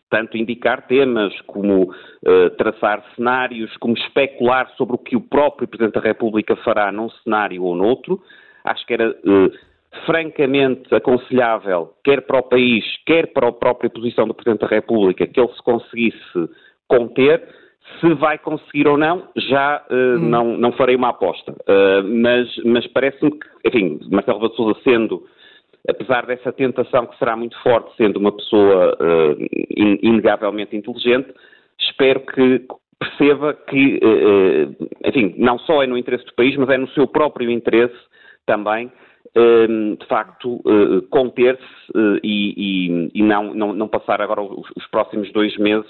[0.10, 5.94] tanto indicar temas como uh, traçar cenários, como especular sobre o que o próprio Presidente
[5.94, 8.20] da República fará num cenário ou noutro.
[8.64, 9.52] Acho que era uh,
[10.08, 15.28] francamente aconselhável, quer para o país, quer para a própria posição do Presidente da República,
[15.28, 16.50] que ele se conseguisse
[16.88, 17.48] conter
[18.00, 20.20] se vai conseguir ou não, já uh, hum.
[20.20, 21.52] não, não farei uma aposta.
[21.52, 25.24] Uh, mas mas parece-me que, enfim, Marcelo de Souza sendo,
[25.88, 29.44] apesar dessa tentação que será muito forte, sendo uma pessoa uh,
[29.76, 31.34] in, inegavelmente inteligente,
[31.80, 32.66] espero que
[33.00, 33.98] perceba que,
[35.06, 37.96] enfim, não só é no interesse do país, mas é no seu próprio interesse
[38.46, 38.92] também,
[39.34, 40.62] de facto,
[41.10, 41.64] conter-se
[42.22, 45.90] e, e, e não, não, não, passar agora os, os próximos dois meses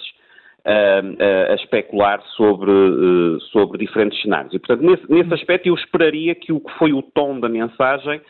[0.65, 4.53] a, a especular sobre, eh, sobre diferentes cenários.
[4.53, 8.21] E, portanto, nesse, nesse aspecto, eu esperaria que o que foi o tom da mensagem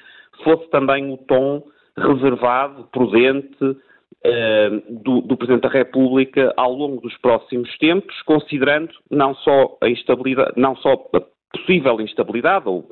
[0.44, 1.64] fosse também o tom
[1.98, 9.36] reservado, prudente, uh, do, do, Presidente da República ao longo dos próximos tempos, considerando não
[9.36, 11.22] só a instabilidade, não só a
[11.58, 12.88] possível instabilidade, ou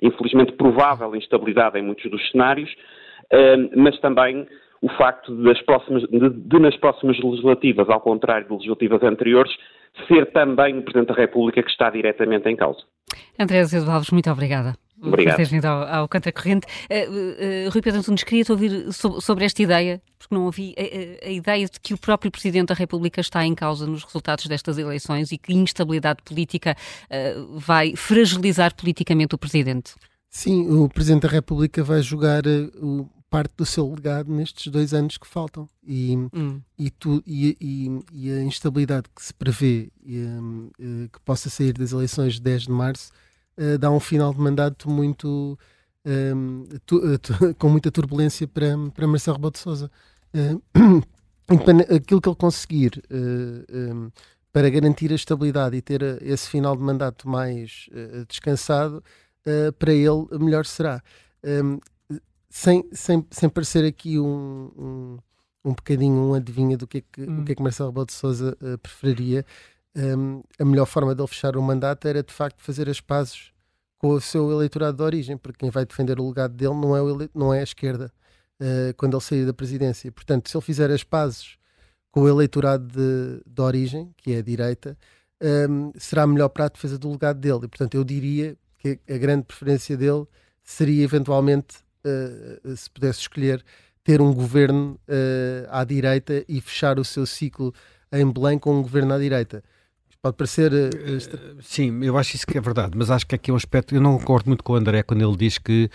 [0.00, 4.46] infelizmente provável instabilidade em muitos dos cenários, uh, mas também
[4.82, 9.52] o facto de, próximas, de, de, nas próximas legislativas, ao contrário de legislativas anteriores,
[10.08, 12.80] ser também o Presidente da República que está diretamente em causa.
[13.38, 14.74] André Azevedo Alves, muito obrigada.
[15.00, 15.36] Obrigado.
[15.36, 16.66] Por vindo ao, ao Contracorrente.
[16.88, 21.26] Uh, uh, Rui Pedro Antunes, queria-te ouvir sobre, sobre, esta ideia, porque não ouvi a,
[21.26, 24.78] a, ideia de que o próprio Presidente da República está em causa nos resultados destas
[24.78, 26.76] eleições e que instabilidade política
[27.10, 29.94] uh, vai fragilizar politicamente o Presidente.
[30.30, 32.42] Sim, o Presidente da República vai jogar
[32.80, 35.66] o parte do seu legado nestes dois anos que faltam.
[35.82, 36.60] E, hum.
[36.78, 41.72] e, tu, e, e, e, a instabilidade que se prevê um, uh, que possa sair
[41.72, 43.10] das eleições de 10 de março
[43.56, 45.58] uh, dá um final de mandato muito.
[46.04, 49.90] Um, tu, uh, tu, com muita turbulência para, para Marcelo Rebelo de Souza.
[51.94, 54.10] aquilo que ele conseguir um,
[54.52, 57.88] para garantir a estabilidade e ter esse final de mandato mais
[58.28, 59.02] descansado,
[59.78, 61.02] para ele melhor será.
[61.44, 61.78] Um,
[62.52, 65.18] sem, sem, sem parecer aqui um, um,
[65.64, 67.40] um bocadinho um adivinha do que é que, hum.
[67.40, 69.42] o que, é que Marcelo Rebelo de Sousa uh, preferiria,
[69.96, 73.52] um, a melhor forma de ele fechar o mandato era de facto fazer as pazes
[73.96, 77.00] com o seu eleitorado de origem, porque quem vai defender o legado dele não é,
[77.00, 78.12] o não é a esquerda
[78.60, 80.12] uh, quando ele sair da presidência.
[80.12, 81.56] Portanto, se ele fizer as pazes
[82.10, 84.98] com o eleitorado de, de origem, que é a direita,
[85.70, 87.60] um, será melhor para a defesa do legado dele.
[87.64, 90.26] E, portanto, eu diria que a grande preferência dele
[90.62, 93.64] seria eventualmente uh, se pudesse escolher,
[94.04, 97.72] ter um governo uh, à direita e fechar o seu ciclo
[98.12, 99.62] em Belém com um governo à direita.
[100.20, 100.72] Pode parecer.
[100.72, 103.94] Uh, Sim, eu acho isso que é verdade, mas acho que aqui é um aspecto.
[103.94, 105.90] Eu não concordo muito com o André quando ele diz que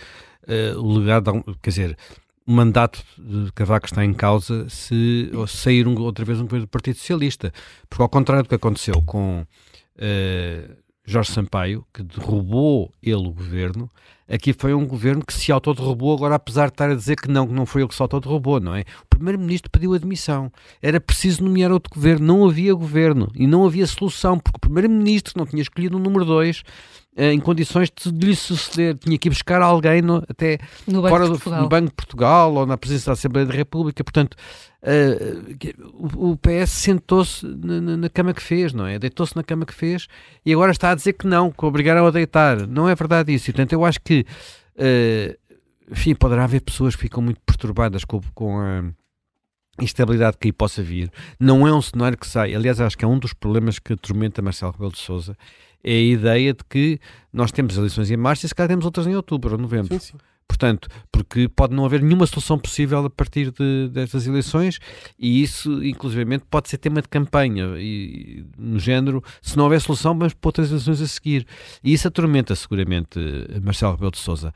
[0.76, 1.42] o legado.
[1.62, 1.98] Quer dizer,
[2.46, 6.68] o mandato de Cavaco está em causa se sair um, outra vez um governo do
[6.68, 7.52] Partido Socialista.
[7.88, 9.46] Porque, ao contrário do que aconteceu com
[11.08, 13.90] Jorge Sampaio, que derrubou ele o governo,
[14.30, 17.46] Aqui foi um governo que se autoderrubou, agora apesar de estar a dizer que não,
[17.46, 18.82] que não foi ele que se autoderrubou, não é?
[19.02, 20.52] O primeiro-ministro pediu admissão.
[20.82, 22.26] Era preciso nomear outro governo.
[22.26, 26.26] Não havia governo e não havia solução, porque o primeiro-ministro não tinha escolhido o número
[26.26, 26.62] 2 eh,
[27.18, 28.96] em condições de lhe suceder.
[28.96, 32.64] Tinha que ir buscar alguém no, até no fora do, no Banco de Portugal ou
[32.64, 34.04] na presidência da Assembleia da República.
[34.04, 34.36] Portanto,
[34.84, 39.00] uh, o, o, PS sentou-se na, na, cama que fez, não é?
[39.00, 40.06] Deitou-se na cama que fez
[40.46, 42.68] e agora está a dizer que não, que obrigaram a deitar.
[42.68, 43.50] Não é verdade isso.
[43.50, 44.24] E, portanto, eu acho que,
[44.76, 45.54] uh,
[45.90, 48.84] enfim, poderá haver pessoas que ficam muito perturbadas com, com a
[49.82, 51.10] instabilidade que aí possa vir.
[51.38, 52.54] Não é um cenário que sai.
[52.54, 55.36] Aliás, acho que é um dos problemas que atormenta Marcelo Rebelo de Sousa
[55.82, 56.98] é a ideia de que
[57.32, 59.98] nós temos eleições em março e se calhar temos outras em outubro ou novembro.
[60.00, 60.18] Sim, sim.
[60.48, 64.80] Portanto, porque pode não haver nenhuma solução possível a partir de, destas eleições
[65.18, 70.18] e isso, inclusivamente, pode ser tema de campanha e, no género, se não houver solução,
[70.18, 71.46] vamos para outras eleições a seguir.
[71.84, 73.20] E isso atormenta seguramente
[73.62, 74.52] Marcelo Rebelo de Sousa.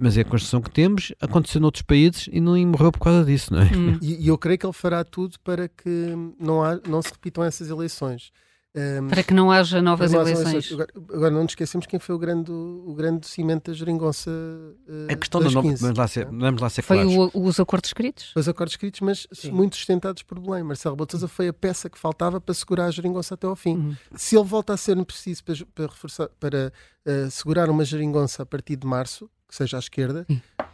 [0.00, 3.52] Mas é a Constituição que temos, aconteceu noutros países e não morreu por causa disso,
[3.52, 3.64] não é?
[3.64, 3.98] Hum.
[4.00, 7.42] E, e, eu creio que ele fará tudo para que não, há, não se repitam
[7.42, 8.30] essas eleições.
[8.76, 10.72] Um, para que não haja novas eleições.
[10.72, 14.30] Agora, agora, não nos esquecemos quem foi o grande, o grande cimento da geringonça.
[14.30, 15.74] Uh, a questão da nova.
[15.74, 18.32] Vamos lá ser, vamos lá ser Foi o, os acordos escritos?
[18.36, 19.52] Os acordos escritos, mas Sim.
[19.52, 20.62] muito sustentados por Belém.
[20.62, 23.76] Marcelo Botosa foi a peça que faltava para segurar a geringonça até ao fim.
[23.76, 23.96] Uhum.
[24.14, 26.72] Se ele volta a ser preciso para, para, reforçar, para
[27.06, 30.26] uh, segurar uma geringonça a partir de março, que seja à esquerda,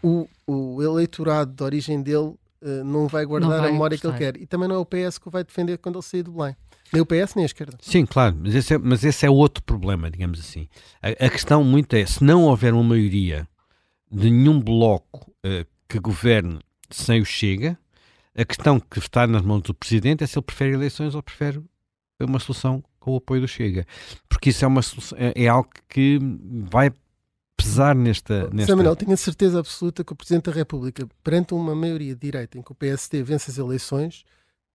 [0.02, 2.34] o, o eleitorado de origem dele
[2.66, 4.16] Uh, não vai guardar não vai a memória gostar.
[4.16, 4.42] que ele quer.
[4.42, 6.56] E também não é o PS que o vai defender quando ele sair do Belém.
[6.92, 7.76] Nem o PS, nem a esquerda.
[7.80, 10.68] Sim, claro, mas esse é, mas esse é outro problema, digamos assim.
[11.02, 13.48] A, a questão muito é, se não houver uma maioria
[14.10, 17.78] de nenhum bloco uh, que governe sem o Chega,
[18.36, 21.62] a questão que está nas mãos do Presidente é se ele prefere eleições ou prefere
[22.20, 23.86] uma solução com o apoio do Chega.
[24.28, 24.80] Porque isso é, uma,
[25.16, 26.18] é, é algo que
[26.68, 26.90] vai
[27.56, 28.48] pesar nesta.
[28.50, 28.72] nesta...
[28.72, 32.58] Samuel, tenho a certeza absoluta que o Presidente da República, perante uma maioria de direita
[32.58, 34.24] em que o PSD vence as eleições,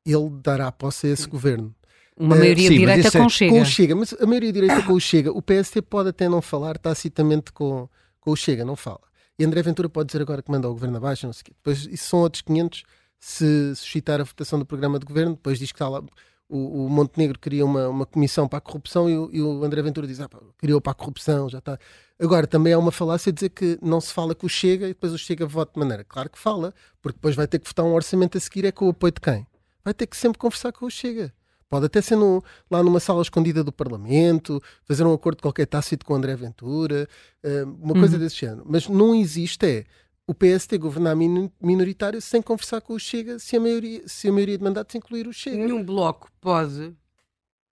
[0.06, 1.74] ele dará posse a esse governo.
[2.20, 3.54] Uma maioria uh, sim, direita com é, Chega.
[3.54, 5.32] Com o Chega, mas a maioria direita com o Chega.
[5.32, 7.88] O PSD pode até não falar tacitamente com,
[8.20, 9.00] com o Chega, não fala.
[9.40, 11.52] E André Ventura pode dizer agora que manda o governo abaixo, não sei o quê.
[11.56, 12.84] Depois, isso são outros 500
[13.18, 15.32] se suscitar a votação do programa de governo.
[15.32, 16.04] Depois diz que está lá.
[16.50, 19.82] O, o Montenegro queria uma, uma comissão para a corrupção e o, e o André
[19.82, 21.80] Ventura diz: ah, pá, criou para a corrupção, já está.
[22.20, 25.14] Agora, também é uma falácia dizer que não se fala com o Chega e depois
[25.14, 26.04] o Chega vota de maneira.
[26.04, 28.88] Claro que fala, porque depois vai ter que votar um orçamento a seguir, é com
[28.88, 29.48] o apoio de quem?
[29.86, 31.34] Vai ter que sempre conversar com o Chega.
[31.70, 36.06] Pode até ser no, lá numa sala escondida do Parlamento, fazer um acordo qualquer tácito
[36.06, 37.08] com André Ventura,
[37.44, 38.24] uh, uma coisa uhum.
[38.24, 38.64] desse género.
[38.66, 39.86] Mas não existe é
[40.28, 44.58] o PST governar minoritário sem conversar com o Chega se a maioria, se a maioria
[44.58, 45.58] de mandatos incluir o Chega.
[45.58, 46.96] Nenhum bloco pode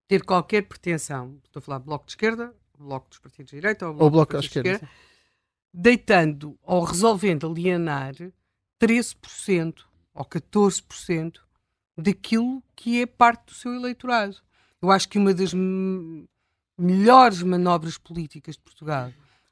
[0.08, 3.94] ter qualquer pretensão, estou a falar bloco de esquerda, bloco dos partidos de direita ou
[3.94, 4.90] bloco, ou bloco à esquerda, esquerda
[5.74, 8.14] deitando ou resolvendo alienar
[8.82, 9.84] 13%
[10.14, 11.40] ou 14%
[11.98, 14.38] daquilo que é parte do seu eleitorado.
[14.82, 15.52] Eu acho que uma das
[16.78, 19.12] melhores manobras políticas de Portugal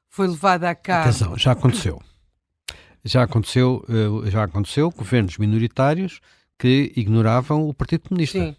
[0.10, 1.10] foi levada a cabo.
[1.10, 2.02] Atenção, já aconteceu.
[3.04, 6.20] Já aconteceu, eh, já aconteceu governos minoritários
[6.58, 8.40] que ignoravam o Partido Comunista.
[8.40, 8.56] Sim.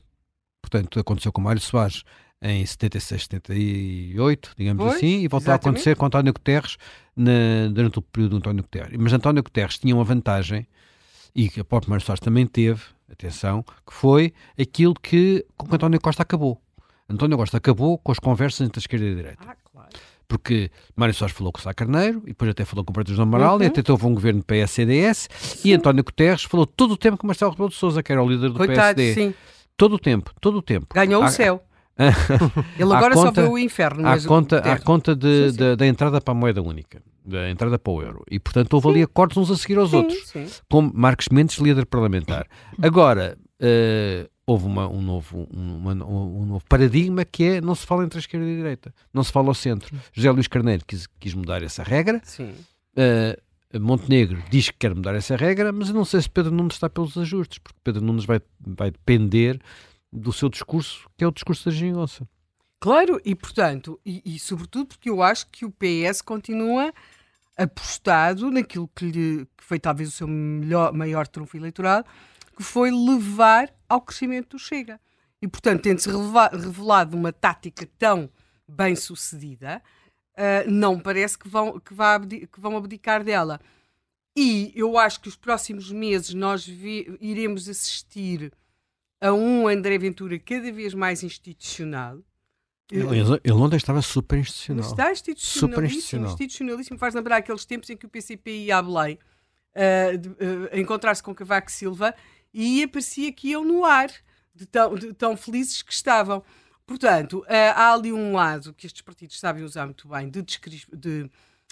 [0.60, 2.02] Portanto, aconteceu com Mário Soares
[2.42, 5.50] em 76, 78, digamos pois, assim, e voltou exatamente.
[5.50, 6.76] a acontecer com António Guterres
[7.16, 8.96] na, durante o período de António Guterres.
[8.98, 10.66] Mas António Guterres tinha uma vantagem,
[11.34, 15.74] e que a própria Mário Soares também teve, atenção, que foi aquilo que com que
[15.74, 16.60] António Costa acabou.
[17.08, 19.44] António Costa acabou com as conversas entre a esquerda e a direita.
[19.46, 19.88] Ah, claro.
[20.28, 23.22] Porque Mário Soares falou com o Sá Carneiro, e depois até falou com o Partido
[23.22, 23.62] Amaral, uhum.
[23.62, 25.28] e até houve um governo PS-CDS,
[25.64, 28.28] e António Guterres falou todo o tempo com Marcelo Rebelo de Sousa, que era o
[28.28, 29.14] líder do Coitado, PSD.
[29.14, 29.34] Sim.
[29.76, 30.88] Todo o tempo, todo o tempo.
[30.94, 31.62] Ganhou o céu.
[32.78, 34.06] Ele agora conta, só vê o inferno.
[34.06, 35.56] À conta, à conta de, sim, sim.
[35.56, 38.24] De, da entrada para a moeda única, da entrada para o euro.
[38.30, 38.92] E, portanto, houve sim.
[38.94, 40.32] ali acordos uns a seguir aos outros.
[40.68, 42.46] Como Marcos Mendes, líder parlamentar.
[42.82, 48.04] Agora, uh, houve uma, um, novo, uma, um, novo paradigma que é não se fala
[48.04, 49.94] entre a esquerda e a direita, não se fala ao centro.
[50.12, 52.20] José Luís Carneiro quis, quis mudar essa regra.
[52.40, 53.46] Uh,
[53.80, 56.88] Montenegro diz que quer mudar essa regra, mas eu não sei se Pedro Nunes está
[56.88, 59.60] pelos ajustes, porque Pedro Nunes vai, vai depender
[60.12, 62.28] do seu discurso, que é o discurso da geringonça.
[62.78, 66.92] Claro, e portanto, e, e, sobretudo porque eu acho que o PS continua
[67.56, 72.04] apostado naquilo que, lhe, que foi talvez o seu melhor, maior trunfo eleitoral,
[72.56, 75.00] que foi levar ao crescimento do Chega.
[75.40, 78.30] E portanto, tendo-se revelado uma tática tão
[78.68, 79.82] bem sucedida,
[80.32, 83.60] uh, não parece que vão, que, vá que vão abdicar dela.
[84.36, 88.52] E eu acho que os próximos meses nós iremos assistir
[89.20, 92.18] a um André Ventura cada vez mais institucional,
[92.90, 93.06] Ele,
[93.42, 94.90] ele ontem estava super institucional.
[94.90, 96.32] Está institucionalíssimo, super institucional.
[96.32, 96.98] institucionalíssimo.
[96.98, 99.18] Faz lembrar aqueles tempos em que o PCP ia a Belém
[99.74, 102.14] uh, uh, encontrar-se com Cavaco Silva
[102.52, 104.10] e parecia que iam no ar,
[104.54, 106.42] de tão, de tão felizes que estavam.
[106.86, 110.42] Portanto, uh, há ali um lado que estes partidos sabem usar muito bem de,
[110.92, 111.30] de,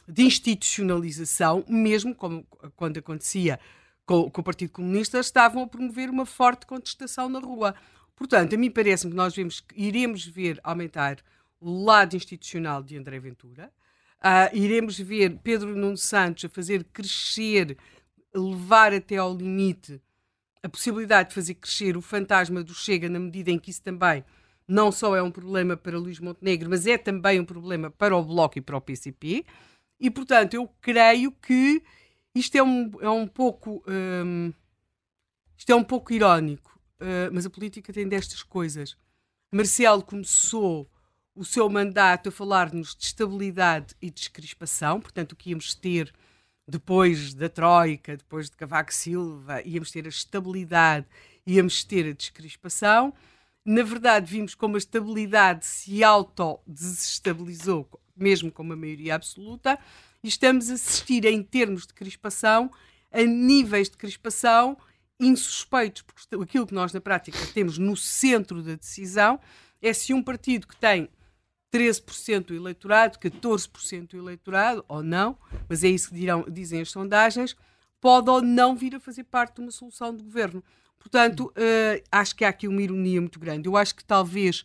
[0.08, 2.44] de institucionalização, mesmo como
[2.74, 3.60] quando acontecia
[4.06, 7.74] com, com, o Partido Comunista, estavam a promover uma forte contestação na rua.
[8.16, 11.18] Portanto, a mim parece-me que nós vemos, iremos ver aumentar
[11.60, 13.72] o lado institucional de André Ventura,
[14.20, 17.76] uh, iremos ver Pedro Nuno Santos a fazer crescer,
[18.34, 20.00] levar até ao limite
[20.62, 24.24] a possibilidade de fazer crescer o fantasma do Chega, na medida em que isso também
[24.66, 28.22] não só é um problema para Luís Montenegro, mas é também um problema para o
[28.22, 29.44] Bloco e para o PCP.
[30.00, 31.82] E, portanto, eu creio que
[32.34, 33.82] isto é um, é um pouco.
[33.86, 34.52] Um,
[35.56, 38.96] isto é um pouco irónico, uh, mas a política tem destas coisas.
[39.52, 40.90] Marcelo começou
[41.34, 46.12] o seu mandato a falar-nos de estabilidade e descrispação, portanto, o que íamos ter
[46.66, 51.06] depois da Troika, depois de Cavaco Silva, íamos ter a estabilidade,
[51.46, 53.12] íamos ter a descrispação.
[53.64, 59.78] Na verdade, vimos como a estabilidade se auto-desestabilizou, mesmo com uma maioria absoluta,
[60.24, 62.70] e estamos a assistir, em termos de crispação,
[63.12, 64.76] a níveis de crispação
[65.20, 69.38] insuspeitos, porque aquilo que nós na prática temos no centro da decisão
[69.82, 71.10] é se um partido que tem
[71.70, 75.36] 13% do eleitorado, 14% do eleitorado, ou não,
[75.68, 77.54] mas é isso que dirão, dizem as sondagens,
[78.00, 80.64] pode ou não vir a fazer parte de uma solução de governo.
[80.98, 83.68] Portanto, uh, acho que há aqui uma ironia muito grande.
[83.68, 84.64] Eu acho que talvez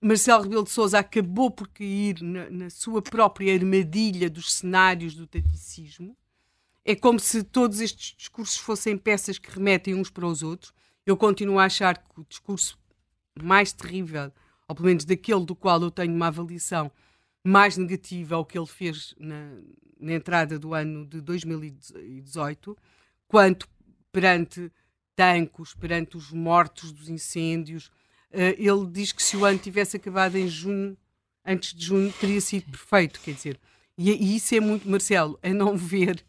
[0.00, 5.26] Marcelo Rebelo de Sousa acabou por cair na, na sua própria armadilha dos cenários do
[5.26, 6.16] taticismo.
[6.84, 10.72] É como se todos estes discursos fossem peças que remetem uns para os outros.
[11.04, 12.78] Eu continuo a achar que o discurso
[13.42, 14.32] mais terrível
[14.68, 16.92] ou pelo menos daquele do qual eu tenho uma avaliação
[17.42, 19.50] mais negativa ao que ele fez na,
[19.98, 22.76] na entrada do ano de 2018,
[23.26, 23.66] quanto
[24.12, 24.70] perante
[25.16, 27.90] tancos, perante os mortos dos incêndios.
[28.32, 30.96] Uh, ele diz que se o ano tivesse acabado em junho,
[31.44, 33.60] antes de junho, teria sido perfeito, quer dizer.
[33.96, 36.24] E, e isso é muito, Marcelo, é não ver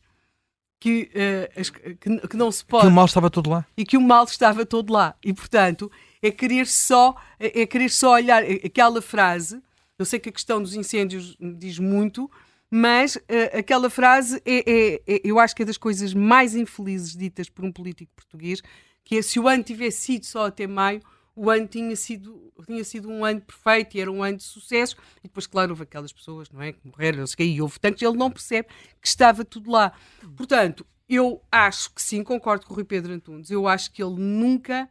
[0.79, 2.83] que, uh, as, que, que, não se pode.
[2.83, 3.65] Que o mal estava todo lá.
[3.75, 5.15] E que o mal estava todo lá.
[5.23, 9.61] E, portanto, é querer só, é, é querer só olhar aquela frase.
[9.97, 12.31] Eu sei que a questão dos incêndios diz muito,
[12.71, 17.15] mas uh, aquela frase é, é, é, eu acho que é das coisas mais infelizes
[17.15, 18.61] ditas por um político português,
[19.03, 21.01] que é se o ano tivesse sido só até maio,
[21.39, 24.97] o ano tinha sido, tinha sido um ano perfeito e era um ano de sucesso.
[25.19, 28.29] E depois, claro, houve aquelas pessoas não é, que morreram, e houve tantos, ele não
[28.29, 28.67] percebe
[29.01, 29.93] que estava tudo lá.
[30.35, 34.19] Portanto, eu acho que sim, concordo com o Rui Pedro Antunes, eu acho que ele
[34.19, 34.89] nunca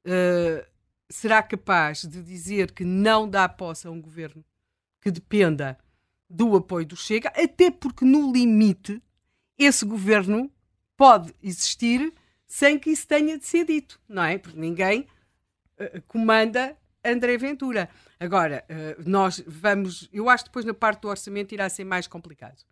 [0.00, 0.66] uh,
[1.08, 4.44] será capaz de dizer que não dá posse a um governo
[5.00, 5.78] que dependa
[6.28, 9.00] do apoio do Chega, até porque no limite
[9.56, 10.50] esse governo
[10.96, 12.12] pode existir
[12.48, 14.38] sem que isso tenha de ser dito, não é?
[14.38, 15.06] Porque ninguém
[15.80, 17.88] uh, comanda André Ventura.
[18.18, 22.06] Agora, uh, nós vamos, eu acho que depois na parte do orçamento irá ser mais
[22.06, 22.62] complicado.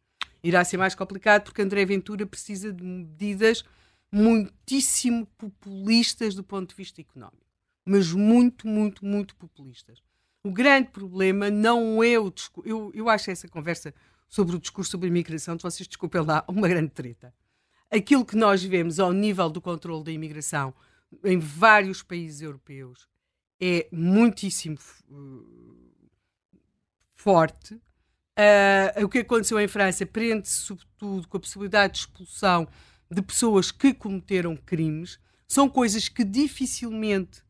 [0.42, 3.64] Irá ser mais complicado porque André Ventura precisa de medidas
[4.12, 7.46] muitíssimo populistas do ponto de vista económico.
[7.84, 10.02] Mas muito, muito, muito populistas.
[10.44, 12.68] O grande problema não é o discurso.
[12.68, 13.92] Eu, eu acho essa conversa
[14.28, 17.32] sobre o discurso sobre a imigração, vocês desculpem lá, uma grande treta.
[17.90, 20.74] Aquilo que nós vemos ao nível do controle da imigração
[21.24, 23.08] em vários países europeus
[23.60, 24.76] é muitíssimo
[25.08, 26.00] uh,
[27.14, 27.74] forte.
[27.74, 32.68] Uh, o que aconteceu em França prende-se, sobretudo, com a possibilidade de expulsão
[33.10, 35.18] de pessoas que cometeram crimes,
[35.48, 37.42] são coisas que dificilmente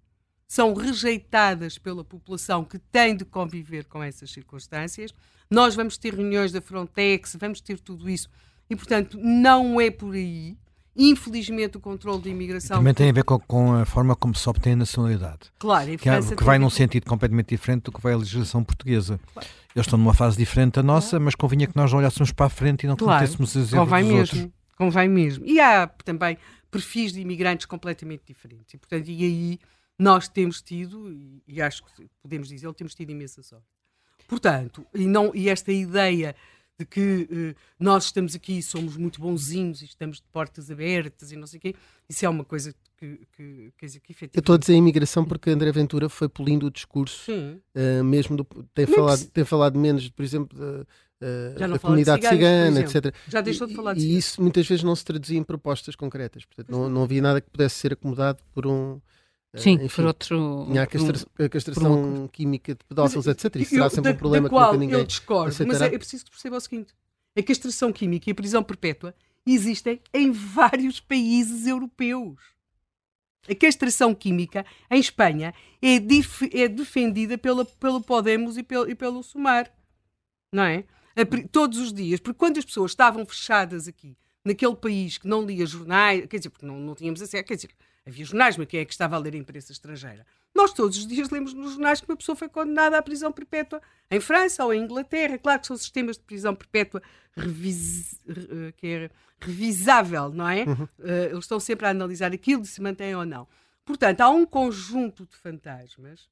[0.46, 5.12] são rejeitadas pela população que tem de conviver com essas circunstâncias.
[5.50, 8.28] Nós vamos ter reuniões da Frontex, vamos ter tudo isso.
[8.70, 10.56] E, portanto, não é por aí.
[10.96, 12.76] Infelizmente, o controle da imigração.
[12.76, 15.52] E também tem a ver com, com, a forma como se obtém a nacionalidade.
[15.58, 19.20] Claro, que, é, que vai num sentido completamente diferente do que vai a legislação portuguesa.
[19.32, 19.48] Claro.
[19.74, 22.84] Eles estão numa fase diferente da nossa, mas convinha que nós olhássemos para a frente
[22.84, 23.18] e não claro.
[23.18, 24.18] cometêssemos os erros dos mesmo.
[24.18, 24.48] outros.
[24.74, 25.44] Convém mesmo.
[25.46, 26.38] E há também
[26.70, 28.72] perfis de imigrantes completamente diferentes.
[28.72, 29.58] E, portanto, e aí
[29.98, 33.66] nós temos tido, e, e acho que podemos dizer, temos tido imensa sorte.
[34.26, 36.34] Portanto, e, não, e esta ideia
[36.78, 41.36] de que uh, nós estamos aqui, somos muito bonzinhos e estamos de portas abertas e
[41.36, 41.74] não sei o quê,
[42.08, 44.36] isso é uma coisa que, que dizer, que efetivamente...
[44.36, 48.44] Eu estou a dizer imigração porque André Ventura foi polindo o discurso, uh, mesmo do,
[48.74, 53.14] tem, falado, tem falado menos, por exemplo, uh, da comunidade ciganos, cigana, etc.
[53.28, 55.96] Já deixou de falar de E, e isso muitas vezes não se traduzia em propostas
[55.96, 59.00] concretas, portanto não, não havia nada que pudesse ser acomodado por um
[59.54, 60.66] Sim, enfim, por outro.
[60.68, 62.28] Tinha a, castra a castração um...
[62.28, 63.56] química de pedófilos, etc.
[63.56, 64.98] Isso será sempre da, um problema da qual que ninguém.
[64.98, 65.78] Eu discordo, aceitará.
[65.78, 66.94] mas é, é preciso que perceba o seguinte:
[67.36, 69.14] a castração química e a prisão perpétua
[69.46, 72.38] existem em vários países europeus.
[73.48, 75.96] A castração química em Espanha é,
[76.60, 79.72] é defendida pela, pelo Podemos e pelo, e pelo Sumar.
[80.52, 80.84] Não é?
[81.14, 82.18] A, todos os dias.
[82.18, 86.50] Porque quando as pessoas estavam fechadas aqui, naquele país que não lia jornais, quer dizer,
[86.50, 87.70] porque não, não tínhamos acesso, quer dizer,
[88.06, 90.24] havia jornais, mas quem é que estava a ler a imprensa estrangeira?
[90.54, 93.82] Nós todos os dias lemos nos jornais que uma pessoa foi condenada à prisão perpétua
[94.10, 95.36] em França ou em Inglaterra.
[95.36, 97.02] Claro que são sistemas de prisão perpétua
[97.36, 100.64] revis, eh, que é revisável, não é?
[100.64, 100.84] Uhum.
[100.98, 103.46] Uh, eles estão sempre a analisar aquilo se mantém ou não.
[103.84, 106.22] Portanto, há um conjunto de fantasmas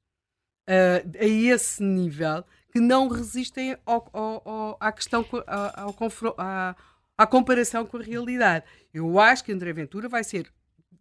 [0.69, 5.95] uh, a esse nível que não resistem ao, ao, ao, à questão, ao,
[6.39, 6.75] à,
[7.17, 8.65] à comparação com a realidade.
[8.93, 10.51] Eu acho que André Ventura vai ser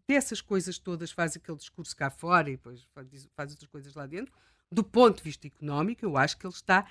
[0.07, 4.05] dessas coisas todas, faz aquele discurso cá fora e depois faz, faz outras coisas lá
[4.05, 4.31] dentro.
[4.71, 6.85] Do ponto de vista económico, eu acho que ele está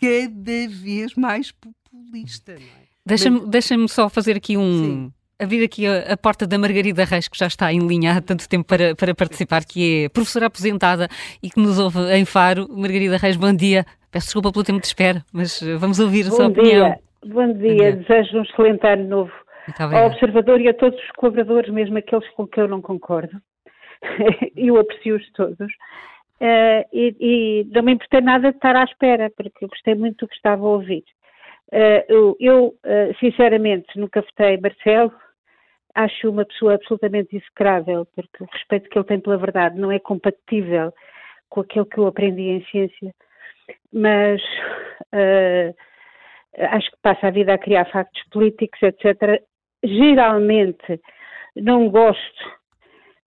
[0.00, 2.54] cada vez mais populista.
[2.54, 2.88] Não é?
[3.06, 4.84] Deixa-me deixa só fazer aqui um.
[4.84, 5.12] Sim.
[5.40, 8.48] Abrir aqui a, a, porta da Margarida Reis, que já está em linha há tanto
[8.48, 11.08] tempo para, para participar, que é professora aposentada
[11.40, 12.66] e que nos ouve em Faro.
[12.68, 13.86] Margarida Reis, bom dia.
[14.10, 16.60] Peço desculpa pelo tempo de espera, mas eh, vamos ouvir a bom sua dia.
[16.60, 16.94] opinião.
[17.24, 17.96] Bom dia, bom dia.
[17.96, 19.32] desejo um excelente ano novo
[19.78, 23.40] ao observador e a todos os colaboradores, mesmo aqueles com que eu não concordo.
[24.56, 25.68] eu aprecio-os todos.
[26.40, 30.24] Uh, e, e, não me importei nada de estar à espera, porque eu gostei muito
[30.24, 31.04] do que estava a ouvir.
[31.72, 35.12] Uh, eu, uh, sinceramente, nunca votei Marcelo,
[35.94, 39.98] acho uma pessoa absolutamente execrável, porque o respeito que ele tem pela verdade não é
[39.98, 40.92] compatível
[41.48, 43.12] com aquilo que eu aprendi em ciência,
[43.92, 44.40] mas
[46.70, 49.42] acho que passa a vida a criar factos políticos, etc.
[49.84, 51.00] Geralmente
[51.56, 52.58] não gosto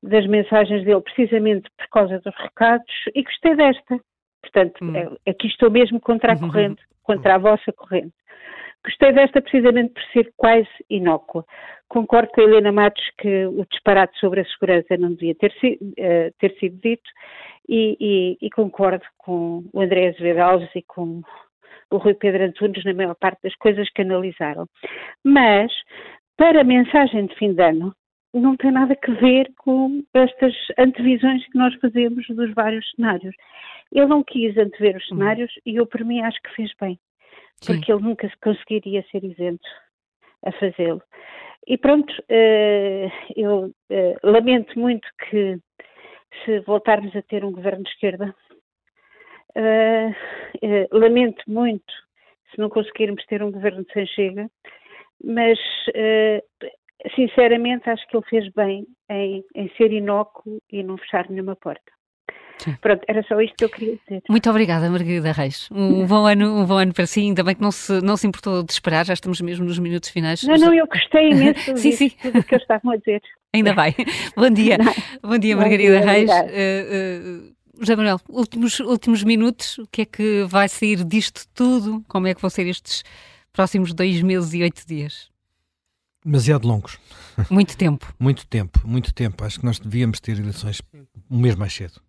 [0.03, 3.99] das mensagens dele precisamente por causa dos recados e gostei desta.
[4.41, 4.95] Portanto, hum.
[4.95, 8.13] é, aqui estou mesmo contra a corrente, contra a vossa corrente.
[8.83, 11.45] Gostei desta precisamente por ser quase inócua.
[11.87, 15.77] Concordo com a Helena Matos que o disparate sobre a segurança não devia ter, si,
[15.81, 17.07] uh, ter sido dito
[17.69, 21.21] e, e, e, concordo com o André Azevedo Alves e com
[21.91, 24.67] o Rui Pedro Antunes na maior parte das coisas que analisaram.
[25.23, 25.71] Mas,
[26.37, 27.95] para a mensagem de fim de ano,
[28.33, 33.35] não tem nada a ver com estas antevisões que nós fazemos dos vários cenários.
[33.91, 35.17] Ele não quis antever os uhum.
[35.17, 36.99] cenários e eu, por mim, acho que fez bem
[37.65, 37.93] porque Sim.
[37.93, 39.67] ele nunca conseguiria ser isento
[40.45, 41.01] a fazê-lo.
[41.67, 45.59] E pronto, uh, eu uh, lamento muito que
[46.43, 48.35] se voltarmos a ter um governo de esquerda,
[49.55, 50.15] uh,
[50.91, 51.93] lamento muito
[52.51, 54.49] se não conseguirmos ter um governo de sem chega,
[55.23, 55.57] mas
[57.15, 61.91] sinceramente acho que ele fez bem em, em ser inócuo e não fechar nenhuma porta.
[62.57, 62.75] Sim.
[62.79, 64.21] Pronto, era só isto que eu queria dizer.
[64.29, 65.67] Muito obrigada, Margarida Reis.
[65.71, 68.27] Um bom ano, um bom ano para si, ainda bem que não se, não se
[68.27, 70.43] importou de esperar, já estamos mesmo nos minutos finais.
[70.43, 72.09] Não, não, eu gostei imenso sim, sim.
[72.21, 73.21] tudo que eu estavam a dizer.
[73.53, 73.95] Ainda bem.
[74.37, 74.77] Bom dia.
[75.23, 76.29] Bom dia, Margarida bom dia, Reis.
[76.29, 82.03] Uh, uh, José Manuel, últimos, últimos minutos, o que é que vai sair disto tudo?
[82.07, 83.03] Como é que vão ser estes
[83.51, 85.29] próximos dois meses e oito dias?
[86.23, 86.97] Demasiado longos.
[87.49, 88.13] Muito tempo.
[88.19, 89.43] muito tempo, muito tempo.
[89.43, 90.81] Acho que nós devíamos ter eleições
[91.29, 92.01] um mês mais cedo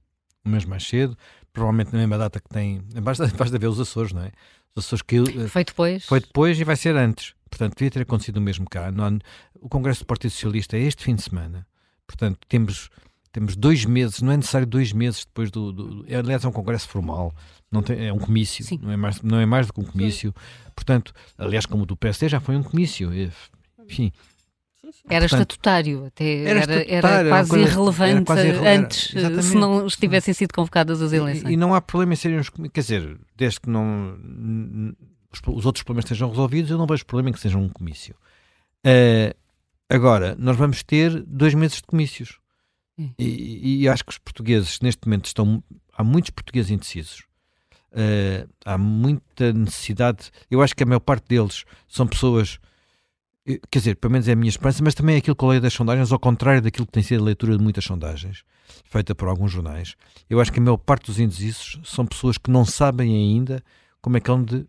[0.44, 1.16] um mês mais cedo,
[1.52, 2.82] provavelmente na mesma data que tem.
[3.02, 4.32] Basta, basta ver os Açores, não é?
[4.74, 5.16] Os Açores que.
[5.16, 6.04] Eh, foi depois?
[6.04, 7.34] Foi depois e vai ser antes.
[7.48, 8.92] Portanto, devia ter acontecido o mesmo cá.
[9.60, 11.66] o Congresso do Partido Socialista é este fim de semana.
[12.06, 12.88] Portanto, temos,
[13.32, 15.72] temos dois meses, não é necessário dois meses depois do.
[15.72, 17.34] do aliás, é um congresso formal,
[17.70, 20.34] não tem, é um comício, não é, mais, não é mais do que um comício.
[20.76, 23.10] Portanto, aliás, como o do PSD já foi um comício.
[23.84, 24.12] Enfim,
[25.08, 29.14] era Portanto, estatutário, até era, era, era quase coisa, irrelevante quase antes,
[29.46, 31.50] se não tivessem sido convocadas as eleições.
[31.50, 32.50] E, e não há problema em serem os.
[32.50, 34.16] Quer dizer, desde que não.
[35.32, 38.14] Os, os outros problemas estejam resolvidos, eu não vejo problema em que seja um comício.
[38.86, 39.34] Uh,
[39.88, 42.41] agora, nós vamos ter dois meses de comícios.
[43.18, 45.62] E, e, acho que os portugueses, neste momento, estão.
[45.96, 47.24] Há muitos portugueses indecisos.
[47.92, 50.30] Uh, há muita necessidade.
[50.50, 52.58] Eu acho que a maior parte deles são pessoas
[53.70, 55.60] quer dizer, pelo menos é a minha esperança, mas também é aquilo que eu leio
[55.60, 58.44] das sondagens, ao contrário daquilo que tem sido a leitura de muitas sondagens,
[58.84, 59.96] feita por alguns jornais.
[60.30, 63.62] Eu acho que a maior parte dos indecisos são pessoas que não sabem ainda
[64.00, 64.64] como é que hão de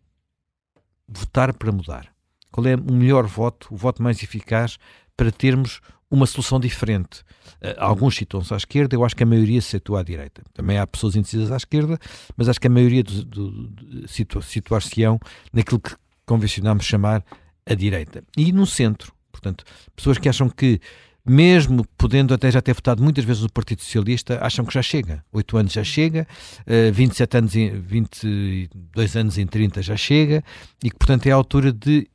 [1.08, 2.12] votar para mudar.
[2.52, 4.78] Qual é o melhor voto, o voto mais eficaz
[5.16, 5.80] para termos
[6.14, 7.22] uma solução diferente.
[7.60, 10.44] Uh, alguns situam-se à esquerda, eu acho que a maioria se situa à direita.
[10.54, 11.98] Também há pessoas indecisas à esquerda,
[12.38, 15.20] mas acho que a maioria do, do, do situar-se-ão
[15.52, 17.26] naquilo que convencionamos chamar
[17.66, 18.24] a direita.
[18.38, 19.64] E no centro, portanto,
[19.96, 20.80] pessoas que acham que
[21.26, 25.24] mesmo podendo até já ter votado muitas vezes no Partido Socialista, acham que já chega.
[25.32, 26.28] Oito anos já chega,
[26.68, 30.44] uh, 27 anos, em, 22 anos em 30 já chega,
[30.84, 32.08] e que, portanto, é a altura de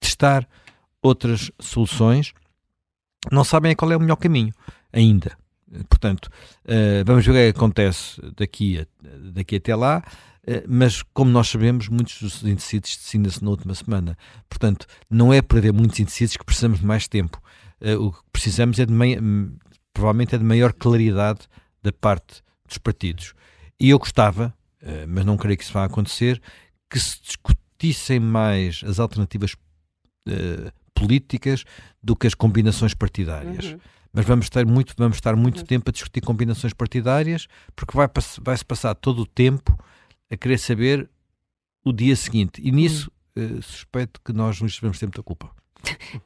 [0.00, 0.48] testar
[1.02, 2.32] outras soluções.
[3.30, 4.52] Não sabem qual é o melhor caminho
[4.92, 5.36] ainda.
[5.88, 6.26] Portanto,
[6.64, 8.86] uh, vamos ver o que, é que acontece daqui, a,
[9.32, 10.02] daqui até lá.
[10.46, 14.16] Uh, mas, como nós sabemos, muitos dos indecisos decidem-se na última semana.
[14.48, 17.40] Portanto, não é haver muitos indecisos que precisamos de mais tempo.
[17.80, 18.92] Uh, o que precisamos é de
[19.92, 21.40] provavelmente é de maior claridade
[21.82, 23.34] da parte dos partidos.
[23.80, 24.54] E eu gostava,
[25.08, 26.40] mas não creio que isso vá acontecer,
[26.90, 29.54] que se discutissem mais as alternativas
[31.00, 31.64] políticas
[32.02, 33.72] do que as combinações partidárias.
[33.72, 33.78] Uhum
[34.16, 35.66] mas vamos ter muito, vamos estar muito uhum.
[35.66, 37.46] tempo a discutir combinações partidárias,
[37.76, 38.08] porque vai,
[38.40, 39.78] vai-se passar todo o tempo
[40.30, 41.06] a querer saber
[41.84, 42.58] o dia seguinte.
[42.64, 45.50] E nisso uh, suspeito que nós nos tivemos ter muita culpa.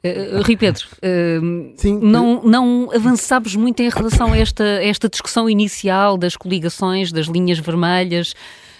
[0.05, 5.49] Uh, Rui Pedro, uh, Sim, não, não avançámos muito em relação a esta, esta discussão
[5.49, 8.33] inicial das coligações, das linhas vermelhas.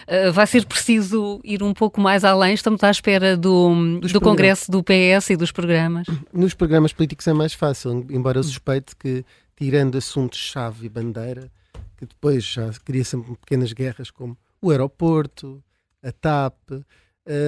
[0.07, 2.53] Uh, vai ser preciso ir um pouco mais além.
[2.53, 6.07] Estamos à espera do, do Congresso do PS e dos programas.
[6.33, 9.25] Nos programas políticos é mais fácil, embora eu suspeite que,
[9.55, 11.51] tirando assuntos-chave e bandeira,
[11.97, 15.63] que depois já cria sempre pequenas guerras como o aeroporto,
[16.03, 16.55] a TAP,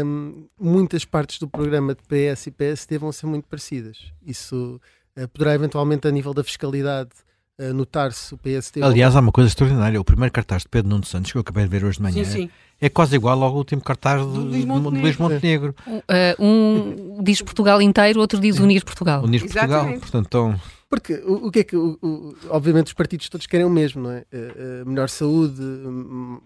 [0.05, 4.13] um, muitas partes do programa de PS e PSD vão ser muito parecidas.
[4.25, 4.80] Isso
[5.17, 7.11] uh, poderá eventualmente, a nível da fiscalidade,
[7.59, 8.81] uh, notar-se o PSD.
[8.81, 11.63] Aliás, há uma coisa extraordinária: o primeiro cartaz de Pedro Nuno Santos, que eu acabei
[11.63, 12.49] de ver hoje de manhã, sim, sim.
[12.80, 15.01] é quase igual ao último cartaz de, Luís Montenegro.
[15.01, 15.75] Luís Montenegro.
[15.88, 19.23] Uh, um diz Portugal inteiro, outro diz Unir Portugal.
[19.23, 20.25] Unir Portugal, portanto.
[20.27, 20.59] Então...
[20.93, 24.03] Porque o, o, que é que, o, o, obviamente, os partidos todos querem o mesmo,
[24.03, 24.19] não é?
[24.31, 25.59] Uh, uh, melhor saúde,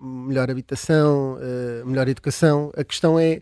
[0.01, 2.71] melhor habitação, uh, melhor educação.
[2.77, 3.41] A questão é,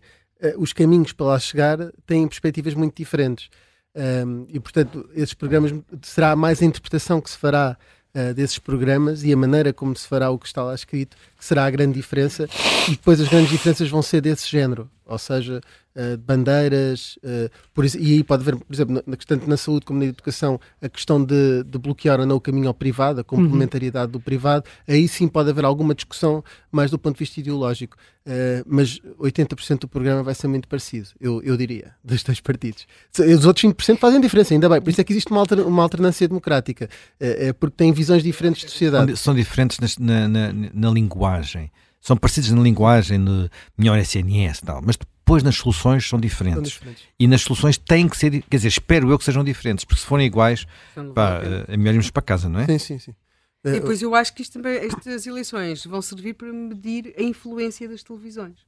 [0.58, 1.78] os caminhos para lá chegar
[2.08, 3.50] têm perspectivas muito diferentes.
[3.96, 7.78] Um, e, portanto, esses programas será mais a interpretação que se fará
[8.14, 11.46] uh, desses programas e a maneira como se fará o que está lá escrito que
[11.46, 12.48] será a grande diferença.
[12.88, 15.62] E depois as grandes diferenças vão ser desse género, ou seja,
[15.96, 20.00] uh, bandeiras, uh, por e aí pode haver, por exemplo, na, tanto na saúde como
[20.00, 24.08] na educação, a questão de, de bloquear ou não o caminho ao privado, a complementariedade
[24.08, 24.12] uhum.
[24.14, 27.96] do privado, aí sim pode haver alguma discussão mais do ponto de vista ideológico,
[28.26, 32.88] uh, mas 80% do programa vai ser muito parecido, eu, eu diria, dos dois partidos.
[33.18, 35.84] Os outros 20% fazem diferença, ainda bem, por isso é que existe uma, alter, uma
[35.84, 39.16] alternância democrática, é porque têm visões diferentes de sociedade.
[39.18, 41.72] São diferentes na, na, na linguagem
[42.06, 46.74] são parecidos na linguagem, no melhor SNS e tal, mas depois nas soluções são diferentes.
[46.74, 47.04] são diferentes.
[47.20, 50.06] E nas soluções têm que ser, quer dizer, espero eu que sejam diferentes, porque se
[50.06, 50.68] forem iguais,
[51.16, 52.68] pá, é melhor irmos para casa, não é?
[52.68, 53.16] Sim, sim, sim.
[53.64, 57.90] E depois eu acho que isto também, estas eleições vão servir para medir a influência
[57.90, 58.60] das televisões.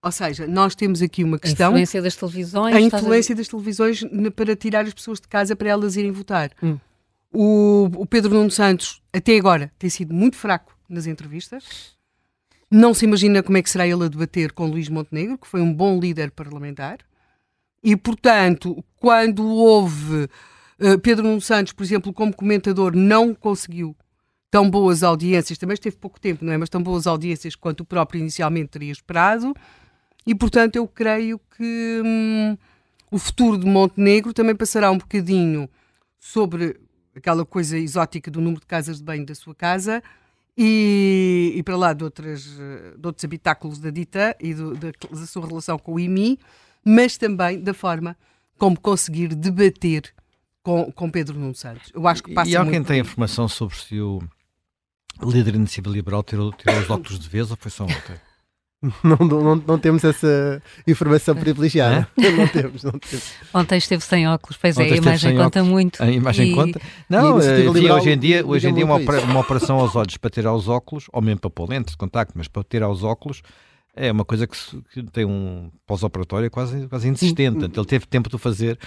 [0.00, 1.70] Ou seja, nós temos aqui uma questão.
[1.70, 2.76] A influência das televisões.
[2.76, 3.36] A influência a...
[3.36, 4.04] das televisões
[4.36, 6.52] para tirar as pessoas de casa para elas irem votar.
[6.62, 6.78] Hum.
[7.32, 11.97] O, o Pedro Nuno Santos, até agora, tem sido muito fraco nas entrevistas.
[12.70, 15.60] Não se imagina como é que será ele a debater com Luís Montenegro, que foi
[15.60, 16.98] um bom líder parlamentar.
[17.82, 23.96] E, portanto, quando houve uh, Pedro Nuno Santos, por exemplo, como comentador, não conseguiu
[24.50, 26.56] tão boas audiências, também esteve pouco tempo, não é?
[26.58, 29.54] Mas tão boas audiências quanto o próprio inicialmente teria esperado.
[30.26, 32.56] E, portanto, eu creio que hum,
[33.10, 35.68] o futuro de Montenegro também passará um bocadinho
[36.18, 36.78] sobre
[37.14, 40.02] aquela coisa exótica do número de casas de banho da sua casa,
[40.58, 45.26] e, e para lá de, outras, de outros habitáculos da Dita e do, da, da
[45.26, 46.36] sua relação com o IMI,
[46.84, 48.16] mas também da forma
[48.58, 50.12] como conseguir debater
[50.60, 51.92] com, com Pedro Nuno Santos.
[51.94, 54.20] Eu acho que passa E alguém tem informação sobre se o
[55.22, 58.16] líder da iniciativa liberal tirou, tirou os óculos de vez ou foi só ontem?
[59.02, 62.06] Não, não, não, temos essa informação privilegiada.
[62.16, 63.32] não temos, não temos.
[63.52, 65.68] Ontem esteve sem óculos, pois Ontem é, a imagem conta óculos.
[65.68, 66.02] muito.
[66.02, 66.54] A imagem e...
[66.54, 66.80] conta.
[67.08, 70.30] Não, e enfim, hoje em dia, hoje em dia uma, uma operação aos olhos para
[70.30, 73.42] tirar os óculos, ou mesmo para pôr lentes de contacto, mas para tirar os óculos,
[73.96, 74.56] é uma coisa que,
[74.92, 77.64] que tem um pós-operatório quase, quase insistente.
[77.64, 78.78] Ele teve tempo de fazer.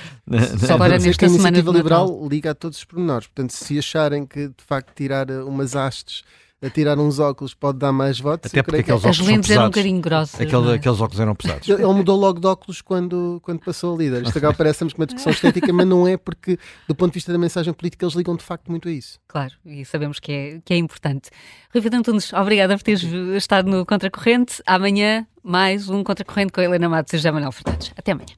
[0.66, 3.28] Só para dizer que a iniciativa liberal liga a todos os pormenores.
[3.28, 6.24] Portanto, se acharem que de facto tirar umas hastes
[6.62, 8.52] a tirar uns óculos pode dar mais votos.
[8.52, 10.40] Até porque aqueles óculos As lentes eram um bocadinho grossas.
[10.40, 10.74] Aquele, é?
[10.76, 11.68] Aqueles óculos eram pesados.
[11.68, 14.24] Ele, ele, mudou logo de óculos quando, quando passou a líder.
[14.24, 16.58] Isto agora parece-nos uma discussão estética, mas não é porque,
[16.88, 19.20] do ponto de vista da mensagem política, eles ligam de facto muito a isso.
[19.28, 21.30] Claro, e sabemos que é, que é importante.
[21.74, 24.62] Rui Antunes, obrigada por teres estado no Contracorrente.
[24.66, 27.92] Amanhã, mais um Contracorrente com a Helena Matos e José Manuel Fernandes.
[27.98, 28.36] Até amanhã.